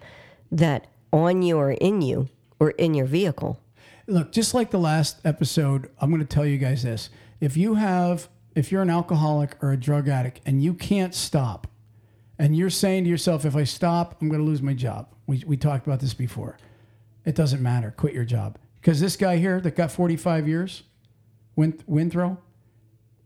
that 0.50 0.86
on 1.12 1.42
you 1.42 1.58
or 1.58 1.72
in 1.72 2.02
you 2.02 2.28
or 2.58 2.70
in 2.70 2.94
your 2.94 3.06
vehicle. 3.06 3.60
Look, 4.06 4.32
just 4.32 4.54
like 4.54 4.70
the 4.70 4.78
last 4.78 5.20
episode, 5.24 5.88
I'm 6.00 6.10
going 6.10 6.20
to 6.20 6.26
tell 6.26 6.44
you 6.44 6.58
guys 6.58 6.82
this. 6.82 7.10
If 7.40 7.56
you 7.56 7.74
have, 7.74 8.28
if 8.54 8.70
you're 8.70 8.82
an 8.82 8.90
alcoholic 8.90 9.56
or 9.62 9.72
a 9.72 9.76
drug 9.76 10.08
addict 10.08 10.40
and 10.46 10.62
you 10.62 10.74
can't 10.74 11.14
stop, 11.14 11.66
and 12.38 12.56
you're 12.56 12.70
saying 12.70 13.04
to 13.04 13.10
yourself, 13.10 13.44
if 13.44 13.54
I 13.54 13.64
stop, 13.64 14.16
I'm 14.20 14.28
going 14.28 14.40
to 14.40 14.46
lose 14.46 14.62
my 14.62 14.74
job. 14.74 15.08
We, 15.26 15.42
we 15.46 15.56
talked 15.56 15.86
about 15.86 16.00
this 16.00 16.14
before. 16.14 16.58
It 17.24 17.34
doesn't 17.34 17.62
matter. 17.62 17.94
Quit 17.96 18.12
your 18.12 18.24
job. 18.24 18.58
Because 18.76 19.00
this 19.00 19.16
guy 19.16 19.36
here 19.36 19.60
that 19.60 19.76
got 19.76 19.90
45 19.90 20.48
years, 20.48 20.82
Win, 21.56 21.72
Winthrow, 21.88 22.38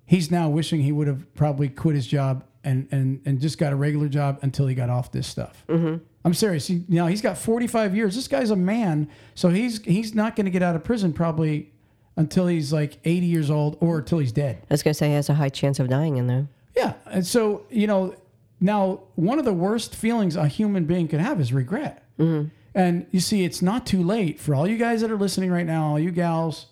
he's 0.04 0.30
now 0.30 0.48
wishing 0.48 0.82
he 0.82 0.92
would 0.92 1.08
have 1.08 1.34
probably 1.34 1.68
quit 1.68 1.94
his 1.94 2.06
job 2.06 2.44
and, 2.62 2.86
and, 2.90 3.20
and 3.24 3.40
just 3.40 3.58
got 3.58 3.72
a 3.72 3.76
regular 3.76 4.08
job 4.08 4.38
until 4.42 4.66
he 4.66 4.74
got 4.74 4.90
off 4.90 5.10
this 5.10 5.26
stuff. 5.26 5.64
Mm-hmm. 5.68 6.04
I'm 6.24 6.34
serious. 6.34 6.66
He, 6.66 6.74
you 6.74 6.96
know, 6.96 7.06
he's 7.06 7.22
got 7.22 7.38
45 7.38 7.96
years. 7.96 8.14
This 8.14 8.28
guy's 8.28 8.50
a 8.50 8.56
man, 8.56 9.08
so 9.34 9.48
he's 9.48 9.82
he's 9.84 10.14
not 10.14 10.36
going 10.36 10.44
to 10.44 10.50
get 10.50 10.62
out 10.62 10.76
of 10.76 10.84
prison 10.84 11.12
probably 11.12 11.72
until 12.18 12.48
he's 12.48 12.72
like 12.72 12.98
80 13.04 13.26
years 13.26 13.48
old 13.48 13.78
or 13.80 13.98
until 13.98 14.18
he's 14.18 14.32
dead. 14.32 14.58
I 14.68 14.74
was 14.74 14.82
going 14.82 14.90
to 14.92 14.98
say 14.98 15.08
he 15.08 15.14
has 15.14 15.30
a 15.30 15.34
high 15.34 15.48
chance 15.48 15.78
of 15.78 15.88
dying 15.88 16.16
in 16.16 16.26
there. 16.26 16.48
Yeah, 16.76 16.94
and 17.06 17.24
so 17.26 17.64
you 17.70 17.86
know, 17.86 18.14
now 18.60 19.00
one 19.14 19.38
of 19.38 19.44
the 19.44 19.52
worst 19.52 19.94
feelings 19.94 20.36
a 20.36 20.48
human 20.48 20.84
being 20.84 21.08
could 21.08 21.20
have 21.20 21.40
is 21.40 21.52
regret. 21.52 22.04
Mm-hmm. 22.18 22.48
And 22.74 23.06
you 23.12 23.20
see, 23.20 23.44
it's 23.44 23.62
not 23.62 23.86
too 23.86 24.02
late 24.02 24.38
for 24.38 24.54
all 24.54 24.66
you 24.66 24.76
guys 24.76 25.00
that 25.00 25.10
are 25.10 25.16
listening 25.16 25.50
right 25.50 25.66
now, 25.66 25.90
all 25.90 25.98
you 25.98 26.10
gals, 26.10 26.66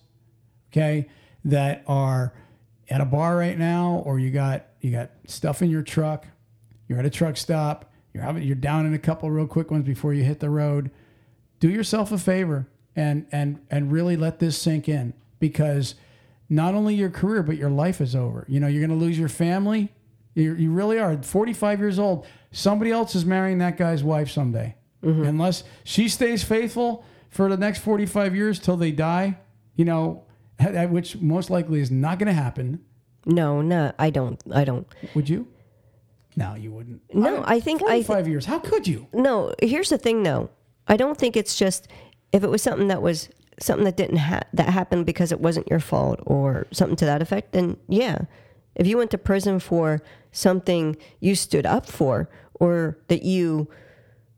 okay, 0.73 1.09
that 1.45 1.85
are 1.87 2.35
at 2.91 3.01
a 3.01 3.05
bar 3.05 3.37
right 3.37 3.59
now, 3.59 4.03
or 4.05 4.19
you 4.19 4.31
got 4.31 4.67
you 4.81 4.91
got 4.91 5.11
stuff 5.27 5.63
in 5.63 5.71
your 5.71 5.83
truck, 5.83 6.27
you're 6.89 6.99
at 6.99 7.07
a 7.07 7.11
truck 7.11 7.37
stop, 7.37 7.93
you're 8.13 8.25
having 8.25 8.43
you're 8.43 8.57
down 8.57 8.85
in 8.85 8.95
a 8.95 8.99
couple 8.99 9.31
real 9.31 9.47
quick 9.47 9.71
ones 9.71 9.85
before 9.85 10.13
you 10.13 10.25
hit 10.25 10.41
the 10.41 10.51
road. 10.51 10.91
Do 11.61 11.71
yourself 11.71 12.11
a 12.11 12.19
favor 12.19 12.67
and 12.97 13.27
and 13.31 13.61
and 13.71 13.93
really 13.93 14.17
let 14.17 14.41
this 14.41 14.59
sink 14.59 14.89
in 14.89 15.15
because 15.39 15.95
not 16.49 16.75
only 16.75 16.95
your 16.95 17.11
career 17.11 17.43
but 17.43 17.57
your 17.57 17.71
life 17.71 18.01
is 18.01 18.15
over. 18.15 18.45
You 18.49 18.61
know, 18.61 18.67
you're 18.67 18.87
going 18.87 18.99
to 18.99 19.05
lose 19.05 19.19
your 19.19 19.29
family. 19.29 19.93
You, 20.35 20.55
you 20.55 20.71
really 20.71 20.99
are. 20.99 21.21
45 21.23 21.81
years 21.81 21.99
old. 21.99 22.27
Somebody 22.53 22.91
else 22.91 23.15
is 23.15 23.25
marrying 23.25 23.59
that 23.59 23.77
guy's 23.77 24.05
wife 24.05 24.31
someday. 24.31 24.77
Mm-hmm. 25.03 25.25
Unless 25.25 25.65
she 25.85 26.09
stays 26.09 26.43
faithful 26.43 27.05
for 27.31 27.49
the 27.49 27.57
next 27.57 27.81
45 27.81 28.35
years 28.35 28.59
till 28.59 28.77
they 28.77 28.93
die, 28.93 29.39
you 29.75 29.85
know, 29.85 30.25
which 30.89 31.17
most 31.19 31.51
likely 31.51 31.81
is 31.81 31.91
not 31.91 32.19
going 32.19 32.29
to 32.29 32.33
happen. 32.33 32.81
No, 33.25 33.61
no, 33.61 33.93
I 33.99 34.11
don't. 34.11 34.41
I 34.55 34.65
don't. 34.65 34.87
Would 35.15 35.29
you? 35.29 35.49
No, 36.37 36.55
you 36.55 36.71
wouldn't. 36.71 37.03
No, 37.15 37.43
I 37.47 37.61
think 37.61 37.83
I. 37.83 38.03
45 38.03 38.29
years. 38.29 38.45
How 38.47 38.59
could 38.59 38.87
you? 38.87 39.07
No, 39.13 39.55
here's 39.61 39.89
the 39.89 39.99
thing 39.99 40.23
though. 40.23 40.51
I 40.87 40.97
don't 40.97 41.19
think 41.19 41.37
it's 41.37 41.57
just 41.57 41.89
if 42.33 42.45
it 42.45 42.49
was 42.49 42.63
something 42.63 42.89
that 42.89 43.03
was 43.03 43.29
something 43.61 43.85
that 43.85 43.97
didn't 43.97 44.19
ha- 44.19 44.43
that 44.53 44.69
happened 44.69 45.07
because 45.07 45.33
it 45.33 45.41
wasn't 45.41 45.69
your 45.69 45.81
fault 45.81 46.21
or 46.27 46.67
something 46.73 46.97
to 46.97 47.05
that 47.07 47.23
effect, 47.23 47.53
then 47.53 47.77
yeah. 47.89 48.19
If 48.75 48.87
you 48.87 48.99
went 48.99 49.11
to 49.13 49.19
prison 49.19 49.59
for 49.59 50.03
something 50.33 50.97
you 51.21 51.35
stood 51.35 51.65
up 51.65 51.87
for 51.87 52.29
or 52.55 52.99
that 53.09 53.23
you 53.23 53.69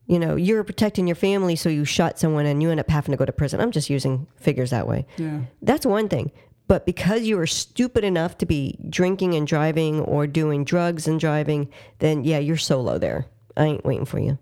you 0.07 0.19
know, 0.19 0.37
you're 0.37 0.65
protecting 0.65 1.07
your 1.07 1.15
family 1.15 1.55
so 1.55 1.69
you 1.69 1.85
shot 1.85 2.19
someone 2.19 2.47
and 2.47 2.63
you 2.63 2.71
end 2.71 2.81
up 2.81 2.89
having 2.89 3.13
to 3.13 3.19
go 3.19 3.27
to 3.27 3.33
prison. 3.33 3.61
I'm 3.61 3.71
just 3.71 3.91
using 3.91 4.27
figures 4.37 4.71
that 4.71 4.89
way. 4.89 5.07
Yeah. 5.19 5.41
That's 5.61 5.85
one 5.85 6.09
thing. 6.09 6.33
But 6.67 6.87
because 6.87 7.23
you 7.23 7.37
were 7.37 7.47
stupid 7.47 8.05
enough 8.05 8.39
to 8.39 8.47
be 8.47 8.79
drinking 8.89 9.35
and 9.35 9.47
driving 9.47 10.01
or 10.01 10.27
doing 10.27 10.65
drugs 10.65 11.07
and 11.07 11.21
driving, 11.21 11.69
then 11.99 12.25
yeah, 12.25 12.39
you're 12.39 12.57
solo 12.57 12.99
there. 12.99 13.27
I 13.57 13.67
ain't 13.67 13.85
waiting 13.85 14.07
for 14.07 14.19
you. 14.19 14.39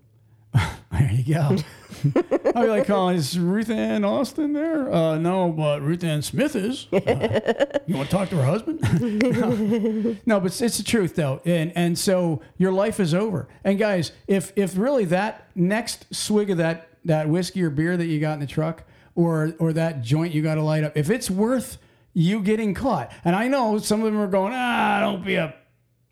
There 0.91 1.11
you 1.11 1.35
go. 1.35 1.57
I'd 2.55 2.61
be 2.63 2.67
like, 2.67 2.89
oh, 2.89 3.09
is 3.09 3.37
Ruth 3.37 3.69
Ann 3.69 4.03
Austin 4.03 4.53
there? 4.53 4.91
Uh, 4.91 5.17
no, 5.17 5.51
but 5.51 5.81
Ruth 5.81 6.03
Ann 6.03 6.21
Smith 6.23 6.55
is. 6.55 6.87
Uh, 6.91 7.79
you 7.85 7.95
want 7.95 8.09
to 8.09 8.15
talk 8.15 8.29
to 8.29 8.37
her 8.37 8.45
husband? 8.45 10.19
no, 10.25 10.39
but 10.39 10.47
it's, 10.47 10.61
it's 10.61 10.77
the 10.77 10.83
truth 10.83 11.15
though, 11.15 11.39
and 11.45 11.71
and 11.75 11.99
so 11.99 12.41
your 12.57 12.71
life 12.71 12.99
is 12.99 13.13
over. 13.13 13.47
And 13.63 13.77
guys, 13.77 14.11
if 14.27 14.53
if 14.55 14.77
really 14.77 15.05
that 15.05 15.49
next 15.55 16.05
swig 16.15 16.49
of 16.49 16.57
that 16.57 16.89
that 17.05 17.29
whiskey 17.29 17.61
or 17.63 17.69
beer 17.69 17.95
that 17.95 18.07
you 18.07 18.19
got 18.19 18.33
in 18.33 18.39
the 18.39 18.47
truck, 18.47 18.83
or 19.13 19.53
or 19.59 19.71
that 19.73 20.01
joint 20.01 20.33
you 20.33 20.41
got 20.41 20.55
to 20.55 20.63
light 20.63 20.83
up, 20.83 20.97
if 20.97 21.09
it's 21.09 21.29
worth 21.29 21.77
you 22.13 22.41
getting 22.41 22.73
caught, 22.73 23.11
and 23.23 23.35
I 23.35 23.47
know 23.47 23.77
some 23.77 24.01
of 24.01 24.05
them 24.05 24.19
are 24.19 24.27
going, 24.27 24.53
ah, 24.55 24.99
don't 25.01 25.23
be 25.23 25.35
a 25.35 25.53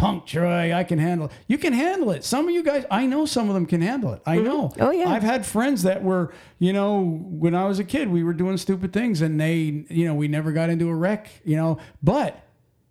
punk 0.06 0.26
Troy, 0.26 0.74
I 0.74 0.84
can 0.84 1.00
handle 1.00 1.28
it. 1.28 1.32
You 1.48 1.58
can 1.58 1.74
handle 1.74 2.12
it. 2.12 2.24
Some 2.24 2.48
of 2.48 2.54
you 2.54 2.64
guys, 2.64 2.86
I 2.92 3.06
know 3.06 3.26
some 3.26 3.50
of 3.50 3.56
them 3.56 3.66
can 3.66 3.82
handle 3.82 4.14
it. 4.14 4.22
I 4.26 4.38
know. 4.38 4.72
Oh, 4.80 4.92
yeah. 4.92 5.10
I've 5.10 5.24
had 5.24 5.46
friends 5.46 5.84
that 5.84 6.04
were, 6.04 6.34
you 6.60 6.74
know, 6.74 7.02
when 7.30 7.56
I 7.56 7.66
was 7.66 7.80
a 7.80 7.84
kid, 7.84 8.10
we 8.10 8.24
were 8.24 8.34
doing 8.34 8.58
stupid 8.58 8.94
things 8.94 9.22
and 9.22 9.40
they, 9.40 9.86
you 9.90 10.06
know, 10.06 10.14
we 10.16 10.28
never 10.28 10.52
got 10.52 10.70
into 10.70 10.88
a 10.90 10.96
wreck, 10.96 11.30
you 11.44 11.56
know, 11.58 11.78
but 12.02 12.42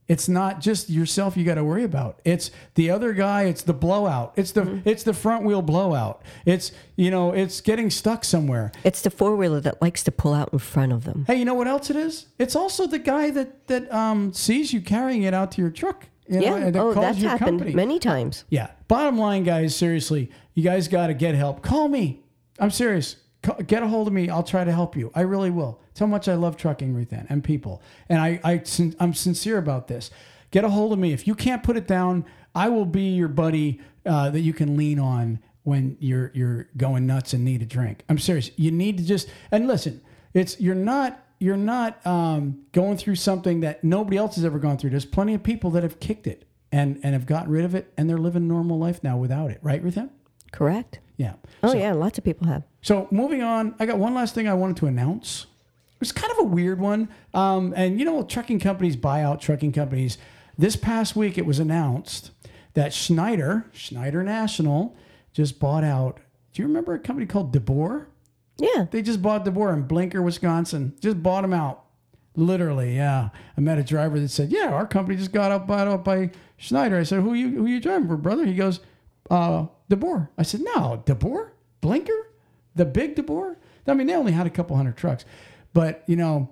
It's 0.07 0.29
not 0.29 0.61
just 0.61 0.91
yourself 0.91 1.35
you 1.35 1.45
got 1.47 1.55
to 1.55 1.65
worry 1.65 1.83
about. 1.83 2.21
It's 2.27 2.51
the 2.75 2.91
other 2.91 3.15
guy, 3.15 3.45
it's 3.45 3.63
the 3.63 3.73
blowout. 3.73 4.35
It's 4.37 4.53
the 4.53 4.61
Mm-hmm. 4.65 4.87
it's 4.89 5.03
the 5.03 5.15
front 5.15 5.45
wheel 5.47 5.63
blowout. 5.63 6.21
It's 6.45 6.73
you 6.97 7.11
know, 7.11 7.33
it's 7.33 7.63
getting 7.63 7.89
stuck 7.91 8.23
somewhere. 8.25 8.71
It's 8.85 9.01
the 9.01 9.09
four 9.11 9.35
wheeler 9.35 9.61
that 9.63 9.81
likes 9.81 10.03
to 10.05 10.13
pull 10.13 10.35
out 10.35 10.51
in 10.53 10.59
front 10.59 10.93
of 10.93 11.05
them. 11.05 11.25
Hey, 11.27 11.37
you 11.37 11.47
know 11.47 11.55
what 11.55 11.69
else 11.69 11.89
it 11.89 11.97
is? 11.97 12.27
It's 12.39 12.55
also 12.55 12.87
the 12.87 12.99
guy 12.99 13.31
that 13.31 13.67
that 13.69 13.91
um, 13.91 14.35
sees 14.35 14.75
you 14.75 14.83
carrying 14.83 15.23
it 15.23 15.33
out 15.33 15.51
to 15.53 15.63
your 15.63 15.71
truck. 15.71 16.09
You 16.29 16.41
know, 16.41 16.57
Yeah. 16.57 16.71
Oh, 16.75 16.95
that's 16.95 17.19
happened 17.23 17.59
company. 17.59 17.75
many 17.75 17.99
times. 17.99 18.45
Yeah. 18.49 18.71
Bottom 18.89 19.19
line, 19.19 19.45
guys, 19.45 19.77
seriously, 19.77 20.31
you 20.55 20.63
guys 20.63 20.89
got 20.89 21.09
to 21.09 21.15
get 21.15 21.35
help. 21.35 21.63
Call 21.63 21.89
me. 21.89 22.23
I'm 22.59 22.71
serious. 22.71 23.17
Get 23.67 23.83
a 23.83 23.89
hold 23.89 24.07
of 24.09 24.15
me. 24.15 24.31
I'll 24.31 24.43
try 24.43 24.65
to 24.65 24.73
help 24.73 24.97
you. 24.97 25.11
I 25.15 25.21
really 25.21 25.51
will. 25.51 25.81
It's 25.91 26.01
how 26.01 26.07
much 26.07 26.29
I 26.29 26.35
love 26.35 26.57
trucking, 26.57 26.95
Ruthann, 26.95 27.27
and 27.29 27.45
people. 27.45 27.83
And 28.09 28.19
I, 28.21 28.41
I, 28.43 28.63
I'm 28.99 29.13
sincere 29.13 29.59
about 29.59 29.87
this. 29.89 30.11
Get 30.51 30.65
a 30.65 30.71
hold 30.71 30.93
of 30.95 30.99
me. 30.99 31.13
If 31.13 31.27
you 31.27 31.35
can't 31.35 31.63
put 31.63 31.77
it 31.77 31.87
down, 31.87 32.25
I 32.55 32.69
will 32.71 32.87
be 32.87 33.11
your 33.15 33.29
buddy 33.29 33.81
uh, 34.07 34.31
that 34.31 34.41
you 34.41 34.55
can 34.55 34.77
lean 34.77 34.99
on 34.99 35.41
when 35.65 35.97
you're 35.99 36.31
you're 36.35 36.69
going 36.77 37.07
nuts 37.07 37.33
and 37.33 37.45
need 37.45 37.61
a 37.63 37.67
drink. 37.67 38.05
I'm 38.09 38.19
serious. 38.19 38.51
You 38.57 38.71
need 38.71 38.99
to 38.99 39.05
just 39.05 39.29
and 39.51 39.67
listen. 39.67 40.01
It's 40.33 40.61
you're 40.61 40.75
not 40.75 41.24
you're 41.45 41.59
not 41.59 42.05
um, 42.07 42.65
going 42.73 42.97
through 42.97 43.17
something 43.17 43.61
that 43.61 43.85
nobody 43.85 44.17
else 44.17 44.37
has 44.37 44.47
ever 44.47 44.59
gone 44.59 44.79
through. 44.79 44.89
There's 44.89 45.05
plenty 45.05 45.35
of 45.35 45.43
people 45.43 45.71
that 45.73 45.83
have 45.83 46.01
kicked 46.01 46.27
it 46.27 46.49
and 46.73 46.99
and 47.03 47.13
have 47.13 47.27
gotten 47.27 47.53
rid 47.53 47.67
of 47.67 47.75
it, 47.75 47.93
and 47.99 48.09
they're 48.09 48.17
living 48.17 48.49
normal 48.49 48.79
life 48.79 49.05
now 49.05 49.19
without 49.19 49.51
it. 49.51 49.59
Right, 49.63 49.85
Ruthann? 49.85 50.09
Correct. 50.53 51.01
Yeah. 51.19 51.35
Oh 51.63 51.73
so, 51.73 51.79
yeah, 51.79 51.93
lots 51.93 52.17
of 52.17 52.25
people 52.25 52.47
have. 52.47 52.63
So 52.81 53.09
moving 53.11 53.43
on, 53.43 53.75
I 53.79 53.85
got 53.85 53.99
one 53.99 54.15
last 54.15 54.35
thing 54.35 54.49
I 54.49 54.55
wanted 54.55 54.79
to 54.79 54.87
announce. 54.87 55.45
It's 56.01 56.13
kind 56.13 56.33
of 56.33 56.39
a 56.39 56.45
weird 56.45 56.81
one, 56.81 57.11
um, 57.35 57.75
and 57.77 57.99
you 57.99 58.07
know, 58.07 58.23
trucking 58.23 58.61
companies 58.61 58.97
buy 58.97 59.23
out 59.23 59.43
trucking 59.43 59.73
companies. 59.73 60.17
This 60.57 60.77
past 60.77 61.15
week, 61.15 61.37
it 61.37 61.45
was 61.45 61.59
announced 61.59 62.31
that 62.73 62.95
Schneider, 62.95 63.67
Schneider 63.73 64.23
National, 64.23 64.97
just 65.35 65.61
bought 65.61 65.85
out. 65.85 66.21
Do 66.55 66.63
you 66.63 66.69
remember 66.69 66.95
a 66.95 66.99
company 66.99 67.27
called 67.27 67.53
DeBoer? 67.53 68.07
Yeah. 68.59 68.87
They 68.91 69.03
just 69.03 69.23
bought 69.23 69.45
DeBoer 69.45 69.75
in 69.75 69.83
Blinker, 69.83 70.23
Wisconsin. 70.23 70.95
Just 71.01 71.23
bought 71.23 71.43
them 71.43 71.53
out. 71.53 71.85
Literally, 72.37 72.97
yeah. 72.97 73.31
I 73.57 73.61
met 73.61 73.79
a 73.79 73.85
driver 73.85 74.19
that 74.19 74.29
said, 74.29 74.51
"Yeah, 74.51 74.73
our 74.73 74.87
company 74.87 75.17
just 75.17 75.31
got 75.33 75.53
up 75.53 75.69
bought 75.69 75.87
out 75.87 76.05
by 76.05 76.31
Schneider." 76.57 76.99
I 76.99 77.05
said, 77.05 77.23
"Who 77.23 77.33
you 77.33 77.51
who 77.51 77.67
you 77.67 77.79
driving 77.81 78.09
for, 78.09 78.17
brother?" 78.17 78.45
He 78.45 78.55
goes, 78.55 78.81
"Uh, 79.31 79.67
DeBoer." 79.89 80.31
I 80.37 80.43
said, 80.43 80.63
"No, 80.63 81.03
DeBoer, 81.07 81.51
Blinker, 81.81 82.27
the 82.75 82.85
big 82.85 83.15
DeBoer." 83.15 83.57
I 83.87 83.95
mean, 83.95 84.09
they 84.09 84.15
only 84.15 84.33
had 84.33 84.49
a 84.49 84.51
couple 84.51 84.77
hundred 84.77 84.97
trucks, 84.97 85.25
but 85.73 86.03
you 86.07 86.17
know, 86.17 86.51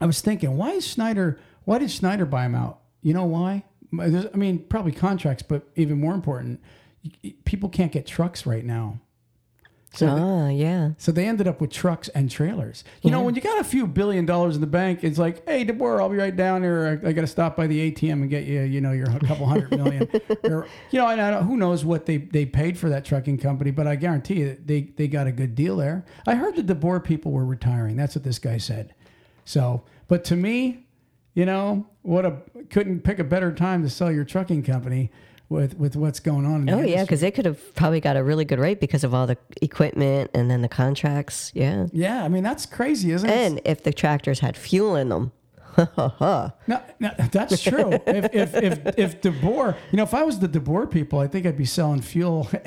I 0.00 0.06
was 0.06 0.20
thinking, 0.20 0.56
why 0.56 0.72
is 0.72 0.86
Schneider? 0.86 1.38
Why 1.64 1.78
did 1.78 1.90
Schneider 1.90 2.26
buy 2.26 2.42
them 2.42 2.54
out? 2.54 2.80
You 3.02 3.14
know 3.14 3.24
why? 3.24 3.64
I 3.98 4.08
mean, 4.34 4.60
probably 4.68 4.92
contracts, 4.92 5.42
but 5.42 5.68
even 5.76 5.98
more 6.00 6.14
important, 6.14 6.60
people 7.44 7.68
can't 7.68 7.92
get 7.92 8.06
trucks 8.06 8.46
right 8.46 8.64
now. 8.64 9.00
So 9.92 10.06
ah, 10.08 10.48
yeah. 10.48 10.90
so 10.98 11.10
they 11.10 11.26
ended 11.26 11.48
up 11.48 11.60
with 11.60 11.70
trucks 11.70 12.08
and 12.10 12.30
trailers. 12.30 12.84
You 13.02 13.10
know, 13.10 13.22
when 13.22 13.34
you 13.34 13.40
got 13.40 13.58
a 13.58 13.64
few 13.64 13.88
billion 13.88 14.24
dollars 14.24 14.54
in 14.54 14.60
the 14.60 14.68
bank, 14.68 15.02
it's 15.02 15.18
like, 15.18 15.44
hey, 15.48 15.64
DeBoer, 15.64 16.00
I'll 16.00 16.08
be 16.08 16.16
right 16.16 16.34
down 16.34 16.62
here. 16.62 17.00
I, 17.04 17.08
I 17.08 17.12
got 17.12 17.22
to 17.22 17.26
stop 17.26 17.56
by 17.56 17.66
the 17.66 17.90
ATM 17.90 18.12
and 18.12 18.30
get 18.30 18.44
you, 18.44 18.60
you 18.62 18.80
know, 18.80 18.92
your 18.92 19.06
couple 19.06 19.46
hundred 19.46 19.72
million. 19.72 20.08
or, 20.44 20.68
you 20.90 20.98
know, 21.00 21.08
and 21.08 21.20
I 21.20 21.32
don't, 21.32 21.44
who 21.44 21.56
knows 21.56 21.84
what 21.84 22.06
they, 22.06 22.18
they 22.18 22.46
paid 22.46 22.78
for 22.78 22.88
that 22.88 23.04
trucking 23.04 23.38
company, 23.38 23.72
but 23.72 23.88
I 23.88 23.96
guarantee 23.96 24.34
you 24.34 24.56
they, 24.64 24.82
they 24.82 25.08
got 25.08 25.26
a 25.26 25.32
good 25.32 25.56
deal 25.56 25.76
there. 25.76 26.04
I 26.24 26.36
heard 26.36 26.54
the 26.54 26.62
DeBoer 26.62 27.02
people 27.02 27.32
were 27.32 27.44
retiring. 27.44 27.96
That's 27.96 28.14
what 28.14 28.22
this 28.22 28.38
guy 28.38 28.58
said. 28.58 28.94
So, 29.44 29.82
but 30.06 30.22
to 30.24 30.36
me, 30.36 30.86
you 31.34 31.46
know, 31.46 31.86
what 32.02 32.24
a 32.24 32.38
couldn't 32.70 33.00
pick 33.02 33.18
a 33.18 33.24
better 33.24 33.52
time 33.52 33.82
to 33.82 33.90
sell 33.90 34.10
your 34.10 34.24
trucking 34.24 34.62
company 34.62 35.10
with 35.50 35.76
with 35.76 35.96
what's 35.96 36.20
going 36.20 36.46
on. 36.46 36.60
In 36.60 36.66
the 36.66 36.72
Oh 36.72 36.80
yeah, 36.80 37.02
because 37.02 37.20
they 37.20 37.30
could 37.30 37.44
have 37.44 37.74
probably 37.74 38.00
got 38.00 38.16
a 38.16 38.24
really 38.24 38.46
good 38.46 38.58
rate 38.58 38.80
because 38.80 39.04
of 39.04 39.12
all 39.12 39.26
the 39.26 39.36
equipment 39.60 40.30
and 40.32 40.50
then 40.50 40.62
the 40.62 40.68
contracts. 40.68 41.52
Yeah. 41.54 41.88
yeah. 41.92 42.24
I 42.24 42.28
mean, 42.28 42.42
that's 42.42 42.64
crazy, 42.64 43.12
isn't 43.12 43.28
it? 43.28 43.32
And 43.32 43.60
if 43.66 43.82
the 43.82 43.92
tractors 43.92 44.40
had 44.40 44.56
fuel 44.56 44.96
in 44.96 45.10
them, 45.10 45.32
ha 45.58 45.90
ha 45.94 46.08
ha. 46.08 46.52
No, 46.66 46.80
no, 46.98 47.10
that's 47.30 47.62
true. 47.62 47.92
if 48.06 48.34
if 48.34 48.54
if 48.54 48.98
if 48.98 49.20
DeBoer, 49.20 49.76
you 49.90 49.98
know, 49.98 50.04
if 50.04 50.14
I 50.14 50.22
was 50.22 50.38
the 50.38 50.48
DeBoer 50.48 50.90
people, 50.90 51.18
I 51.18 51.26
think 51.26 51.44
I'd 51.44 51.58
be 51.58 51.66
selling 51.66 52.00
fuel. 52.00 52.48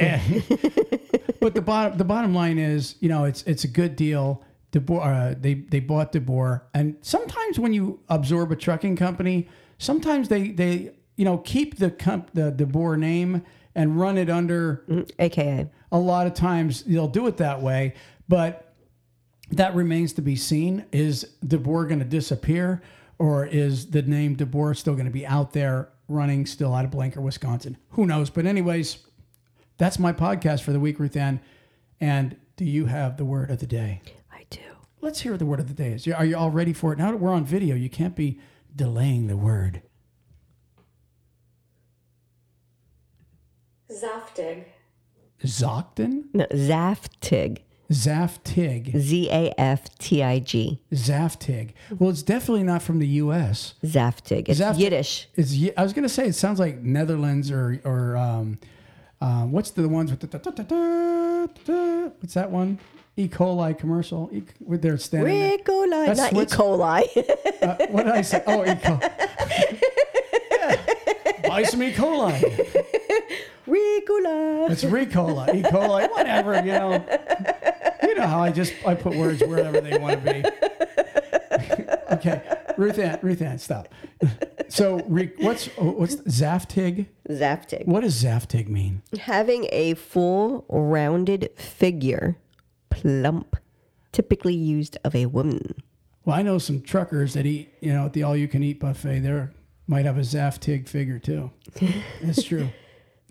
But 1.44 1.56
the 1.56 1.62
bottom 1.62 1.98
the 1.98 2.06
bottom 2.06 2.34
line 2.34 2.58
is, 2.58 2.96
you 3.02 3.10
know, 3.10 3.26
it's 3.26 3.44
it's 3.44 3.66
a 3.66 3.68
good 3.68 3.98
deal. 3.98 4.42
DeBoer, 4.72 5.32
uh, 5.32 5.36
they 5.38 5.56
they 5.56 5.82
bought 5.82 6.14
DeBoer, 6.14 6.62
and 6.74 6.96
sometimes 7.02 7.60
when 7.60 7.74
you 7.74 8.00
absorb 8.08 8.54
a 8.54 8.56
trucking 8.56 8.96
company, 8.96 9.50
sometimes 9.78 10.30
they 10.30 10.52
they 10.52 10.94
you 11.16 11.26
know 11.26 11.38
keep 11.38 11.78
the 11.78 11.91
comp, 11.91 12.32
the 12.34 12.51
DeBoer 12.51 12.97
name 12.97 13.43
and 13.76 13.99
run 13.99 14.18
it 14.18 14.30
under 14.30 14.84
mm, 14.88 15.09
AKA. 15.20 15.70
a 15.91 15.97
lot 15.97 16.28
of 16.28 16.34
times 16.34 16.84
they'll 16.84 17.07
do 17.07 17.28
it 17.28 17.38
that 17.38 17.61
way, 17.61 17.93
but 18.28 18.74
that 19.51 19.76
remains 19.76 20.14
to 20.14 20.22
be 20.22 20.36
seen. 20.36 20.86
Is 20.91 21.26
DeBoer 21.45 21.88
going 21.88 21.99
to 21.99 22.05
disappear, 22.05 22.82
or 23.20 23.45
is 23.45 23.88
the 23.91 24.01
name 24.01 24.36
DeBoer 24.36 24.76
still 24.76 24.93
going 24.93 25.05
to 25.05 25.11
be 25.11 25.26
out 25.26 25.53
there 25.53 25.89
running 26.07 26.45
still 26.45 26.74
out 26.74 26.86
of 26.86 26.91
Blanker, 26.91 27.22
Wisconsin? 27.22 27.78
Who 27.91 28.05
knows? 28.05 28.30
But 28.30 28.45
anyways, 28.45 28.99
that's 29.78 29.99
my 29.99 30.14
podcast 30.14 30.61
for 30.61 30.72
the 30.72 30.80
week, 30.80 30.99
Ruth 30.99 31.16
Ann. 31.16 31.39
And 31.99 32.36
do 32.57 32.66
you 32.66 32.88
have 32.88 33.18
the 33.18 33.26
word 33.26 33.49
of 33.51 33.59
the 33.59 33.68
day? 33.68 34.01
I 34.32 34.45
do. 34.49 34.59
Let's 35.01 35.22
hear 35.22 35.34
what 35.34 35.39
the 35.39 35.45
word 35.45 35.59
of 35.59 35.68
the 35.68 35.74
day 35.74 35.93
is. 35.93 36.07
Are 36.07 36.26
you 36.26 36.38
all 36.38 36.51
ready 36.51 36.74
for 36.74 36.93
it? 36.93 36.99
Now 36.99 37.11
that 37.11 37.18
we're 37.18 37.34
on 37.34 37.45
video, 37.45 37.76
you 37.76 37.89
can't 37.89 38.16
be 38.16 38.39
delaying 38.76 39.28
the 39.28 39.38
word. 39.38 39.82
Zaftig. 43.94 44.64
Zochten? 45.46 46.30
No, 46.34 46.46
Zaftig. 46.52 47.58
Zaftig. 47.91 48.96
Z 48.98 49.30
A 49.30 49.54
F 49.60 49.82
T 50.00 50.24
I 50.24 50.39
G. 50.39 50.80
Zaftig. 50.94 51.74
Well, 52.00 52.10
it's 52.10 52.24
definitely 52.24 52.64
not 52.64 52.82
from 52.82 53.00
the 53.00 53.08
U.S. 53.24 53.76
Zaftig. 53.84 54.48
It's 54.50 54.60
Zaftig. 54.60 54.80
Yiddish. 54.80 55.28
It's 55.36 55.54
I 55.78 55.84
was 55.84 55.94
gonna 55.94 56.10
say 56.10 56.28
it 56.28 56.34
sounds 56.36 56.60
like 56.60 56.82
Netherlands 56.82 57.52
or 57.52 57.80
or 57.84 58.16
um, 58.18 58.58
um, 59.22 59.52
what's 59.52 59.72
the 59.72 59.88
ones 59.89 60.12
with 60.12 60.22
the 60.22 60.28
da- 60.28 60.39
da- 60.39 60.52
da- 60.52 60.64
da- 60.64 61.48
da- 61.66 62.10
what's 62.20 62.34
that 62.34 62.50
one? 62.52 62.80
E. 63.16 63.28
coli 63.28 63.78
commercial 63.78 64.30
e- 64.34 64.41
with 64.66 64.82
their 64.82 64.98
standing. 64.98 65.38
there. 65.38 65.54
E. 65.54 65.58
coli, 65.64 66.06
That's 66.08 66.20
not 66.20 66.34
E. 66.34 66.36
what's- 66.36 66.56
coli. 66.56 67.04
Uh, 67.62 67.78
what 67.91 68.06
did 68.06 68.14
I 68.16 68.22
say? 68.24 68.41
Oh, 68.48 68.64
E. 68.64 68.70
coli. 68.70 69.12
Yeah. 70.64 70.76
Buy 71.50 71.64
some 71.64 71.84
E. 71.84 71.91
coli. 71.91 72.83
Ricola. 73.68 74.70
It's 74.70 74.84
Ricola, 74.84 75.53
E. 75.53 75.61
coli, 75.64 76.09
whatever. 76.11 76.55
You 76.55 76.74
know, 76.74 77.05
you 78.03 78.16
know 78.16 78.28
how 78.28 78.41
I 78.41 78.51
just 78.51 78.74
I 78.86 78.95
put 78.95 79.16
words 79.16 79.41
wherever 79.41 79.80
they 79.80 79.97
want 79.97 80.24
to 80.24 80.34
be. 80.34 80.43
okay, 82.16 82.41
Ruth 82.78 82.99
Ann, 82.99 83.20
Ruth 83.22 83.41
Ann, 83.41 83.57
stop. 83.59 83.88
So, 84.70 84.99
what's 84.99 85.70
oh, 85.78 85.91
what's 85.91 86.16
Zaftig? 86.16 87.07
Zaftig. 87.30 87.86
What 87.86 88.01
does 88.01 88.22
Zaftig 88.24 88.68
mean? 88.68 89.01
Having 89.20 89.68
a 89.72 89.93
full 89.93 90.66
rounded 90.70 91.51
figure, 91.55 92.38
plump, 92.89 93.55
typically 94.11 94.55
used 94.55 94.97
of 95.03 95.16
a 95.16 95.28
woman. 95.28 95.76
Well, 96.26 96.36
I 96.36 96.41
know 96.41 96.57
some 96.57 96.82
truckers 96.82 97.34
that 97.34 97.45
eat, 97.45 97.74
you 97.82 97.91
know, 97.91 98.05
at 98.05 98.14
the 98.14 98.24
all-you-can-eat 98.24 98.80
buffet. 98.80 99.20
They 99.20 99.47
might 99.88 100.05
have 100.05 100.18
a 100.18 100.22
Zaftig 100.22 100.88
figure 100.88 101.20
too. 101.20 101.51
That's 102.22 102.43
true. 102.43 102.70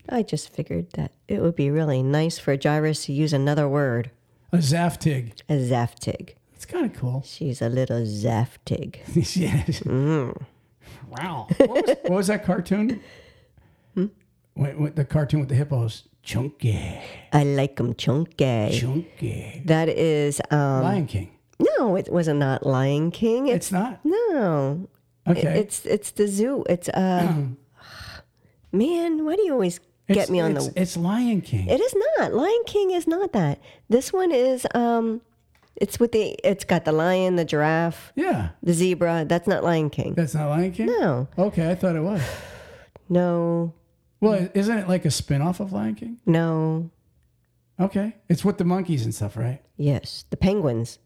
I 0.09 0.23
just 0.23 0.49
figured 0.53 0.91
that 0.95 1.13
it 1.29 1.41
would 1.41 1.57
be 1.57 1.71
really 1.71 2.03
nice 2.03 2.39
for 2.39 2.57
Jairus 2.61 3.05
to 3.07 3.13
use 3.13 3.33
another 3.33 3.69
word, 3.69 4.11
A 4.53 4.57
Zaftig. 4.59 5.33
a 5.49 5.55
Zaftig. 5.55 6.35
It's 6.55 6.65
kind 6.65 6.87
of 6.87 6.95
cool. 6.95 7.23
She's 7.27 7.61
a 7.63 7.69
little 7.69 8.03
Zaftig. 8.03 8.97
yeah. 9.37 10.33
Wow. 11.09 11.47
What 11.59 11.69
was, 11.71 11.97
what 12.03 12.11
was 12.11 12.27
that 12.29 12.45
cartoon? 12.45 13.01
What, 14.55 14.79
what, 14.79 14.97
the 14.97 15.05
cartoon 15.05 15.41
with 15.41 15.49
the 15.49 15.55
hippos? 15.55 16.05
Chunky. 16.23 17.01
I 17.33 17.45
like 17.45 17.77
them 17.77 17.95
chunky. 17.95 18.71
Chunky. 18.79 19.63
That 19.65 19.89
is, 19.89 20.41
um, 20.51 20.83
Lion 20.83 21.07
King. 21.07 21.31
no, 21.79 21.97
it 21.97 22.13
was 22.13 22.29
not 22.29 22.65
Lion 22.67 23.11
King. 23.11 23.49
It's, 23.49 23.67
It's 23.67 23.73
not. 23.73 24.01
no, 24.05 24.89
Okay. 25.27 25.59
it's 25.61 25.87
it's 25.87 26.11
the 26.13 26.27
zoo. 26.29 26.65
It's 26.69 26.89
uh, 26.91 27.33
man, 28.73 29.25
why 29.25 29.37
do 29.37 29.43
you 29.43 29.53
always 29.53 29.81
get 30.15 30.31
me 30.31 30.41
on 30.41 30.57
it's, 30.57 30.69
the? 30.69 30.81
It's 30.81 30.97
Lion 30.97 31.41
King. 31.41 31.69
It 31.69 31.81
is 31.81 31.95
not. 32.19 32.33
Lion 32.35 32.63
King 32.67 32.91
is 32.91 33.07
not 33.07 33.33
that. 33.33 33.61
This 33.89 34.13
one 34.13 34.33
is 34.33 34.67
um, 34.75 35.21
it's 35.77 35.99
with 35.99 36.13
the. 36.13 36.37
It's 36.45 36.65
got 36.65 36.85
the 36.85 36.93
lion, 36.93 37.37
the 37.37 37.45
giraffe, 37.45 38.13
yeah. 38.15 38.51
the 38.63 38.73
zebra. 38.73 39.25
That's 39.27 39.47
not 39.47 39.65
Lion 39.65 39.91
King. 39.91 40.15
That's 40.15 40.35
not 40.35 40.49
Lion 40.49 40.73
King? 40.73 40.87
No, 40.87 41.29
Okay, 41.39 41.71
I 41.71 41.75
thought 41.75 41.97
it 41.97 42.03
was. 42.03 42.23
no, 43.09 43.73
Well, 44.21 44.49
isn't 44.55 44.79
it 44.79 44.89
like 44.89 45.05
a 45.05 45.11
spin-off 45.11 45.61
of 45.61 45.73
Lion 45.73 45.95
King? 45.95 46.19
no. 46.27 46.91
Okay. 47.81 48.15
It's 48.29 48.45
with 48.45 48.59
the 48.59 48.65
monkeys 48.65 49.05
and 49.05 49.15
stuff, 49.15 49.37
right? 49.37 49.61
Yes, 49.77 50.25
the 50.31 50.37
penguins. 50.37 51.01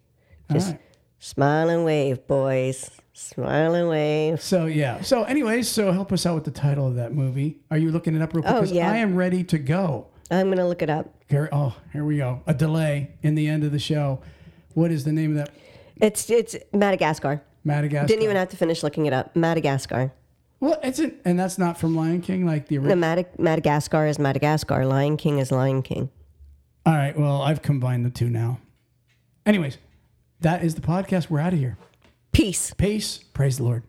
Just 0.52 0.72
right. 0.72 0.80
smile 1.18 1.70
and 1.70 1.84
wave, 1.84 2.26
boys. 2.26 2.90
Smile 3.18 3.74
and 3.74 3.88
wave. 3.88 4.42
So 4.42 4.66
yeah. 4.66 5.00
So 5.00 5.22
anyways, 5.24 5.68
so 5.70 5.90
help 5.90 6.12
us 6.12 6.26
out 6.26 6.34
with 6.34 6.44
the 6.44 6.50
title 6.50 6.86
of 6.86 6.96
that 6.96 7.14
movie. 7.14 7.56
Are 7.70 7.78
you 7.78 7.90
looking 7.90 8.14
it 8.14 8.20
up 8.20 8.34
real 8.34 8.42
quick? 8.42 8.54
Oh, 8.54 8.62
yeah. 8.64 8.90
I 8.92 8.98
am 8.98 9.16
ready 9.16 9.42
to 9.44 9.58
go. 9.58 10.08
I'm 10.30 10.50
gonna 10.50 10.68
look 10.68 10.82
it 10.82 10.90
up. 10.90 11.14
Here, 11.26 11.48
oh, 11.50 11.74
here 11.94 12.04
we 12.04 12.18
go. 12.18 12.42
A 12.46 12.52
delay 12.52 13.12
in 13.22 13.34
the 13.34 13.48
end 13.48 13.64
of 13.64 13.72
the 13.72 13.78
show. 13.78 14.20
What 14.74 14.90
is 14.90 15.04
the 15.04 15.12
name 15.12 15.30
of 15.30 15.36
that? 15.38 15.54
It's 15.98 16.28
it's 16.28 16.56
Madagascar. 16.74 17.40
Madagascar. 17.64 18.06
Didn't 18.06 18.22
even 18.22 18.36
have 18.36 18.50
to 18.50 18.56
finish 18.58 18.82
looking 18.82 19.06
it 19.06 19.14
up. 19.14 19.34
Madagascar. 19.34 20.12
Well, 20.60 20.78
it's 20.82 20.98
an, 20.98 21.18
and 21.24 21.40
that's 21.40 21.56
not 21.56 21.78
from 21.80 21.96
Lion 21.96 22.20
King, 22.20 22.44
like 22.44 22.68
the 22.68 22.76
No, 22.76 22.82
original. 22.90 23.02
Madag- 23.02 23.38
Madagascar 23.38 24.06
is 24.06 24.18
Madagascar. 24.18 24.84
Lion 24.84 25.16
King 25.16 25.38
is 25.38 25.50
Lion 25.50 25.80
King. 25.82 26.10
All 26.84 26.92
right. 26.94 27.18
Well, 27.18 27.40
I've 27.40 27.62
combined 27.62 28.04
the 28.04 28.10
two 28.10 28.28
now. 28.28 28.58
Anyways, 29.46 29.78
that 30.40 30.62
is 30.62 30.74
the 30.74 30.82
podcast. 30.82 31.30
We're 31.30 31.40
out 31.40 31.54
of 31.54 31.58
here. 31.58 31.78
Peace. 32.36 32.74
Peace. 32.76 33.20
Praise 33.32 33.56
the 33.56 33.64
Lord. 33.64 33.82